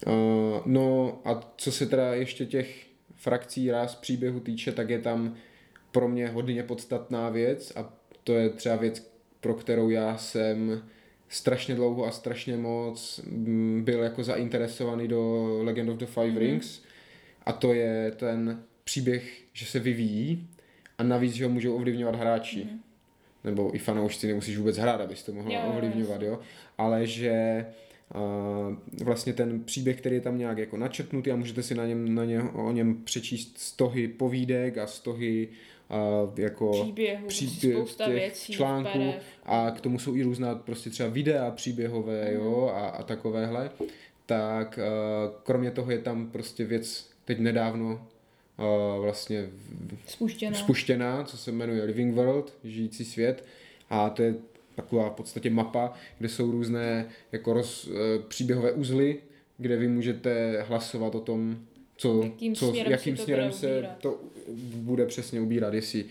uh, 0.07 0.63
no 0.67 1.19
a 1.25 1.53
co 1.57 1.73
se 1.73 1.87
teda 1.87 2.15
ještě 2.15 2.47
těch 2.47 2.87
frakcí 3.15 3.71
ráz 3.71 3.95
příběhu 3.95 4.41
týče, 4.41 4.73
tak 4.73 4.91
je 4.91 4.99
tam 4.99 5.35
pro 5.93 6.09
mě 6.09 6.29
hodně 6.29 6.63
podstatná 6.63 7.29
věc 7.29 7.73
a 7.77 7.93
to 8.25 8.35
je 8.35 8.49
třeba 8.51 8.77
věc, 8.77 9.11
pro 9.41 9.55
kterou 9.55 9.91
já 9.91 10.17
jsem 10.17 10.83
strašně 11.29 11.75
dlouho 11.75 12.05
a 12.07 12.11
strašně 12.11 12.57
moc 12.57 13.21
mm, 13.31 13.83
byl 13.85 14.03
jako 14.03 14.25
zainteresovaný 14.25 15.09
do 15.09 15.47
Legend 15.63 15.91
of 15.91 15.97
the 15.99 16.07
Five 16.07 16.27
Mhm. 16.27 16.39
Rings 16.39 16.83
a 17.47 17.53
to 17.53 17.73
je 17.75 18.13
ten 18.17 18.63
příběh, 18.85 19.41
že 19.53 19.67
se 19.67 19.79
vyvíjí 19.79 20.49
a 21.01 21.03
navíc, 21.03 21.35
že 21.35 21.45
ho 21.45 21.51
můžou 21.51 21.75
ovlivňovat 21.75 22.15
hráči. 22.15 22.65
Mhm. 22.65 22.81
Nebo 23.45 23.75
i 23.75 23.79
fanoušci 23.79 24.27
nemusíš 24.27 24.59
vůbec 24.59 24.77
hrát, 24.77 25.01
abys 25.01 25.23
to 25.23 25.33
mohl 25.33 25.53
Jo, 25.53 25.61
jo, 25.65 25.73
ovlivňovat, 25.73 26.23
jo. 26.23 26.39
Ale 26.79 27.07
že 27.07 27.67
uh, 28.15 29.05
vlastně 29.05 29.33
ten 29.33 29.65
příběh, 29.65 29.97
který 29.97 30.15
je 30.15 30.21
tam 30.21 30.39
nějak 30.39 30.59
jako 30.59 30.77
načrtnutý 30.77 31.31
a 31.31 31.37
můžete 31.37 31.63
si 31.63 31.75
na 31.75 31.87
něm, 31.87 32.15
na 32.15 32.25
ně, 32.25 32.43
o 32.43 32.73
něm 32.73 33.03
přečíst 33.05 33.59
stohy 33.59 34.09
povídek 34.09 34.79
a 34.79 34.87
stohy 34.87 35.49
uh, 35.89 36.39
jako 36.39 36.71
Příběhu, 36.83 37.27
příběh 37.27 37.77
spousta 37.77 38.05
těch 38.05 38.15
věcí, 38.15 38.53
článků 38.53 39.13
a 39.45 39.71
k 39.71 39.81
tomu 39.81 39.99
jsou 39.99 40.15
i 40.15 40.23
různá 40.23 40.55
prostě 40.55 40.91
třeba 40.91 41.09
videa 41.09 41.51
příběhové, 41.51 42.33
jo, 42.33 42.73
a, 42.75 42.89
a 42.89 43.03
takovéhle, 43.03 43.71
tak 44.27 44.79
uh, 44.79 45.35
kromě 45.43 45.71
toho 45.71 45.91
je 45.91 45.99
tam 45.99 46.31
prostě 46.31 46.65
věc 46.65 47.11
teď 47.25 47.39
nedávno 47.39 48.07
vlastně 49.01 49.49
Spuštěná. 50.07 50.59
spuštěná, 50.59 51.25
co 51.25 51.37
se 51.37 51.53
jmenuje 51.53 51.85
Living 51.85 52.15
World, 52.15 52.53
žijící 52.65 53.05
svět. 53.05 53.45
A 53.91 54.11
to 54.11 54.23
je 54.23 54.35
taková 54.77 55.11
v 55.11 55.13
podstatě 55.13 55.51
mapa, 55.51 55.93
kde 56.19 56.29
jsou 56.29 56.51
různé 56.51 57.07
jako 57.33 57.53
roz, 57.53 57.89
eh, 57.91 58.19
příběhové 58.29 58.73
uzly, 58.73 59.19
kde 59.59 59.77
vy 59.77 59.89
můžete 59.89 60.63
hlasovat 60.63 61.15
o 61.15 61.21
tom, 61.21 61.59
co, 61.97 62.23
Jakým 62.25 62.55
co, 62.55 62.69
směrem 62.69 62.93
jakým 62.93 63.17
se 63.17 63.21
to 63.21 63.25
směrem 63.25 63.45
bude 63.49 63.59
se 63.59 63.73
ubírat. 63.77 63.99
to 64.01 64.21
bude 64.75 65.07
přesně 65.07 65.41
ubírat, 65.41 65.75
jestli 65.75 66.05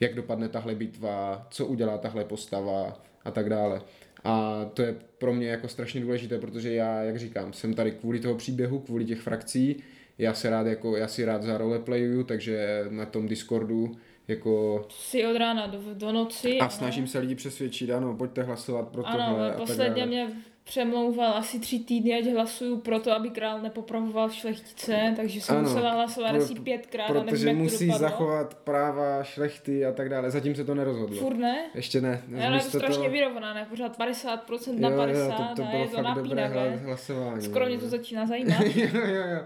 jak 0.00 0.14
dopadne 0.14 0.48
tahle 0.48 0.74
bitva, 0.74 1.46
co 1.50 1.66
udělá 1.66 1.98
tahle 1.98 2.24
postava 2.24 3.00
a 3.24 3.30
tak 3.30 3.48
dále. 3.48 3.82
A 4.24 4.64
to 4.74 4.82
je 4.82 4.94
pro 5.18 5.34
mě 5.34 5.48
jako 5.48 5.68
strašně 5.68 6.00
důležité, 6.00 6.38
protože 6.38 6.74
já, 6.74 7.02
jak 7.02 7.18
říkám, 7.18 7.52
jsem 7.52 7.74
tady 7.74 7.90
kvůli 7.92 8.20
toho 8.20 8.34
příběhu, 8.34 8.78
kvůli 8.78 9.04
těch 9.04 9.20
frakcí, 9.20 9.76
já 10.18 10.34
se 10.34 10.50
rád 10.50 10.66
jako, 10.66 10.96
já 10.96 11.08
si 11.08 11.24
rád 11.24 11.42
za 11.42 11.58
roleplayuju, 11.58 12.24
takže 12.24 12.84
na 12.90 13.06
tom 13.06 13.28
Discordu 13.28 13.92
jako 14.28 14.84
Si 14.90 15.26
od 15.26 15.36
rána 15.38 15.66
do, 15.66 15.78
do 15.94 16.12
noci. 16.12 16.58
a 16.58 16.62
ano. 16.64 16.70
snažím 16.70 17.06
se 17.06 17.18
lidi 17.18 17.34
přesvědčit, 17.34 17.90
ano, 17.90 18.14
pojďte 18.16 18.42
hlasovat 18.42 18.88
pro 18.88 19.06
Ano, 19.06 19.26
tohle 19.28 19.46
a 19.46 19.48
tak 19.48 19.56
posledně 19.58 20.06
mě 20.06 20.28
přemlouval 20.64 21.32
asi 21.34 21.58
tři 21.60 21.78
týdny, 21.78 22.14
ať 22.18 22.24
hlasuju 22.32 22.76
pro 22.76 23.00
to, 23.00 23.12
aby 23.12 23.30
král 23.30 23.62
nepopravoval 23.62 24.30
šlechtice, 24.30 25.12
takže 25.16 25.40
jsem 25.40 25.56
Ano, 25.56 25.68
musela 25.68 25.92
hlasovat 25.92 26.30
pro- 26.32 26.42
asi 26.42 26.54
pětkrát 26.54 27.08
nevím, 27.10 27.28
Protože 27.28 27.46
to 27.46 27.54
musí 27.54 27.86
dopadlo. 27.86 28.08
zachovat 28.08 28.54
práva 28.54 29.22
šlechty 29.22 29.86
a 29.86 29.92
tak 29.92 30.08
dále. 30.08 30.30
Zatím 30.30 30.54
se 30.54 30.64
to 30.64 30.74
nerozhodlo. 30.74 31.16
Furt 31.16 31.36
ne? 31.36 31.64
Ještě 31.74 32.00
ne. 32.00 32.22
Já 32.28 32.54
je 32.54 32.60
to 32.60 32.68
strašně 32.68 32.94
toho- 32.96 33.10
vyrovnané, 33.10 33.66
pořád 33.70 33.98
50% 33.98 34.78
na 34.80 34.88
jo, 34.88 34.96
50 34.96 35.40
jo, 35.40 35.46
to, 35.56 35.62
to 35.62 35.68
a 35.68 35.70
bylo 35.70 35.82
je 35.82 35.88
to 35.88 36.02
napínavé. 36.02 36.54
hla- 36.76 36.84
hlasování. 36.84 37.42
Skoro 37.42 37.66
mě 37.66 37.78
to 37.78 37.88
začíná 37.88 38.26
zajímat. 38.32 38.60
jo, 38.60 38.88
jo, 38.94 39.22
jo. 39.34 39.40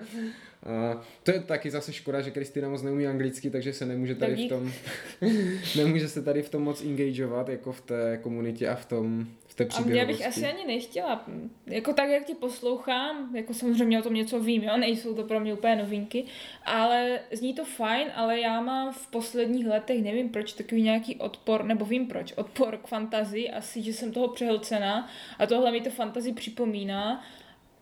A 0.67 1.01
to 1.23 1.31
je 1.31 1.41
taky 1.41 1.71
zase 1.71 1.93
škoda, 1.93 2.21
že 2.21 2.31
Kristýna 2.31 2.69
moc 2.69 2.83
neumí 2.83 3.07
anglicky, 3.07 3.51
takže 3.51 3.73
se 3.73 3.87
nemůže 3.87 4.15
tady 4.15 4.33
v 4.33 4.37
dík. 4.37 4.49
tom 4.49 4.73
nemůže 5.77 6.09
se 6.09 6.23
tady 6.23 6.43
v 6.43 6.49
tom 6.49 6.63
moc 6.63 6.83
engageovat, 6.83 7.49
jako 7.49 7.73
v 7.73 7.81
té 7.81 8.19
komunitě 8.23 8.69
a 8.69 8.75
v 8.75 8.87
tom 8.87 9.27
v 9.47 9.55
té 9.55 9.65
A 9.65 9.67
příběhovosti. 9.69 10.13
bych 10.13 10.27
asi 10.27 10.47
ani 10.47 10.67
nechtěla, 10.67 11.25
jako 11.67 11.93
tak, 11.93 12.09
jak 12.11 12.25
tě 12.25 12.35
poslouchám, 12.35 13.37
jako 13.37 13.55
samozřejmě 13.55 13.99
o 13.99 14.03
tom 14.03 14.15
něco 14.15 14.41
vím, 14.41 14.63
jo, 14.63 14.77
nejsou 14.77 15.15
to 15.15 15.25
pro 15.25 15.41
mě 15.41 15.55
úplně 15.55 15.77
novinky, 15.77 16.25
ale 16.65 17.21
zní 17.33 17.55
to 17.55 17.65
fajn, 17.65 18.09
ale 18.15 18.41
já 18.41 18.61
mám 18.61 18.93
v 18.93 19.07
posledních 19.07 19.67
letech, 19.67 20.03
nevím 20.03 20.29
proč, 20.29 20.53
takový 20.53 20.83
nějaký 20.83 21.17
odpor, 21.17 21.65
nebo 21.65 21.85
vím 21.85 22.07
proč, 22.07 22.33
odpor 22.37 22.77
k 22.77 22.87
fantazii, 22.87 23.51
asi, 23.51 23.83
že 23.83 23.93
jsem 23.93 24.13
toho 24.13 24.29
přehlcena 24.29 25.09
a 25.39 25.47
tohle 25.47 25.73
mi 25.73 25.81
to 25.81 25.91
fantazii 25.91 26.35
připomíná 26.35 27.25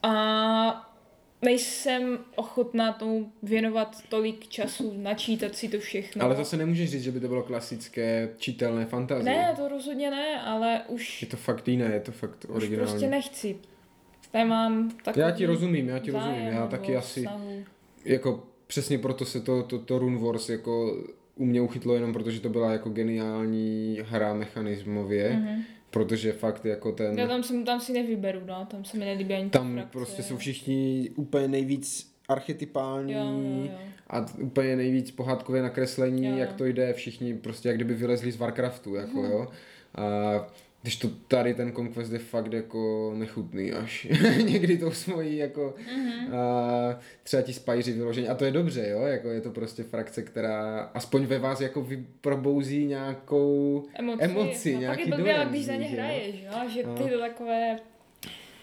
a 0.03 0.88
nejsem 1.43 2.19
ochotná 2.37 2.93
tomu 2.93 3.33
věnovat 3.43 3.97
tolik 4.09 4.49
času, 4.49 4.95
načítat 4.97 5.55
si 5.57 5.69
to 5.69 5.79
všechno. 5.79 6.25
Ale 6.25 6.37
zase 6.37 6.57
nemůžeš 6.57 6.91
říct, 6.91 7.03
že 7.03 7.13
by 7.13 7.21
to 7.21 7.29
bylo 7.29 7.43
klasické 7.43 8.29
čitelné 8.39 8.85
fantazie. 8.87 9.37
Ne, 9.37 9.55
to 9.57 9.69
rozhodně 9.69 10.11
ne, 10.11 10.41
ale 10.43 10.83
už 10.89 11.23
Je 11.23 11.29
to 11.29 11.37
fakt 11.37 11.69
jiné, 11.69 11.85
je 11.95 12.01
to 12.01 12.13
fakt 12.13 12.45
Už 12.49 12.57
originální. 12.57 12.91
prostě 12.91 13.07
nechci. 13.07 13.57
Nemám 14.35 14.91
takový 15.05 15.21
Já 15.21 15.31
ti 15.31 15.47
rozumím, 15.47 15.89
já 15.89 15.99
ti 15.99 16.11
zájem 16.13 16.29
rozumím, 16.29 16.53
já 16.53 16.67
taky 16.67 16.97
asi- 16.97 17.21
snahu. 17.21 17.65
jako 18.05 18.43
přesně 18.67 18.99
proto 18.99 19.25
se 19.25 19.41
to, 19.41 19.63
to, 19.63 19.79
to 19.79 19.99
Rune 19.99 20.19
Wars 20.19 20.49
jako 20.49 20.97
u 21.37 21.45
mě 21.45 21.61
uchytlo 21.61 21.95
jenom 21.95 22.13
protože 22.13 22.41
to 22.41 22.49
byla 22.49 22.73
jako 22.73 22.91
geniální 22.91 23.99
hra 24.09 24.35
mechanismově, 24.35 25.31
Mhm. 25.31 25.63
Protože 25.91 26.33
fakt 26.33 26.65
jako 26.65 26.93
ten, 26.93 27.19
Já 27.19 27.27
tam, 27.27 27.43
jsem, 27.43 27.65
tam 27.65 27.81
si 27.81 27.93
nevyberu, 27.93 28.41
no, 28.47 28.67
tam 28.71 28.85
se 28.85 28.97
mi 28.99 29.05
nelíbí 29.05 29.35
ani 29.35 29.51
tam 29.51 29.75
frakce, 29.75 29.91
prostě 29.93 30.23
jsou 30.23 30.37
všichni 30.37 31.11
úplně 31.17 31.49
nejvíc 31.49 32.13
archetypální 32.29 33.13
Jo, 33.13 33.21
jo, 33.21 33.65
jo. 33.65 33.79
a 34.11 34.27
úplně 34.41 34.77
nejvíc 34.77 35.11
pohádkově 35.11 35.63
nakreslení, 35.63 36.25
Jo, 36.27 36.31
jo. 36.33 36.39
jak 36.39 36.53
to 36.53 36.65
jde, 36.65 36.93
všichni 36.93 37.35
prostě 37.35 37.69
jak 37.69 37.77
kdyby 37.77 37.95
vylezli 37.95 38.33
z 38.33 38.37
Warcraftu, 38.37 38.95
jako 38.95 39.23
Mhm. 39.23 39.31
jo. 39.33 39.49
A 39.95 40.05
když 40.89 40.97
to 40.97 41.09
tady 41.29 41.55
ten 41.55 41.73
Conquest 41.73 42.13
je 42.13 42.19
fakt 42.19 42.53
jako 42.53 43.13
nechutný 43.17 43.73
až. 43.73 44.07
Někdy 44.45 44.79
tou 44.79 44.91
svojí 44.91 45.37
jako 45.37 45.75
Mhm. 45.95 46.35
a 46.35 46.99
třeba 47.23 47.43
ti 47.43 47.53
spajři 47.53 47.93
vyložení. 47.93 48.29
A 48.29 48.35
to 48.35 48.45
je 48.45 48.51
dobře, 48.51 48.89
jo, 48.89 49.01
jako 49.03 49.29
je 49.29 49.41
to 49.41 49.51
prostě 49.51 49.83
frakce, 49.83 50.23
která 50.23 50.91
aspoň 50.95 51.25
ve 51.27 51.39
vás 51.39 51.61
jako 51.61 51.83
vyprobouzí 51.83 52.87
nějakou 52.87 53.85
Emoci, 53.95 54.25
emoci, 54.25 54.75
no, 54.75 54.81
nějaký 54.81 55.11
pak 55.11 55.19
je 55.19 55.25
dojem 55.25 55.49
když 55.49 55.67
za 55.67 55.75
ně 55.75 55.87
jo. 55.87 55.93
hraješ, 55.93 56.35
jo, 56.43 56.69
že 56.69 56.83
ty 56.83 57.11
to 57.11 57.19
takové 57.19 57.79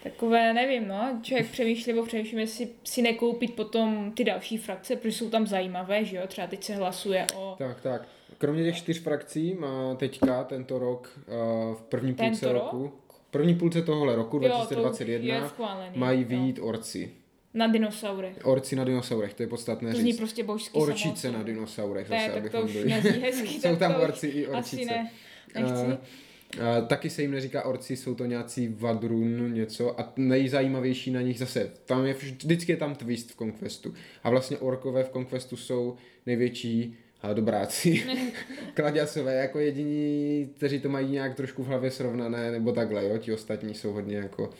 takové, 0.02 0.52
nevím, 0.52 0.88
no, 0.88 1.18
člověk 1.22 1.50
přemýšlí, 1.50 1.92
nebo 1.92 2.06
přemýšlím, 2.06 2.38
jestli 2.38 2.68
si 2.84 3.02
nekoupit 3.02 3.54
potom 3.54 4.12
ty 4.16 4.24
další 4.24 4.58
frakce, 4.58 4.96
protože 4.96 5.12
jsou 5.12 5.30
tam 5.30 5.46
zajímavé, 5.46 6.04
že 6.04 6.16
jo, 6.16 6.22
třeba 6.26 6.46
teď 6.46 6.64
se 6.64 6.74
hlasuje 6.74 7.26
o 7.36 7.54
Tak, 7.58 7.80
tak. 7.80 8.08
Kromě 8.38 8.64
těch 8.64 8.76
čtyř 8.76 9.02
frakcí 9.02 9.54
má 9.54 9.94
teďka 9.94 10.44
tento 10.44 10.78
rok 10.78 11.18
uh, 11.18 11.74
v 11.74 11.82
první 11.82 12.14
půlce 12.14 12.40
Tento 12.40 12.52
roku, 12.52 12.92
první 13.30 13.54
půlce 13.54 13.82
tohohle 13.82 14.16
roku 14.16 14.36
jo, 14.42 14.42
to 14.42 14.46
už 14.48 14.52
2021 14.76 15.34
je 15.36 15.48
schválený, 15.48 15.98
mají 15.98 16.20
jo. 16.22 16.28
vyjít 16.28 16.58
orci. 16.62 17.10
Na 17.54 17.66
dinosaurech. 17.66 18.38
Orci 18.44 18.76
na 18.76 18.84
dinosaurech, 18.84 19.34
to 19.34 19.42
je 19.42 19.46
podstatné 19.46 19.92
To 19.92 20.00
říct. 20.00 20.16
prostě 20.16 20.44
božský 20.44 20.78
Orčice 20.78 21.08
samozřejmě. 21.20 21.38
na 21.38 21.44
dinosaurech, 21.44 22.10
Ne, 22.10 22.28
zase, 22.28 22.40
tak 22.42 22.52
to 22.52 22.62
už 22.62 22.72
byli. 22.72 22.88
nezní 22.88 23.10
hezky. 23.22 23.48
Jsou 23.60 23.76
tam 23.76 23.94
to 23.94 24.00
orci 24.00 24.26
i 24.26 24.46
Asi 24.46 24.76
orčice. 24.76 24.92
ne, 24.92 25.10
nechci. 25.54 25.86
A, 25.86 26.80
taky 26.80 27.10
se 27.10 27.22
jim 27.22 27.30
neříká 27.30 27.64
orci, 27.64 27.96
jsou 27.96 28.14
to 28.14 28.24
nějací 28.24 28.68
vadrun 28.78 29.54
něco 29.54 30.00
a 30.00 30.12
nejzajímavější 30.16 31.10
na 31.10 31.20
nich 31.20 31.38
zase, 31.38 31.70
tam 31.84 32.06
je 32.06 32.14
vždycky 32.14 32.72
je 32.72 32.76
tam 32.76 32.94
twist 32.94 33.30
v 33.30 33.36
Conquestu 33.36 33.94
a 34.22 34.30
vlastně 34.30 34.58
orkové 34.58 35.04
v 35.04 35.10
Conquestu 35.10 35.56
jsou 35.56 35.96
největší 36.26 36.96
dobráci. 37.34 38.02
Kladěsové 38.74 39.34
jako 39.34 39.58
jediní, 39.58 40.48
kteří 40.56 40.80
to 40.80 40.88
mají 40.88 41.10
nějak 41.10 41.34
trošku 41.34 41.62
v 41.62 41.66
hlavě 41.66 41.90
srovnané, 41.90 42.50
nebo 42.50 42.72
takhle, 42.72 43.04
jo, 43.08 43.18
ti 43.18 43.32
ostatní 43.32 43.74
jsou 43.74 43.92
hodně 43.92 44.16
jako 44.16 44.42
uh, 44.42 44.50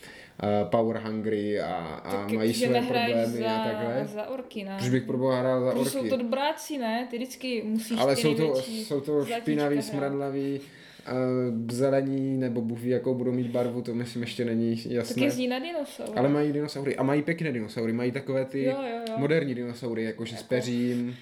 power 0.70 0.96
hungry 0.98 1.60
a, 1.60 1.74
a 1.74 2.10
Tak 2.16 2.32
mají 2.32 2.54
své 2.54 2.68
problémy 2.82 3.26
za, 3.26 3.50
a 3.50 3.64
takhle. 3.64 4.06
za 4.14 4.28
orky, 4.28 4.64
ne? 4.64 4.76
Proč 4.78 4.90
bych 4.90 5.02
pro 5.02 5.18
boha 5.18 5.40
hrál 5.40 5.64
za 5.64 5.72
Protože 5.72 5.90
jsou 5.90 5.98
orky? 5.98 6.10
to 6.10 6.16
dobráci, 6.16 6.78
ne? 6.78 7.06
Ty 7.10 7.16
vždycky 7.16 7.62
musíš 7.66 7.98
Ale 8.00 8.16
jsou 8.16 8.34
to, 8.34 8.62
jsou 8.62 9.00
to 9.00 9.24
špinaví, 9.24 9.82
smradlaví, 9.82 10.60
uh, 10.60 11.70
zelení, 11.70 12.36
nebo 12.38 12.60
Bůh 12.60 12.78
ví, 12.80 12.90
jakou 12.90 13.14
budou 13.14 13.32
mít 13.32 13.46
barvu, 13.46 13.82
to 13.82 13.94
myslím 13.94 14.22
ještě 14.22 14.44
není 14.44 14.76
Tak 14.76 14.92
jasné. 14.92 15.24
jezdí 15.24 15.48
na 15.48 15.58
dinosaur. 15.58 16.18
Ale 16.18 16.28
mají 16.28 16.52
dinosaury. 16.52 16.96
A 16.96 17.02
mají 17.02 17.22
pěkné 17.22 17.52
dinosaury. 17.52 17.92
Mají 17.92 18.12
takové 18.12 18.44
ty 18.44 18.64
Jo, 18.64 18.70
jo, 18.82 18.98
jo. 19.08 19.14
moderní 19.18 19.54
dinosaury, 19.54 20.04
jakože 20.04 20.36
s 20.36 20.42
peřím. 20.42 21.16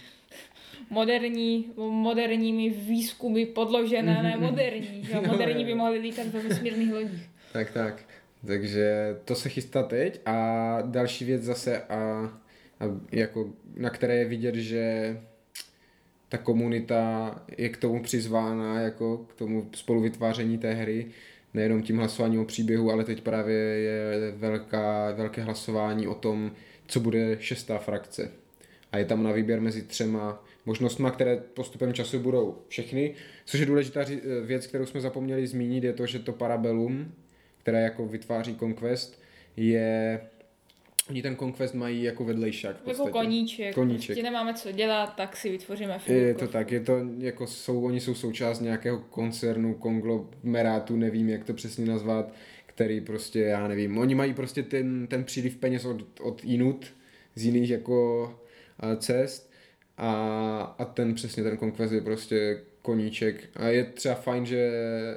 Moderní, 0.91 1.73
moderními 1.77 2.71
výzkumy 2.71 3.47
podložené, 3.47 4.23
ne 4.23 4.37
moderní. 4.37 5.05
Že? 5.05 5.13
jo? 5.13 5.23
Jo, 5.25 5.33
Moderní 5.33 5.65
by 5.65 5.75
mohli 5.75 5.99
lítat 5.99 6.27
ve 6.27 6.41
vesmírných 6.41 6.93
lodích. 6.93 7.29
Tak, 7.53 7.71
tak. 7.71 8.03
Takže 8.47 9.17
to 9.25 9.35
se 9.35 9.49
chystá 9.49 9.83
teď. 9.83 10.21
A 10.27 10.79
další 10.83 11.25
věc 11.25 11.43
zase, 11.43 11.83
a, 11.83 11.95
a 12.81 12.85
jako, 13.13 13.51
na 13.77 13.91
které 13.91 14.17
je 14.17 14.25
vidět, 14.25 14.55
že 14.55 15.17
ta 16.29 16.39
komunita 16.39 17.35
je 17.59 17.69
k 17.69 17.77
tomu 17.77 18.03
přizvána, 18.03 18.81
jako 18.81 19.19
k 19.19 19.35
tomu 19.35 19.69
spoluvytváření 19.75 20.59
té 20.59 20.75
hry, 20.75 21.07
nejenom 21.55 21.83
tím 21.83 21.99
hlasováním 21.99 22.41
o 22.41 22.45
příběhu, 22.45 22.91
ale 22.91 23.05
teď 23.05 23.21
právě 23.21 23.57
je 23.57 24.33
velká, 24.37 25.13
velké 25.13 25.43
hlasování 25.43 26.07
o 26.07 26.15
tom, 26.15 26.53
co 26.87 27.01
bude 27.01 27.37
šestá 27.41 27.79
frakce. 27.79 28.31
A 28.93 28.99
je 28.99 29.05
tam 29.05 29.23
na 29.23 29.33
výběr 29.33 29.61
mezi 29.61 29.83
třema 29.83 30.45
možnostmi, 30.67 31.09
které 31.13 31.37
postupem 31.37 31.93
času 31.93 32.19
budou 32.19 32.63
všechny. 32.69 33.15
Což 33.45 33.61
je 33.61 33.67
důležitá 33.67 34.05
věc, 34.45 34.67
kterou 34.67 34.87
jsme 34.87 35.01
zapomněli 35.01 35.47
zmínit, 35.47 35.85
je 35.85 35.93
to, 35.93 36.07
že 36.07 36.19
to 36.19 36.33
Parabellum, 36.33 37.13
které 37.59 37.83
jako 37.83 38.07
vytváří 38.07 38.57
Conquest, 38.57 39.23
je... 39.57 40.21
Oni 41.11 41.23
ten 41.23 41.37
Conquest 41.37 41.75
mají 41.75 42.03
jako 42.03 42.25
vedlejšák 42.25 42.77
Jako 42.87 43.09
koníček. 43.09 43.75
Koníček. 43.75 44.07
Prostě 44.07 44.23
nemáme 44.23 44.55
co 44.55 44.73
dělat, 44.73 45.17
tak 45.17 45.37
si 45.37 45.51
vytvoříme 45.51 45.93
Je 45.93 45.99
filmku. 45.99 46.41
to 46.41 46.49
tak, 46.49 46.73
je 46.73 46.81
to 46.81 47.01
jako 47.19 47.47
jsou, 47.47 47.85
oni 47.85 48.01
jsou 48.01 48.15
součást 48.15 48.61
nějakého 48.61 48.99
koncernu, 48.99 49.75
konglomerátu, 49.75 50.97
nevím, 50.97 51.29
jak 51.29 51.45
to 51.45 51.55
přesně 51.55 51.87
nazvat, 51.87 52.33
který 52.67 53.01
prostě, 53.01 53.41
já 53.41 53.69
nevím, 53.69 53.99
oni 53.99 54.15
mají 54.15 54.35
prostě 54.35 54.63
ten, 54.63 55.07
ten 55.07 55.25
příliv 55.25 55.57
peněz 55.57 55.85
od, 55.85 56.21
od 56.21 56.45
jinut, 56.45 56.87
z 57.35 57.45
jiných 57.45 57.71
jako 57.71 58.25
a, 58.81 58.97
cest 58.97 59.54
a, 59.99 60.75
a 60.79 60.85
ten 60.85 61.15
přesně 61.15 61.43
ten 61.43 61.59
Conquest 61.59 61.93
je 61.93 62.01
prostě 62.01 62.61
koníček 62.83 63.51
a 63.57 63.69
je 63.69 63.85
třeba 63.85 64.15
fajn, 64.15 64.47
že 64.47 64.71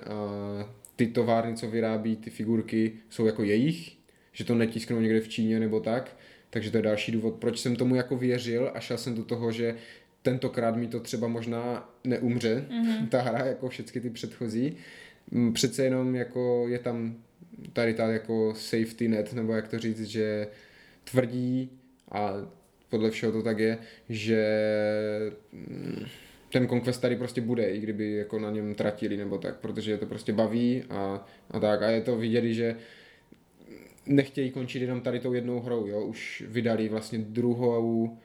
a, 0.06 0.70
ty 0.96 1.08
továrny, 1.08 1.56
co 1.56 1.68
vyrábí 1.68 2.16
ty 2.16 2.30
figurky, 2.30 2.94
jsou 3.10 3.26
jako 3.26 3.44
jejich, 3.44 3.98
že 4.32 4.44
to 4.44 4.56
netisknou 4.56 5.00
někde 5.00 5.20
v 5.20 5.30
Číně 5.30 5.60
nebo 5.60 5.80
tak, 5.80 6.16
takže 6.50 6.72
to 6.72 6.78
je 6.78 6.84
další 6.84 7.12
důvod, 7.12 7.36
proč 7.36 7.60
jsem 7.60 7.76
tomu 7.76 7.96
jako 7.96 8.18
věřil 8.18 8.72
a 8.74 8.80
šel 8.80 8.98
jsem 8.98 9.16
do 9.16 9.24
toho, 9.24 9.52
že 9.52 9.76
tentokrát 10.22 10.76
mi 10.76 10.88
to 10.88 11.00
třeba 11.00 11.28
možná 11.28 11.94
neumře, 12.04 12.66
mm-hmm. 12.70 13.08
ta 13.10 13.22
hra, 13.22 13.46
jako 13.46 13.70
všechny 13.70 14.02
ty 14.02 14.10
předchozí. 14.10 14.78
Mm, 15.32 15.54
Přece 15.54 15.84
jenom 15.84 16.16
jako 16.16 16.66
je 16.68 16.80
tam 16.80 17.16
tady 17.74 17.94
ta 17.94 18.08
jako 18.08 18.54
safety 18.58 19.08
net, 19.08 19.34
nebo 19.34 19.54
jak 19.54 19.68
to 19.68 19.80
říct, 19.80 20.02
že 20.02 20.48
tvrdí 21.04 21.70
a 22.12 22.34
podle 22.90 23.12
všeho 23.12 23.32
to 23.32 23.44
tak 23.44 23.60
je, 23.60 23.78
že 24.10 24.42
mm, 25.52 26.06
ten 26.52 26.68
Conquest 26.68 27.02
tady 27.02 27.16
prostě 27.16 27.42
bude, 27.42 27.70
i 27.70 27.80
kdyby 27.80 28.12
jako 28.12 28.40
na 28.40 28.52
něm 28.52 28.76
tratili 28.76 29.18
nebo 29.18 29.38
tak, 29.38 29.60
protože 29.60 29.92
je 29.92 29.98
to 29.98 30.06
prostě 30.06 30.34
baví 30.34 30.84
a, 30.90 31.26
a 31.52 31.60
tak. 31.60 31.82
A 31.82 31.90
je 31.90 32.02
to 32.02 32.16
vidět, 32.16 32.54
že 32.54 32.76
nechtějí 34.06 34.52
končit 34.52 34.82
jenom 34.82 35.02
tady 35.02 35.20
tou 35.20 35.34
jednou 35.34 35.60
hrou, 35.60 35.88
jo. 35.88 36.02
Už 36.02 36.44
vydali 36.48 36.90
vlastně 36.90 37.20
druhou 37.20 38.18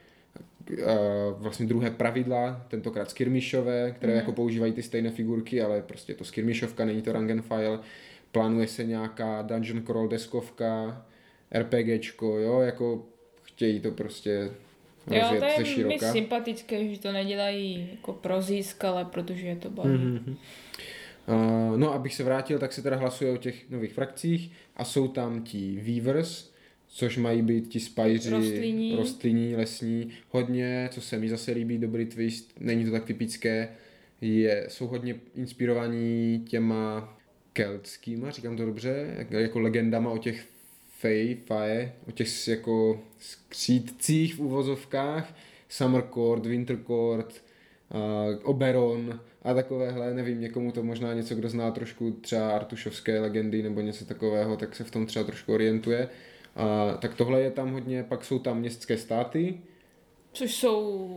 vlastně 1.38 1.66
druhé 1.66 1.90
pravidla, 1.90 2.66
tentokrát 2.68 3.10
skirmishové, 3.10 3.92
které 3.96 4.12
mm. 4.12 4.18
jako 4.18 4.32
používají 4.32 4.72
ty 4.72 4.82
stejné 4.82 5.10
figurky, 5.10 5.62
ale 5.62 5.82
prostě 5.82 6.12
je 6.12 6.16
to 6.16 6.24
skirmishovka, 6.24 6.84
není 6.84 7.02
to 7.02 7.12
rank 7.12 7.42
file. 7.42 7.78
Plánuje 8.32 8.66
se 8.66 8.84
nějaká 8.84 9.42
dungeon 9.42 9.82
crawl 9.82 10.08
deskovka, 10.08 11.04
RPGčko, 11.54 12.38
jo, 12.38 12.60
jako 12.60 13.06
chtějí 13.62 13.80
to 13.80 13.90
prostě 13.90 14.50
Jo, 15.10 15.28
to 15.38 15.44
je 15.44 15.84
mi 15.84 15.98
sympatické, 15.98 16.88
že 16.88 17.00
to 17.00 17.12
nedělají 17.12 17.88
jako 17.90 18.12
pro 18.12 18.42
zisk, 18.42 18.84
ale 18.84 19.04
protože 19.04 19.46
je 19.46 19.56
to 19.56 19.70
baví. 19.70 19.90
Mm-hmm. 19.90 20.36
Uh, 21.26 21.76
no, 21.76 21.94
abych 21.94 22.14
se 22.14 22.24
vrátil, 22.24 22.58
tak 22.58 22.72
se 22.72 22.82
teda 22.82 22.96
hlasuje 22.96 23.32
o 23.32 23.36
těch 23.36 23.70
nových 23.70 23.92
frakcích 23.92 24.52
a 24.76 24.84
jsou 24.84 25.08
tam 25.08 25.42
ti 25.42 25.80
Weavers, 25.82 26.50
což 26.88 27.16
mají 27.16 27.42
být 27.42 27.68
ti 27.68 27.80
spajři, 27.80 28.30
rostlinní. 28.30 28.96
rostlinní, 28.96 29.56
lesní, 29.56 30.10
hodně, 30.30 30.88
co 30.92 31.00
se 31.00 31.18
mi 31.18 31.28
zase 31.28 31.52
líbí, 31.52 31.78
dobrý 31.78 32.06
twist, 32.06 32.52
není 32.60 32.84
to 32.84 32.90
tak 32.90 33.04
typické, 33.04 33.68
je, 34.20 34.66
jsou 34.68 34.86
hodně 34.86 35.14
inspirovaní 35.34 36.44
těma 36.48 37.16
keltskýma, 37.52 38.30
říkám 38.30 38.56
to 38.56 38.66
dobře, 38.66 39.26
jako 39.30 39.60
legendama 39.60 40.10
o 40.10 40.18
těch 40.18 40.51
Fey, 41.03 41.36
Fae, 41.46 41.92
o 42.09 42.11
těch 42.11 42.48
jako 42.48 43.00
skřídcích 43.18 44.34
v 44.34 44.40
uvozovkách, 44.40 45.34
Summer 45.68 46.05
Court, 46.14 46.46
Winter 46.46 46.78
Court, 46.86 47.42
uh, 47.94 48.40
Oberon 48.42 49.20
a 49.42 49.55
takovéhle, 49.55 50.14
nevím, 50.14 50.40
někomu 50.40 50.72
to 50.72 50.82
možná 50.82 51.14
něco, 51.14 51.34
kdo 51.34 51.48
zná 51.48 51.70
trošku 51.70 52.11
třeba 52.11 52.50
artušovské 52.50 53.20
legendy 53.20 53.62
nebo 53.62 53.80
něco 53.80 54.05
takového, 54.05 54.57
tak 54.57 54.76
se 54.76 54.84
v 54.84 54.90
tom 54.90 55.07
třeba 55.07 55.24
trošku 55.24 55.55
orientuje. 55.55 56.09
Uh, 56.57 56.98
tak 56.98 57.14
tohle 57.14 57.40
je 57.40 57.50
tam 57.50 57.72
hodně, 57.72 58.03
pak 58.03 58.24
jsou 58.24 58.38
tam 58.38 58.59
městské 58.59 58.98
státy, 58.98 59.61
Což 60.33 60.55
jsou 60.55 61.09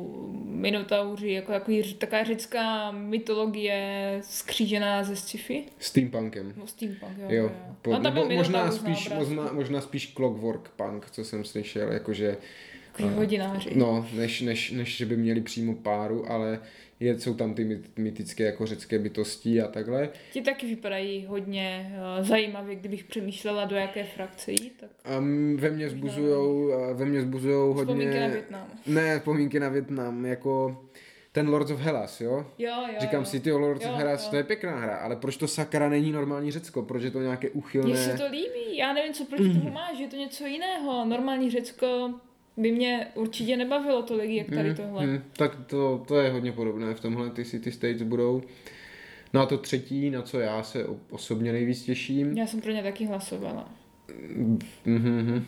minotauři, 0.45 1.31
jako, 1.31 1.51
jako 1.51 1.71
taková 1.97 2.23
řecká 2.23 2.91
mytologie 2.91 4.19
skřížená 4.21 5.03
ze 5.03 5.15
sci-fi. 5.15 5.63
Steampunkem. 5.79 6.53
No, 6.57 6.67
steampunk, 6.67 7.17
jo. 7.17 7.25
jo. 7.29 7.43
jo. 7.43 7.51
Po, 7.81 7.91
no, 7.91 7.99
nebo 7.99 8.29
možná 8.29 8.71
spíš, 8.71 9.09
možná, 9.09 9.49
možná 9.51 9.81
spíš 9.81 10.13
clockwork 10.13 10.69
punk, 10.69 11.11
co 11.11 11.25
jsem 11.25 11.43
slyšel, 11.43 11.91
jakože... 11.91 12.37
hodináři. 13.15 13.71
No, 13.75 14.07
než, 14.13 14.41
než, 14.41 14.71
než, 14.71 14.97
že 14.97 15.05
by 15.05 15.17
měli 15.17 15.41
přímo 15.41 15.75
páru, 15.75 16.31
ale 16.31 16.59
je, 16.99 17.19
jsou 17.19 17.33
tam 17.33 17.53
ty 17.53 17.81
mytické 17.97 18.43
jako 18.43 18.65
řecké 18.65 18.99
bytosti 18.99 19.61
a 19.61 19.67
takhle. 19.67 20.09
Ti 20.31 20.41
taky 20.41 20.67
vypadají 20.67 21.25
hodně 21.25 21.95
uh, 22.17 22.25
zajímavě, 22.25 22.75
kdybych 22.75 23.03
přemýšlela, 23.03 23.65
do 23.65 23.75
jaké 23.75 24.03
frakce 24.03 24.51
jít. 24.51 24.73
Tak... 24.79 24.89
Um, 25.19 25.57
ve 25.57 25.69
mně 25.69 25.89
zbuzujou, 25.89 26.67
uh, 26.67 26.97
ve 26.97 27.05
mně 27.05 27.21
zbuzujou 27.21 27.73
hodně... 27.73 27.93
Vzpomínky 27.93 28.19
na 28.19 28.27
Větnam. 28.27 28.67
Ne, 28.87 29.19
vzpomínky 29.19 29.59
na 29.59 29.69
Větnam, 29.69 30.25
jako 30.25 30.81
ten 31.31 31.49
Lords 31.49 31.71
of 31.71 31.79
Hellas, 31.79 32.21
jo? 32.21 32.45
Jo, 32.57 32.73
jo. 32.87 32.95
Říkám 32.99 33.21
jo. 33.21 33.25
si, 33.25 33.39
ty 33.39 33.51
Lords 33.51 33.85
jo, 33.85 33.91
of 33.91 33.97
Hellas, 33.97 34.23
jo. 34.23 34.29
to 34.29 34.35
je 34.35 34.43
pěkná 34.43 34.79
hra, 34.79 34.95
ale 34.97 35.15
proč 35.15 35.37
to 35.37 35.47
sakra 35.47 35.89
není 35.89 36.11
normální 36.11 36.51
Řecko? 36.51 36.81
Proč 36.81 37.03
je 37.03 37.11
to 37.11 37.21
nějaké 37.21 37.49
uchylné? 37.49 37.89
Mně 37.89 37.97
se 37.97 38.17
to 38.17 38.27
líbí, 38.31 38.77
já 38.77 38.93
nevím, 38.93 39.13
co 39.13 39.25
proti 39.25 39.43
mm. 39.43 39.59
tomu 39.61 39.71
máš, 39.73 39.99
je 39.99 40.07
to 40.07 40.15
něco 40.15 40.45
jiného. 40.45 41.05
Normální 41.05 41.51
Řecko 41.51 42.13
by 42.57 42.71
mě 42.71 43.07
určitě 43.15 43.57
nebavilo 43.57 44.03
tolik, 44.03 44.31
jak 44.31 44.49
tady 44.49 44.69
hmm, 44.69 44.75
tohle. 44.75 45.05
Hmm, 45.05 45.23
tak 45.37 45.65
to, 45.65 46.03
to 46.07 46.19
je 46.19 46.31
hodně 46.31 46.51
podobné 46.51 46.93
v 46.93 46.99
tomhle, 46.99 47.29
ty 47.29 47.45
City 47.45 47.71
States 47.71 48.01
budou. 48.01 48.41
No 49.33 49.41
a 49.41 49.45
to 49.45 49.57
třetí, 49.57 50.09
na 50.09 50.21
co 50.21 50.39
já 50.39 50.63
se 50.63 50.85
osobně 51.09 51.51
nejvíc 51.51 51.83
těším. 51.83 52.37
Já 52.37 52.47
jsem 52.47 52.61
pro 52.61 52.71
ně 52.71 52.83
taky 52.83 53.05
hlasovala. 53.05 53.69
Mm-hmm. 54.85 55.43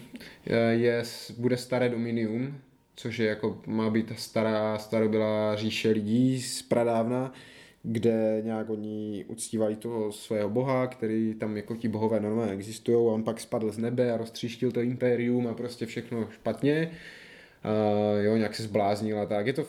Je, 0.71 1.03
bude 1.37 1.57
staré 1.57 1.89
Dominium, 1.89 2.57
což 2.95 3.17
je 3.19 3.27
jako, 3.27 3.61
má 3.65 3.89
být 3.89 4.11
stará, 4.15 4.77
starobylá 4.77 5.55
říše 5.55 5.89
lidí 5.89 6.41
z 6.41 6.61
pradávna 6.61 7.33
kde 7.83 8.41
nějak 8.45 8.69
oni 8.69 9.25
uctívali 9.27 9.75
toho 9.75 10.11
svého 10.11 10.49
boha, 10.49 10.87
který 10.87 11.33
tam 11.33 11.57
jako 11.57 11.75
ti 11.75 11.87
bohové 11.87 12.19
normálně 12.19 12.53
existují 12.53 12.97
a 12.97 13.13
on 13.13 13.23
pak 13.23 13.39
spadl 13.39 13.71
z 13.71 13.77
nebe 13.77 14.11
a 14.11 14.17
roztříštil 14.17 14.71
to 14.71 14.81
impérium 14.81 15.47
a 15.47 15.53
prostě 15.53 15.85
všechno 15.85 16.27
špatně. 16.31 16.91
Uh, 17.65 18.25
jo, 18.25 18.37
nějak 18.37 18.55
se 18.55 18.63
zbláznil 18.63 19.19
a 19.19 19.25
tak. 19.25 19.47
Je 19.47 19.53
to 19.53 19.65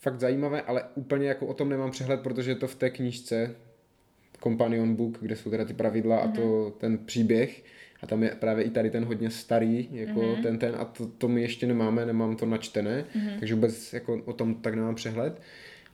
fakt 0.00 0.20
zajímavé, 0.20 0.62
ale 0.62 0.84
úplně 0.94 1.28
jako 1.28 1.46
o 1.46 1.54
tom 1.54 1.68
nemám 1.68 1.90
přehled, 1.90 2.20
protože 2.20 2.50
je 2.50 2.54
to 2.54 2.68
v 2.68 2.74
té 2.74 2.90
knížce 2.90 3.54
Companion 4.42 4.94
Book, 4.94 5.18
kde 5.20 5.36
jsou 5.36 5.50
teda 5.50 5.64
ty 5.64 5.74
pravidla 5.74 6.16
mm-hmm. 6.16 6.30
a 6.30 6.36
to, 6.36 6.64
mhm. 6.64 6.72
ten 6.78 6.98
příběh. 6.98 7.64
A 8.02 8.06
tam 8.06 8.22
je 8.22 8.30
právě 8.30 8.64
i 8.64 8.70
tady 8.70 8.90
ten 8.90 9.04
hodně 9.04 9.30
starý, 9.30 9.88
jako 9.92 10.20
mm-hmm. 10.20 10.42
ten 10.42 10.58
ten, 10.58 10.74
a 10.78 10.84
to, 10.84 11.06
to 11.06 11.28
my 11.28 11.42
ještě 11.42 11.66
nemáme, 11.66 12.06
nemám 12.06 12.36
to 12.36 12.46
načtené, 12.46 13.04
mm-hmm. 13.16 13.38
takže 13.38 13.54
vůbec 13.54 13.92
jako 13.92 14.22
o 14.24 14.32
tom 14.32 14.54
tak 14.54 14.74
nemám 14.74 14.94
přehled 14.94 15.40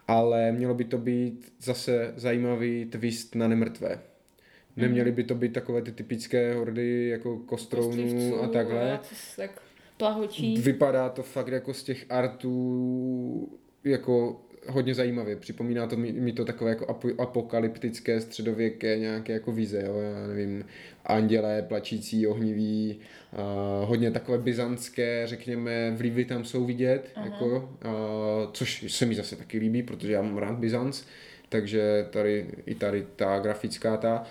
ale 0.08 0.52
mělo 0.52 0.74
by 0.74 0.84
to 0.84 0.98
být 0.98 1.52
zase 1.60 2.12
zajímavý 2.16 2.84
twist 2.84 3.34
na 3.34 3.48
nemrtvé. 3.48 4.00
Neměly 4.76 5.12
by 5.12 5.24
to 5.24 5.34
být 5.34 5.52
takové 5.52 5.82
ty 5.82 5.92
typické 5.92 6.54
hordy 6.54 7.08
jako 7.08 7.36
kostrounů 7.36 8.42
a 8.42 8.48
takhle. 8.48 9.00
Tak 9.36 9.62
plahočí. 9.96 10.58
Vypadá 10.58 11.08
to 11.08 11.22
fakt 11.22 11.48
jako 11.48 11.74
z 11.74 11.82
těch 11.82 12.06
artů 12.08 13.58
jako 13.84 14.40
hodně 14.68 14.94
zajímavě. 14.94 15.36
Připomíná 15.36 15.86
to 15.86 15.96
mi, 15.96 16.12
mi 16.12 16.32
to 16.32 16.44
takové 16.44 16.70
jako 16.70 16.96
apokalyptické, 17.18 18.20
středověké 18.20 18.98
nějaké 18.98 19.32
jako 19.32 19.52
vize, 19.52 19.82
jo? 19.86 19.98
já 19.98 20.26
nevím, 20.26 20.64
andělé, 21.04 21.62
plačící, 21.62 22.26
ohniví, 22.26 22.98
uh, 23.32 23.88
hodně 23.88 24.10
takové 24.10 24.38
byzantské, 24.38 25.26
řekněme, 25.26 25.90
vlivy 25.90 26.24
tam 26.24 26.44
jsou 26.44 26.64
vidět, 26.64 27.10
uh-huh. 27.16 27.24
jako, 27.24 27.46
uh, 27.84 28.52
což 28.52 28.92
se 28.92 29.06
mi 29.06 29.14
zase 29.14 29.36
taky 29.36 29.58
líbí, 29.58 29.82
protože 29.82 30.12
já 30.12 30.22
mám 30.22 30.38
rád 30.38 30.58
Byzanc, 30.58 31.02
takže 31.48 32.06
tady 32.10 32.46
i 32.66 32.74
tady 32.74 33.06
ta 33.16 33.38
grafická 33.38 33.96
ta 33.96 34.26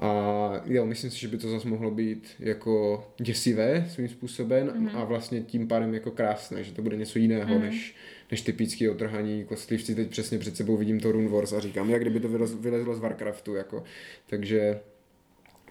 a 0.00 0.62
jo, 0.64 0.86
myslím 0.86 1.10
si, 1.10 1.18
že 1.18 1.28
by 1.28 1.38
to 1.38 1.48
zase 1.48 1.68
mohlo 1.68 1.90
být 1.90 2.28
jako 2.38 3.04
děsivé 3.18 3.86
svým 3.90 4.08
způsobem 4.08 4.68
mm-hmm. 4.68 4.98
a 4.98 5.04
vlastně 5.04 5.40
tím 5.40 5.68
pádem 5.68 5.94
jako 5.94 6.10
krásné, 6.10 6.64
že 6.64 6.72
to 6.72 6.82
bude 6.82 6.96
něco 6.96 7.18
jiného 7.18 7.54
mm-hmm. 7.54 7.62
než, 7.62 7.94
než 8.30 8.40
typický 8.40 8.88
otrhaní 8.88 9.44
kostlivci. 9.44 9.94
Teď 9.94 10.10
přesně 10.10 10.38
před 10.38 10.56
sebou 10.56 10.76
vidím 10.76 11.00
to 11.00 11.12
Rune 11.12 11.28
Wars 11.28 11.52
a 11.52 11.60
říkám, 11.60 11.90
jak 11.90 12.00
kdyby 12.00 12.20
to 12.20 12.28
vylezlo 12.60 12.94
z 12.94 12.98
Warcraftu. 12.98 13.54
Jako. 13.54 13.84
Takže 14.26 14.80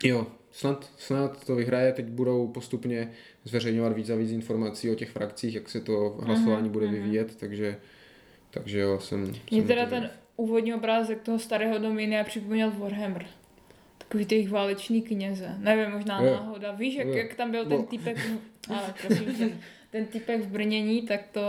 jo, 0.04 0.28
snad, 0.52 0.92
snad 0.98 1.46
to 1.46 1.56
vyhraje. 1.56 1.94
Teď 1.94 2.06
budou 2.06 2.48
postupně 2.48 3.12
zveřejňovat 3.44 3.94
víc 3.94 4.10
a 4.10 4.16
víc 4.16 4.32
informací 4.32 4.90
o 4.90 4.96
těch 4.96 5.10
frakcích, 5.10 5.56
jak 5.56 5.70
se 5.70 5.82
to 5.82 6.18
hlasování 6.24 6.68
mm-hmm. 6.68 6.72
bude 6.72 6.86
mhm. 6.86 6.96
vyvíjet, 6.96 7.36
takže, 7.36 7.78
takže 8.52 8.80
jo, 8.80 9.00
jsem... 9.00 9.34
Mě 9.52 9.64
teda 9.64 9.86
ten 9.86 10.10
úvodní 10.36 10.74
obrázek 10.74 11.22
toho 11.22 11.40
starého 11.40 11.78
dominia 11.78 12.24
připomněl 12.24 12.72
Warhammer 12.72 13.26
takový 14.08 14.26
ty 14.26 14.36
jejich 14.36 14.50
válečný 14.50 15.02
kněze. 15.02 15.56
Nevím, 15.58 15.92
možná 15.92 16.22
je. 16.22 16.32
náhoda. 16.32 16.72
Víš, 16.72 16.96
jak, 16.96 17.08
je. 17.08 17.18
jak 17.18 17.36
tam 17.36 17.52
byl 17.52 17.66
ten 17.66 17.84
typek, 17.86 18.18
ale 18.70 18.94
prosím 19.08 19.36
tě, 19.36 19.58
ten 19.98 20.06
typek 20.06 20.42
v 20.42 20.48
brnění, 20.48 21.02
tak 21.02 21.22
to 21.32 21.42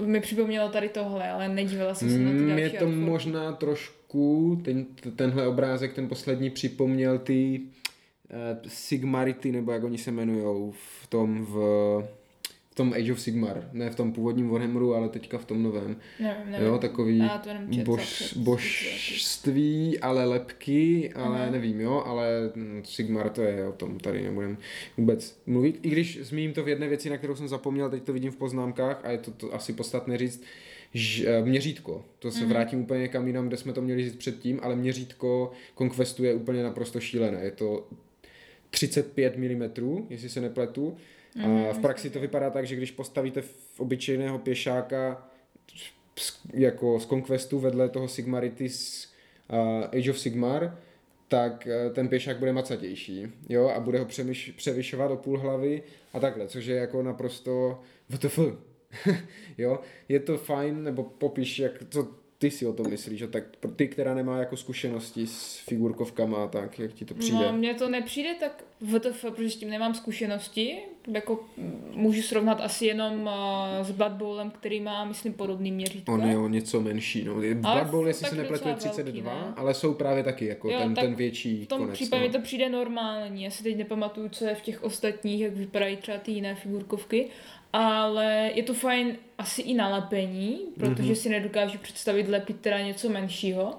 uh, 0.00 0.06
mi 0.06 0.20
připomnělo 0.20 0.68
tady 0.68 0.88
tohle, 0.88 1.30
ale 1.30 1.48
nedívala 1.48 1.94
jsem 1.94 2.10
se 2.10 2.18
na 2.18 2.30
ty 2.30 2.38
další 2.38 2.54
Mě 2.54 2.70
to 2.70 2.84
outfit. 2.84 3.00
možná 3.00 3.52
trošku, 3.52 4.60
ten, 4.64 4.86
tenhle 5.16 5.48
obrázek, 5.48 5.94
ten 5.94 6.08
poslední 6.08 6.50
připomněl 6.50 7.18
ty 7.18 7.60
uh, 7.60 8.36
Sigmarity, 8.66 9.52
nebo 9.52 9.72
jak 9.72 9.84
oni 9.84 9.98
se 9.98 10.10
jmenují 10.10 10.72
v 11.02 11.06
tom 11.06 11.46
v 11.46 12.04
tom 12.78 12.92
Age 12.92 13.12
of 13.12 13.20
Sigmar, 13.20 13.68
ne 13.72 13.90
v 13.90 13.94
tom 13.94 14.12
původním 14.12 14.48
Warhammeru, 14.50 14.94
ale 14.94 15.08
teďka 15.08 15.38
v 15.38 15.44
tom 15.44 15.62
novém. 15.62 15.96
Nevím, 16.20 16.50
nevím. 16.50 16.66
Jo, 16.66 16.78
takový 16.78 17.22
bož, 17.84 18.34
božství, 18.36 19.98
ale 19.98 20.24
lepky, 20.24 21.12
ale 21.14 21.38
uh-huh. 21.38 21.50
nevím, 21.50 21.80
jo, 21.80 22.02
ale 22.06 22.50
hm, 22.54 22.82
Sigmar 22.84 23.30
to 23.30 23.42
je 23.42 23.66
o 23.66 23.72
tom, 23.72 24.00
tady 24.00 24.22
nebudem 24.22 24.58
vůbec 24.96 25.40
mluvit. 25.46 25.78
I 25.82 25.90
když 25.90 26.18
zmíním 26.22 26.52
to 26.52 26.64
v 26.64 26.68
jedné 26.68 26.88
věci, 26.88 27.10
na 27.10 27.18
kterou 27.18 27.36
jsem 27.36 27.48
zapomněl, 27.48 27.90
teď 27.90 28.02
to 28.02 28.12
vidím 28.12 28.30
v 28.30 28.36
poznámkách 28.36 29.04
a 29.04 29.10
je 29.10 29.18
to, 29.18 29.30
to 29.30 29.54
asi 29.54 29.72
podstatné 29.72 30.18
říct, 30.18 30.42
Ž, 30.94 31.26
eh, 31.26 31.42
měřítko, 31.42 32.04
to 32.18 32.30
se 32.30 32.40
mm-hmm. 32.40 32.48
vrátím 32.48 32.80
úplně 32.80 33.00
někam 33.00 33.26
jinam, 33.26 33.48
kde 33.48 33.56
jsme 33.56 33.72
to 33.72 33.82
měli 33.82 34.04
říct 34.04 34.16
předtím, 34.16 34.60
ale 34.62 34.76
měřítko 34.76 35.52
Conquestu 35.78 36.24
je 36.24 36.34
úplně 36.34 36.62
naprosto 36.62 37.00
šílené. 37.00 37.40
Je 37.42 37.50
to 37.50 37.88
35 38.70 39.36
mm, 39.36 40.06
jestli 40.10 40.28
se 40.28 40.40
nepletu, 40.40 40.96
a 41.44 41.46
v 41.46 41.72
mhm. 41.72 41.82
praxi 41.82 42.10
to 42.10 42.20
vypadá 42.20 42.50
tak, 42.50 42.66
že 42.66 42.76
když 42.76 42.90
postavíte 42.90 43.42
v 43.42 43.80
obyčejného 43.80 44.38
pěšáka 44.38 45.28
jako 46.54 47.00
z 47.00 47.06
Conquestu 47.06 47.58
vedle 47.58 47.88
toho 47.88 48.08
Sigmarity 48.08 48.68
z 48.68 49.08
uh, 49.52 49.84
Age 49.98 50.10
of 50.10 50.18
Sigmar, 50.18 50.78
tak 51.28 51.68
uh, 51.86 51.94
ten 51.94 52.08
pěšák 52.08 52.38
bude 52.38 52.52
macatější, 52.52 53.32
jo, 53.48 53.68
a 53.68 53.80
bude 53.80 53.98
ho 53.98 54.04
přemyš, 54.04 54.52
převyšovat 54.56 55.10
o 55.10 55.16
půl 55.16 55.38
hlavy 55.38 55.82
a 56.12 56.20
takhle, 56.20 56.48
což 56.48 56.66
je 56.66 56.76
jako 56.76 57.02
naprosto 57.02 57.80
WTF, 58.08 58.38
jo, 59.58 59.80
je 60.08 60.20
to 60.20 60.38
fajn, 60.38 60.84
nebo 60.84 61.02
popiš, 61.02 61.58
jak, 61.58 61.72
co 61.90 62.08
ty 62.38 62.50
si 62.50 62.66
o 62.66 62.72
tom 62.72 62.90
myslíš, 62.90 63.18
že 63.18 63.28
tak 63.28 63.44
pro 63.60 63.70
ty, 63.70 63.88
která 63.88 64.14
nemá 64.14 64.38
jako 64.38 64.56
zkušenosti 64.56 65.26
s 65.26 65.56
figurkovkama, 65.56 66.46
tak 66.46 66.78
jak 66.78 66.92
ti 66.92 67.04
to 67.04 67.14
přijde? 67.14 67.38
No, 67.38 67.52
mně 67.52 67.74
to 67.74 67.88
nepřijde 67.88 68.34
tak 68.40 68.64
VTF, 68.80 69.20
protože 69.20 69.50
s 69.50 69.56
tím 69.56 69.70
nemám 69.70 69.94
zkušenosti. 69.94 70.78
Jako 71.14 71.44
mm, 71.56 71.92
můžu 71.94 72.22
srovnat 72.22 72.60
asi 72.60 72.86
jenom 72.86 73.20
uh, 73.20 73.86
s 73.86 73.90
Blood 73.90 74.12
Bowlem, 74.12 74.50
který 74.50 74.80
má, 74.80 75.04
myslím, 75.04 75.32
podobný 75.32 75.72
měřítko. 75.72 76.12
On 76.12 76.28
je 76.28 76.38
o 76.38 76.48
něco 76.48 76.80
menší, 76.80 77.24
no. 77.24 77.34
Blood 77.54 77.86
Bowl, 77.90 78.08
jestli 78.08 78.26
se 78.26 78.34
nepletu, 78.34 78.68
je 78.68 78.74
docela 78.74 78.94
velký, 78.94 79.12
32, 79.12 79.34
ne? 79.34 79.52
ale 79.56 79.74
jsou 79.74 79.94
právě 79.94 80.24
taky 80.24 80.46
jako 80.46 80.70
Jo, 80.70 80.78
ten, 80.78 80.94
tak 80.94 81.04
ten 81.04 81.14
větší 81.14 81.64
V 81.64 81.68
tom 81.68 81.78
konec. 81.78 81.94
případě 81.94 82.26
no. 82.26 82.32
to 82.32 82.40
přijde 82.40 82.68
normální. 82.68 83.44
Já 83.44 83.50
si 83.50 83.62
teď 83.62 83.76
nepamatuju, 83.76 84.28
co 84.28 84.44
je 84.44 84.54
v 84.54 84.60
těch 84.60 84.84
ostatních, 84.84 85.40
jak 85.40 85.52
vypadají 85.52 85.96
třeba 85.96 86.18
ty 86.18 86.32
jiné 86.32 86.54
figurkovky. 86.54 87.28
Ale 87.72 88.50
je 88.54 88.62
to 88.62 88.74
fajn 88.74 89.16
asi 89.38 89.62
i 89.62 89.74
na 89.74 89.88
lepení, 89.88 90.58
protože 90.80 91.02
Mhm. 91.02 91.14
si 91.16 91.28
nedokážu 91.28 91.78
představit 91.78 92.28
lepit 92.28 92.60
teda 92.60 92.80
něco 92.80 93.08
menšího. 93.08 93.74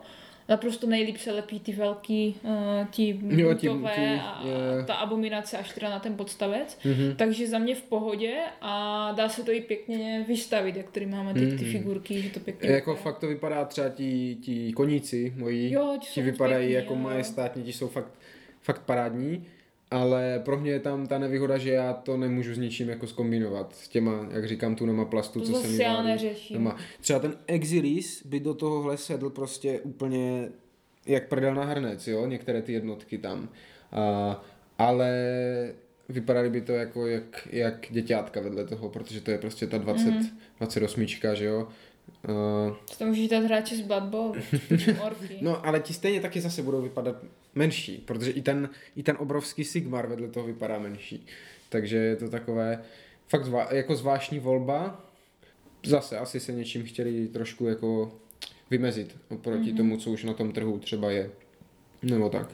Naprosto 0.49 0.87
nejlíp 0.87 1.17
se 1.17 1.31
lepí 1.31 1.59
ty 1.59 1.71
velký, 1.71 2.35
uh, 2.43 2.51
ti 2.91 3.19
Jo, 3.27 3.49
brutové 3.55 3.91
ti, 3.95 4.01
a 4.01 4.41
je. 4.45 4.85
ta 4.85 4.93
abominace 4.93 5.57
až 5.57 5.73
teda 5.73 5.89
na 5.89 5.99
ten 5.99 6.15
podstavec. 6.17 6.77
Mhm. 6.85 7.15
Takže 7.15 7.47
za 7.47 7.59
mě 7.59 7.75
v 7.75 7.81
pohodě 7.81 8.33
a 8.61 9.11
dá 9.11 9.29
se 9.29 9.43
to 9.43 9.51
i 9.51 9.61
pěkně 9.61 10.25
vystavit, 10.27 10.75
jak 10.75 10.91
tady 10.91 11.05
máme 11.05 11.33
teď 11.33 11.49
ty 11.49 11.63
Mhm. 11.63 11.71
figurky, 11.71 12.21
že 12.21 12.29
to 12.29 12.39
pěkně 12.39 12.69
Jako 12.69 12.91
vypadá. 12.91 13.03
fakt 13.03 13.19
to 13.19 13.27
vypadá 13.27 13.65
třeba 13.65 13.89
ti, 13.89 14.35
ti 14.41 14.73
koníci 14.73 15.33
moji, 15.37 15.73
Jo, 15.73 15.97
ti 16.01 16.07
ti 16.13 16.21
vypadají 16.21 16.67
pěkný, 16.67 16.73
jako 16.75 16.93
jo. 16.93 16.99
majestátní, 16.99 17.63
ti 17.63 17.73
jsou 17.73 17.87
fakt, 17.87 18.11
fakt 18.61 18.81
parádní, 18.81 19.45
ale 19.91 20.41
pro 20.45 20.59
mě 20.59 20.71
je 20.71 20.79
tam 20.79 21.07
ta 21.07 21.19
nevýhoda, 21.19 21.57
že 21.57 21.69
já 21.71 21.93
to 21.93 22.17
nemůžu 22.17 22.53
s 22.53 22.57
ničím 22.57 22.89
jako 22.89 23.07
skombinovat 23.07 23.75
s 23.75 23.87
těma, 23.87 24.27
jak 24.31 24.47
říkám, 24.47 24.75
tunama 24.75 25.05
plastu, 25.05 25.39
To 25.39 25.45
co 25.45 25.53
se 25.53 25.67
mi 25.67 25.83
já 25.83 26.03
neřeším. 26.03 26.57
doma. 26.57 26.77
Třeba 27.01 27.19
ten 27.19 27.37
Exilis 27.47 28.25
by 28.25 28.39
do 28.39 28.53
tohohle 28.53 28.97
sedl 28.97 29.29
prostě 29.29 29.79
úplně 29.79 30.49
jak 31.05 31.27
prdel 31.27 31.55
na 31.55 31.63
hrnec, 31.63 32.07
jo, 32.07 32.25
některé 32.27 32.61
ty 32.61 32.73
jednotky 32.73 33.17
tam. 33.17 33.49
A, 33.91 34.43
ale 34.77 35.11
vypadaly 36.09 36.49
by 36.49 36.61
to 36.61 36.71
jako 36.71 37.07
jak, 37.07 37.47
jak 37.51 37.85
děťátka 37.89 38.41
vedle 38.41 38.65
toho, 38.65 38.89
protože 38.89 39.21
to 39.21 39.31
je 39.31 39.37
prostě 39.37 39.67
ta 39.67 39.77
20, 39.77 40.09
Mhm. 40.11 40.27
28, 40.57 41.35
že 41.35 41.45
jo. 41.45 41.67
Uh, 42.29 42.75
To 42.97 43.05
můžeš 43.05 43.27
dát 43.27 43.43
hráče 43.43 43.75
z 43.75 43.81
Blood 43.81 44.03
Bowl, 44.03 44.35
orky. 45.05 45.37
No, 45.41 45.65
ale 45.65 45.79
ti 45.79 45.93
stejně 45.93 46.21
taky 46.21 46.41
zase 46.41 46.61
budou 46.63 46.81
vypadat 46.81 47.15
menší, 47.55 47.97
protože 47.97 48.31
i 48.31 48.41
ten, 48.41 48.69
i 48.95 49.03
ten 49.03 49.15
obrovský 49.19 49.63
Sigmar 49.63 50.07
vedle 50.07 50.27
toho 50.27 50.47
vypadá 50.47 50.79
menší. 50.79 51.25
Takže 51.69 51.97
je 51.97 52.15
to 52.15 52.29
takové 52.29 52.83
fakt 53.27 53.45
zvá, 53.45 53.67
jako 53.71 53.95
zvláštní 53.95 54.39
volba. 54.39 55.05
Zase 55.85 56.17
asi 56.17 56.39
se 56.39 56.53
něčím 56.53 56.83
chtěli 56.83 57.27
trošku 57.27 57.67
jako 57.67 58.19
vymezit 58.69 59.17
oproti 59.29 59.73
mm-hmm. 59.73 59.77
tomu, 59.77 59.97
co 59.97 60.11
už 60.11 60.23
na 60.23 60.33
tom 60.33 60.51
trhu 60.51 60.79
třeba 60.79 61.11
je. 61.11 61.31
Nebo 62.01 62.29
tak. 62.29 62.51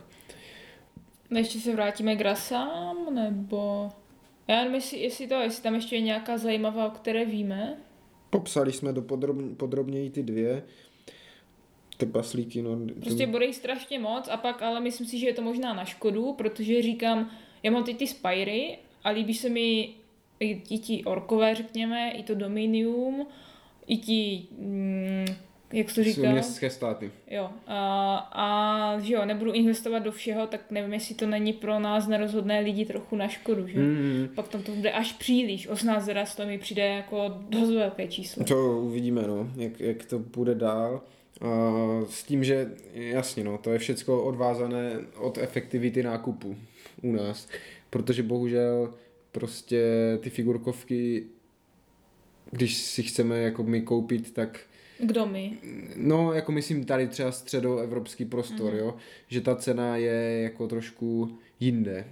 No 1.29 1.37
ještě 1.37 1.59
se 1.59 1.73
vrátíme 1.73 2.15
k 2.15 2.21
rasám, 2.21 3.15
nebo... 3.15 3.91
Já 4.47 4.55
nevím, 4.55 4.75
jestli, 4.75 4.97
jestli 4.97 5.27
to, 5.27 5.35
jestli 5.35 5.63
tam 5.63 5.75
ještě 5.75 5.95
je 5.95 6.01
nějaká 6.01 6.37
zajímavá, 6.37 6.87
o 6.87 6.89
které 6.89 7.25
víme. 7.25 7.77
Popsali 8.37 8.71
jsme 8.71 8.93
do 8.93 9.01
podrobně, 9.01 9.55
podrobněji 9.55 10.09
ty 10.09 10.23
dvě. 10.23 10.63
Ty 11.97 12.05
paslíky, 12.05 12.61
no. 12.61 12.77
Prostě 13.01 13.27
bude 13.27 13.53
strašně 13.53 13.99
moc 13.99 14.27
a 14.27 14.37
pak, 14.37 14.61
ale 14.61 14.79
myslím 14.79 15.07
si, 15.07 15.19
že 15.19 15.27
je 15.27 15.33
to 15.33 15.41
možná 15.41 15.73
na 15.73 15.85
škodu, 15.85 16.33
protože 16.33 16.81
říkám, 16.81 17.31
já 17.63 17.71
mám 17.71 17.83
teď 17.83 17.97
ty 17.97 18.07
Spyry 18.07 18.77
a 19.03 19.09
líbí 19.09 19.33
se 19.33 19.49
mi 19.49 19.89
i 20.39 20.79
ti 20.79 21.03
orkové, 21.03 21.55
řekněme, 21.55 22.11
i 22.11 22.23
to 22.23 22.35
Dominium, 22.35 23.27
i 23.87 23.97
ti, 23.97 24.47
mm, 24.57 25.25
jak 25.73 25.89
jsi 25.89 25.95
to 25.95 26.01
jsou 26.01 26.15
říkal? 26.15 26.31
městské 26.31 26.69
státy. 26.69 27.11
Jo, 27.27 27.49
a, 27.67 28.17
a 28.31 28.99
že 28.99 29.13
jo, 29.13 29.25
nebudu 29.25 29.51
investovat 29.51 29.99
do 29.99 30.11
všeho, 30.11 30.47
tak 30.47 30.71
nevím, 30.71 30.93
jestli 30.93 31.15
to 31.15 31.25
není 31.25 31.53
pro 31.53 31.79
nás 31.79 32.07
nerozhodné 32.07 32.59
lidi 32.59 32.85
trochu 32.85 33.15
na 33.15 33.27
škodu, 33.27 33.67
že? 33.67 33.79
Mm, 33.79 34.29
Pak 34.35 34.47
tam 34.47 34.61
to 34.61 34.71
bude 34.71 34.91
až 34.91 35.13
příliš, 35.13 35.67
18 35.67 36.07
raz 36.07 36.35
to 36.35 36.45
mi 36.45 36.57
přijde 36.57 36.85
jako 36.85 37.33
dost 37.49 37.69
velké 37.69 38.07
číslo. 38.07 38.43
To 38.43 38.79
uvidíme, 38.79 39.21
no, 39.27 39.49
jak, 39.55 39.79
jak 39.79 40.05
to 40.05 40.19
bude 40.19 40.55
dál. 40.55 41.01
A 41.41 41.47
s 42.09 42.23
tím, 42.23 42.43
že 42.43 42.71
jasně, 42.93 43.43
no, 43.43 43.57
to 43.57 43.71
je 43.71 43.79
všecko 43.79 44.23
odvázané 44.23 44.99
od 45.17 45.37
efektivity 45.37 46.03
nákupu 46.03 46.57
u 47.01 47.11
nás, 47.11 47.47
protože 47.89 48.23
bohužel 48.23 48.93
prostě 49.31 49.83
ty 50.21 50.29
figurkovky, 50.29 51.25
když 52.51 52.77
si 52.77 53.03
chceme 53.03 53.39
jako 53.39 53.63
my 53.63 53.81
koupit, 53.81 54.33
tak 54.33 54.59
Kdo 54.99 55.25
my? 55.25 55.53
No, 55.95 56.33
jako 56.33 56.51
myslím 56.51 56.85
tady 56.85 57.07
třeba 57.07 57.31
středoevropský 57.31 58.25
prostor, 58.25 58.73
mm-hmm. 58.73 58.77
jo, 58.77 58.95
že 59.27 59.41
ta 59.41 59.55
cena 59.55 59.97
je 59.97 60.41
jako 60.41 60.67
trošku 60.67 61.37
jinde. 61.59 62.05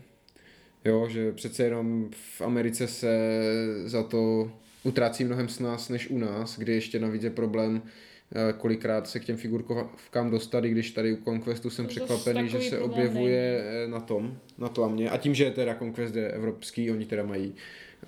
Jo, 0.86 1.08
že 1.10 1.32
přece 1.32 1.64
jenom 1.64 2.10
v 2.12 2.42
Americe 2.42 2.88
se 2.88 3.42
za 3.86 4.04
to 4.04 4.52
utrácí 4.84 5.24
mnohem 5.24 5.50
s 5.50 5.60
nás 5.60 5.90
než 5.90 6.10
u 6.10 6.18
nás, 6.18 6.60
kdy 6.60 6.74
ještě 6.74 7.00
navíc 7.00 7.24
je 7.24 7.30
problém 7.30 7.82
eh, 7.82 8.54
kolikrát 8.54 9.08
se 9.08 9.20
k 9.20 9.26
těm 9.26 9.38
figurkovkám 9.38 10.32
dostat, 10.32 10.66
i 10.66 10.70
když 10.70 10.92
tady 10.92 11.14
u 11.14 11.24
Conquestu 11.24 11.70
jsem 11.70 11.86
To 11.86 11.90
překvapený, 11.90 12.50
že 12.50 12.62
se 12.62 12.80
objevuje 12.80 13.64
eh, 13.66 13.88
na 13.88 14.00
tom, 14.00 14.38
na 14.58 14.70
to 14.70 14.84
a 14.84 14.88
mě. 14.88 15.10
A 15.10 15.18
tím, 15.18 15.36
že 15.36 15.52
teda 15.52 15.76
Conquest 15.76 16.16
je 16.16 16.32
evropský, 16.32 16.92
oni 16.92 17.06
teda 17.06 17.24
mají 17.24 17.56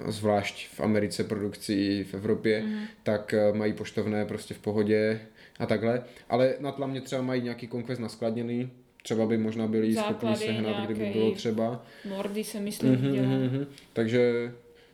zvlášť 0.07 0.67
v 0.67 0.79
Americe 0.79 1.23
produkci 1.23 1.73
i 1.73 2.03
v 2.03 2.13
Evropě, 2.13 2.61
Mhm. 2.65 2.79
tak 3.03 3.33
eh, 3.33 3.53
mají 3.53 3.73
poštovné 3.73 4.25
prostě 4.25 4.53
v 4.53 4.59
pohodě 4.59 5.19
a 5.59 5.65
takhle. 5.65 6.03
Ale 6.29 6.53
na 6.59 6.71
tlamě 6.71 7.01
třeba 7.01 7.21
mají 7.21 7.41
nějaký 7.41 7.67
Conquest 7.67 8.01
naskladněný, 8.01 8.69
třeba 9.03 9.25
by 9.25 9.37
možná 9.37 9.67
byli 9.67 9.95
schopni 9.95 10.35
sehnat, 10.35 10.85
kdyby 10.85 11.09
bylo 11.13 11.31
třeba. 11.31 11.85
Nordy 12.09 12.43
se 12.43 12.59
myslím 12.59 12.91
Mhm, 12.91 13.01
mm-hmm, 13.07 13.13
dělá. 13.13 13.27
mhm, 13.27 13.43
mhm. 13.45 13.65
Takže, 13.93 14.51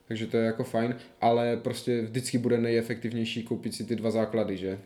takže 0.07 0.27
to 0.27 0.37
je 0.37 0.45
jako 0.45 0.63
fajn, 0.63 0.95
ale 1.21 1.57
prostě 1.57 2.01
vždycky 2.01 2.37
bude 2.37 2.57
nejefektivnější 2.57 3.43
koupit 3.43 3.73
si 3.75 3.83
ty 3.83 3.95
dva 3.95 4.11
základy, 4.11 4.57
že? 4.57 4.79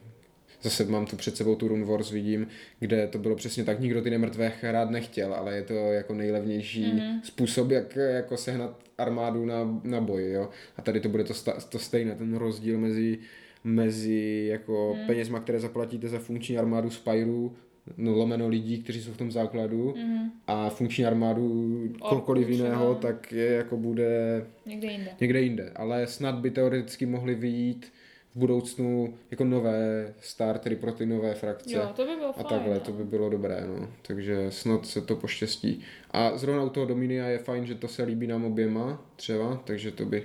Zase 0.62 0.84
mám 0.86 1.06
tu 1.06 1.16
před 1.16 1.38
sebou 1.38 1.56
tu 1.56 1.68
Rune 1.68 1.86
Wars, 1.86 2.12
vidím, 2.12 2.48
kde 2.80 3.08
to 3.08 3.18
bylo 3.18 3.36
přesně 3.36 3.64
tak, 3.64 3.80
nikdo 3.80 4.02
ty 4.02 4.10
nemrtvé 4.10 4.52
hrát 4.62 4.90
nechtěl, 4.90 5.34
ale 5.34 5.56
je 5.56 5.62
to 5.64 5.74
jako 5.74 6.14
nejlevnější 6.14 6.84
Mhm. 6.86 6.98
mm-hmm. 7.00 7.22
způsob, 7.24 7.72
jak 7.72 7.96
jako 7.96 8.38
sehnat 8.38 8.80
armádu 8.98 9.46
na, 9.46 9.80
na 9.84 10.02
boj, 10.02 10.32
jo. 10.32 10.50
A 10.78 10.82
tady 10.82 11.00
to 11.00 11.10
bude 11.10 11.24
to, 11.24 11.34
sta, 11.34 11.54
to 11.70 11.80
stejné, 11.80 12.16
ten 12.16 12.36
rozdíl 12.36 12.78
mezi, 12.80 13.20
mezi 13.64 14.46
jako 14.50 14.90
Mhm. 14.94 15.02
mm. 15.02 15.08
penězma, 15.08 15.40
které 15.40 15.60
zaplatíte 15.60 16.08
za 16.08 16.20
funkční 16.20 16.58
armádu 16.58 16.90
Spyru, 16.90 17.56
no 17.98 18.12
lomeno 18.12 18.48
lidí, 18.48 18.84
kteří 18.84 19.02
jsou 19.02 19.12
v 19.12 19.18
tom 19.18 19.32
základu, 19.32 19.94
Mhm. 19.98 20.32
a 20.48 20.70
funkční 20.70 21.06
armádu 21.06 21.76
kohokoliv 22.02 22.48
třeba. 22.48 22.64
jiného, 22.64 22.96
tak 22.96 23.32
je 23.32 23.46
jako 23.46 23.78
bude 23.78 24.46
Někde 24.66 24.88
jinde. 24.92 25.12
někde 25.22 25.42
jinde. 25.42 25.72
Ale 25.76 26.08
snad 26.08 26.36
by 26.36 26.52
teoreticky 26.52 27.06
mohly 27.06 27.36
vyjít 27.36 27.94
v 28.36 28.38
budoucnu 28.38 29.14
jako 29.32 29.44
nové 29.44 30.14
startery 30.20 30.76
pro 30.76 30.92
ty 30.92 31.06
nové 31.06 31.34
frakce. 31.34 31.74
Jo, 31.74 31.90
to 31.96 32.06
by 32.06 32.16
bylo 32.16 32.30
a 32.30 32.34
fajn. 32.34 32.48
takhle, 32.48 32.74
no. 32.74 32.80
to 32.80 32.92
by 32.92 33.04
bylo 33.04 33.30
dobré, 33.30 33.64
no. 33.68 33.90
Takže 34.02 34.52
snad 34.52 34.86
se 34.86 35.02
to 35.02 35.16
poštěstí. 35.16 35.82
A 36.12 36.38
zrovna 36.38 36.64
u 36.64 36.70
toho 36.70 36.86
Dominia 36.86 37.28
je 37.28 37.38
fajn, 37.38 37.66
že 37.66 37.76
to 37.76 37.88
se 37.88 38.04
líbí 38.04 38.28
nám 38.28 38.46
oběma 38.46 39.06
třeba, 39.16 39.62
takže 39.66 39.92
to 39.92 40.06
by 40.06 40.24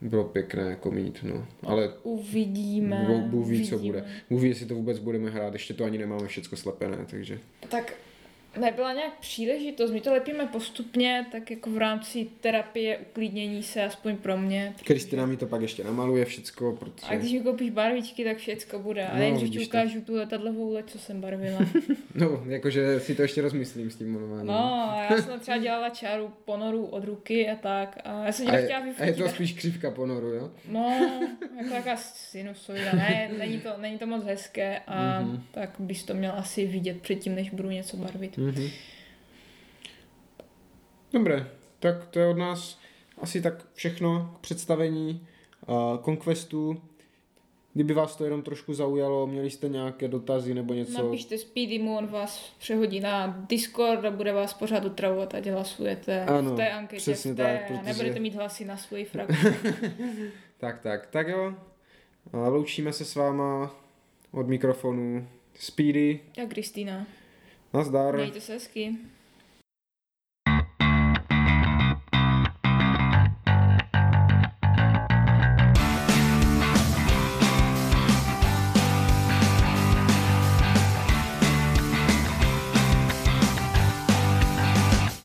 bylo 0.00 0.24
pěkné 0.24 0.62
jako 0.62 0.90
mít, 0.90 1.18
no. 1.22 1.46
Ale 1.62 1.92
Uvidíme. 2.02 3.28
Bůh- 3.30 3.48
ví, 3.48 3.68
co 3.68 3.78
bude. 3.78 4.04
Bůh 4.30 4.42
ví, 4.42 4.48
jestli 4.48 4.66
to 4.66 4.74
vůbec 4.74 4.98
budeme 4.98 5.30
hrát, 5.30 5.52
ještě 5.52 5.74
to 5.74 5.84
ani 5.84 5.98
nemáme 5.98 6.26
všecko 6.26 6.56
slepené, 6.56 6.98
takže... 7.10 7.38
Tak 7.68 7.92
nebyla 8.60 8.92
nějak 8.92 9.18
příležitost, 9.20 9.90
my 9.90 10.00
to 10.00 10.12
lepíme 10.12 10.46
postupně, 10.46 11.26
tak 11.32 11.50
jako 11.50 11.70
v 11.70 11.78
rámci 11.78 12.26
terapie, 12.40 12.98
uklidnění 12.98 13.62
se, 13.62 13.84
aspoň 13.84 14.16
pro 14.16 14.36
mě. 14.36 14.72
protože- 14.74 14.84
Kristina 14.84 15.26
mi 15.26 15.36
to 15.36 15.46
pak 15.46 15.62
ještě 15.62 15.84
namaluje 15.84 16.24
všecko, 16.24 16.76
protože... 16.80 17.06
A 17.08 17.14
když 17.16 17.32
mi 17.32 17.40
koupíš 17.40 17.70
barvičky, 17.70 18.24
tak 18.24 18.36
všecko 18.36 18.78
bude. 18.78 19.06
A 19.06 19.12
No, 19.12 19.18
nejdřív 19.18 19.48
ti 19.50 19.52
vidíš 19.58 19.68
to. 19.68 19.76
ukážu 19.78 20.00
tu 20.00 20.14
letadlovou 20.14 20.72
leď, 20.72 20.90
co 20.90 20.98
jsem 20.98 21.20
barvila. 21.20 21.58
No, 22.16 22.42
jakože 22.46 23.00
si 23.00 23.14
to 23.14 23.22
ještě 23.22 23.42
rozmyslím 23.42 23.90
s 23.90 23.96
tím 23.96 24.12
malováním. 24.12 24.46
No, 24.46 24.88
a 24.90 25.06
já 25.10 25.22
jsem 25.22 25.40
třeba 25.40 25.58
dělala 25.58 25.88
čáru 25.90 26.30
ponoru 26.44 26.86
od 26.86 27.04
ruky 27.04 27.48
a 27.50 27.54
tak. 27.56 27.98
A 28.04 28.24
já 28.24 28.32
jsem 28.32 28.48
a, 28.48 28.56
je, 28.56 28.64
chtěla 28.64 28.78
a 28.78 28.82
je 28.82 28.86
vyfotit. 28.92 29.16
to 29.16 29.28
spíš 29.28 29.52
křivka 29.52 29.90
ponoru, 29.90 30.26
jo? 30.26 30.50
No, 30.68 31.10
jako 31.62 31.70
taková 31.74 31.96
sinusoida, 31.96 32.92
ne, 32.92 33.30
není 33.38 33.60
to, 33.60 33.68
není 33.78 33.98
to 33.98 34.06
moc 34.06 34.24
hezké 34.24 34.78
a 34.86 35.20
Mhm. 35.20 35.32
mm-hmm. 35.32 35.40
tak 35.50 35.70
bys 35.78 36.04
to 36.04 36.14
měl 36.14 36.32
asi 36.36 36.66
vidět 36.66 37.00
předtím, 37.02 37.34
než 37.34 37.50
budu 37.50 37.70
něco 37.70 37.96
barvit. 37.96 38.36
Mhm. 38.44 38.68
Dobré, 41.12 41.50
tak 41.78 42.06
to 42.06 42.18
je 42.18 42.26
od 42.26 42.36
nás 42.36 42.78
asi 43.18 43.42
tak 43.42 43.54
všechno 43.74 44.34
k 44.36 44.40
představení 44.40 45.26
uh, 45.66 46.04
Conquestu. 46.04 46.82
Kdyby 47.74 47.94
vás 47.94 48.16
to 48.16 48.24
jenom 48.24 48.42
trošku 48.42 48.74
zaujalo, 48.74 49.26
měli 49.26 49.50
jste 49.50 49.68
nějaké 49.68 50.08
dotazy 50.08 50.54
nebo 50.54 50.74
něco? 50.74 51.02
Napište 51.02 51.38
Speedy 51.38 51.78
mu, 51.78 51.96
on 51.96 52.06
vás 52.06 52.52
přehodí 52.58 53.00
na 53.00 53.44
Discord 53.48 54.04
a 54.04 54.10
bude 54.10 54.32
vás 54.32 54.54
pořád 54.54 54.84
otravovat, 54.84 55.34
ať 55.34 55.46
hlasujete 55.46 56.24
Ano, 56.24 56.50
v 56.52 56.56
té 56.56 56.70
anketě, 56.70 57.00
přesně 57.00 57.32
v 57.32 57.36
té, 57.36 57.42
tak, 57.42 57.70
a 57.70 57.78
protože- 57.78 57.82
nebudete 57.92 58.20
mít 58.20 58.34
hlasy 58.34 58.64
na 58.64 58.76
svoji 58.76 59.04
frakci. 59.04 59.34
Tak, 60.58 60.80
tak, 60.80 61.06
tak 61.06 61.28
jo. 61.28 61.54
A 62.32 62.48
loučíme 62.48 62.92
se 62.92 63.04
s 63.04 63.14
váma 63.14 63.74
od 64.30 64.48
mikrofonu 64.48 65.28
Speedy. 65.54 66.20
A 66.42 66.46
Kristýna. 66.48 67.06
Nazdar. 67.74 68.16
Mějte 68.16 68.40
se 68.40 68.52
hezky. 68.52 68.96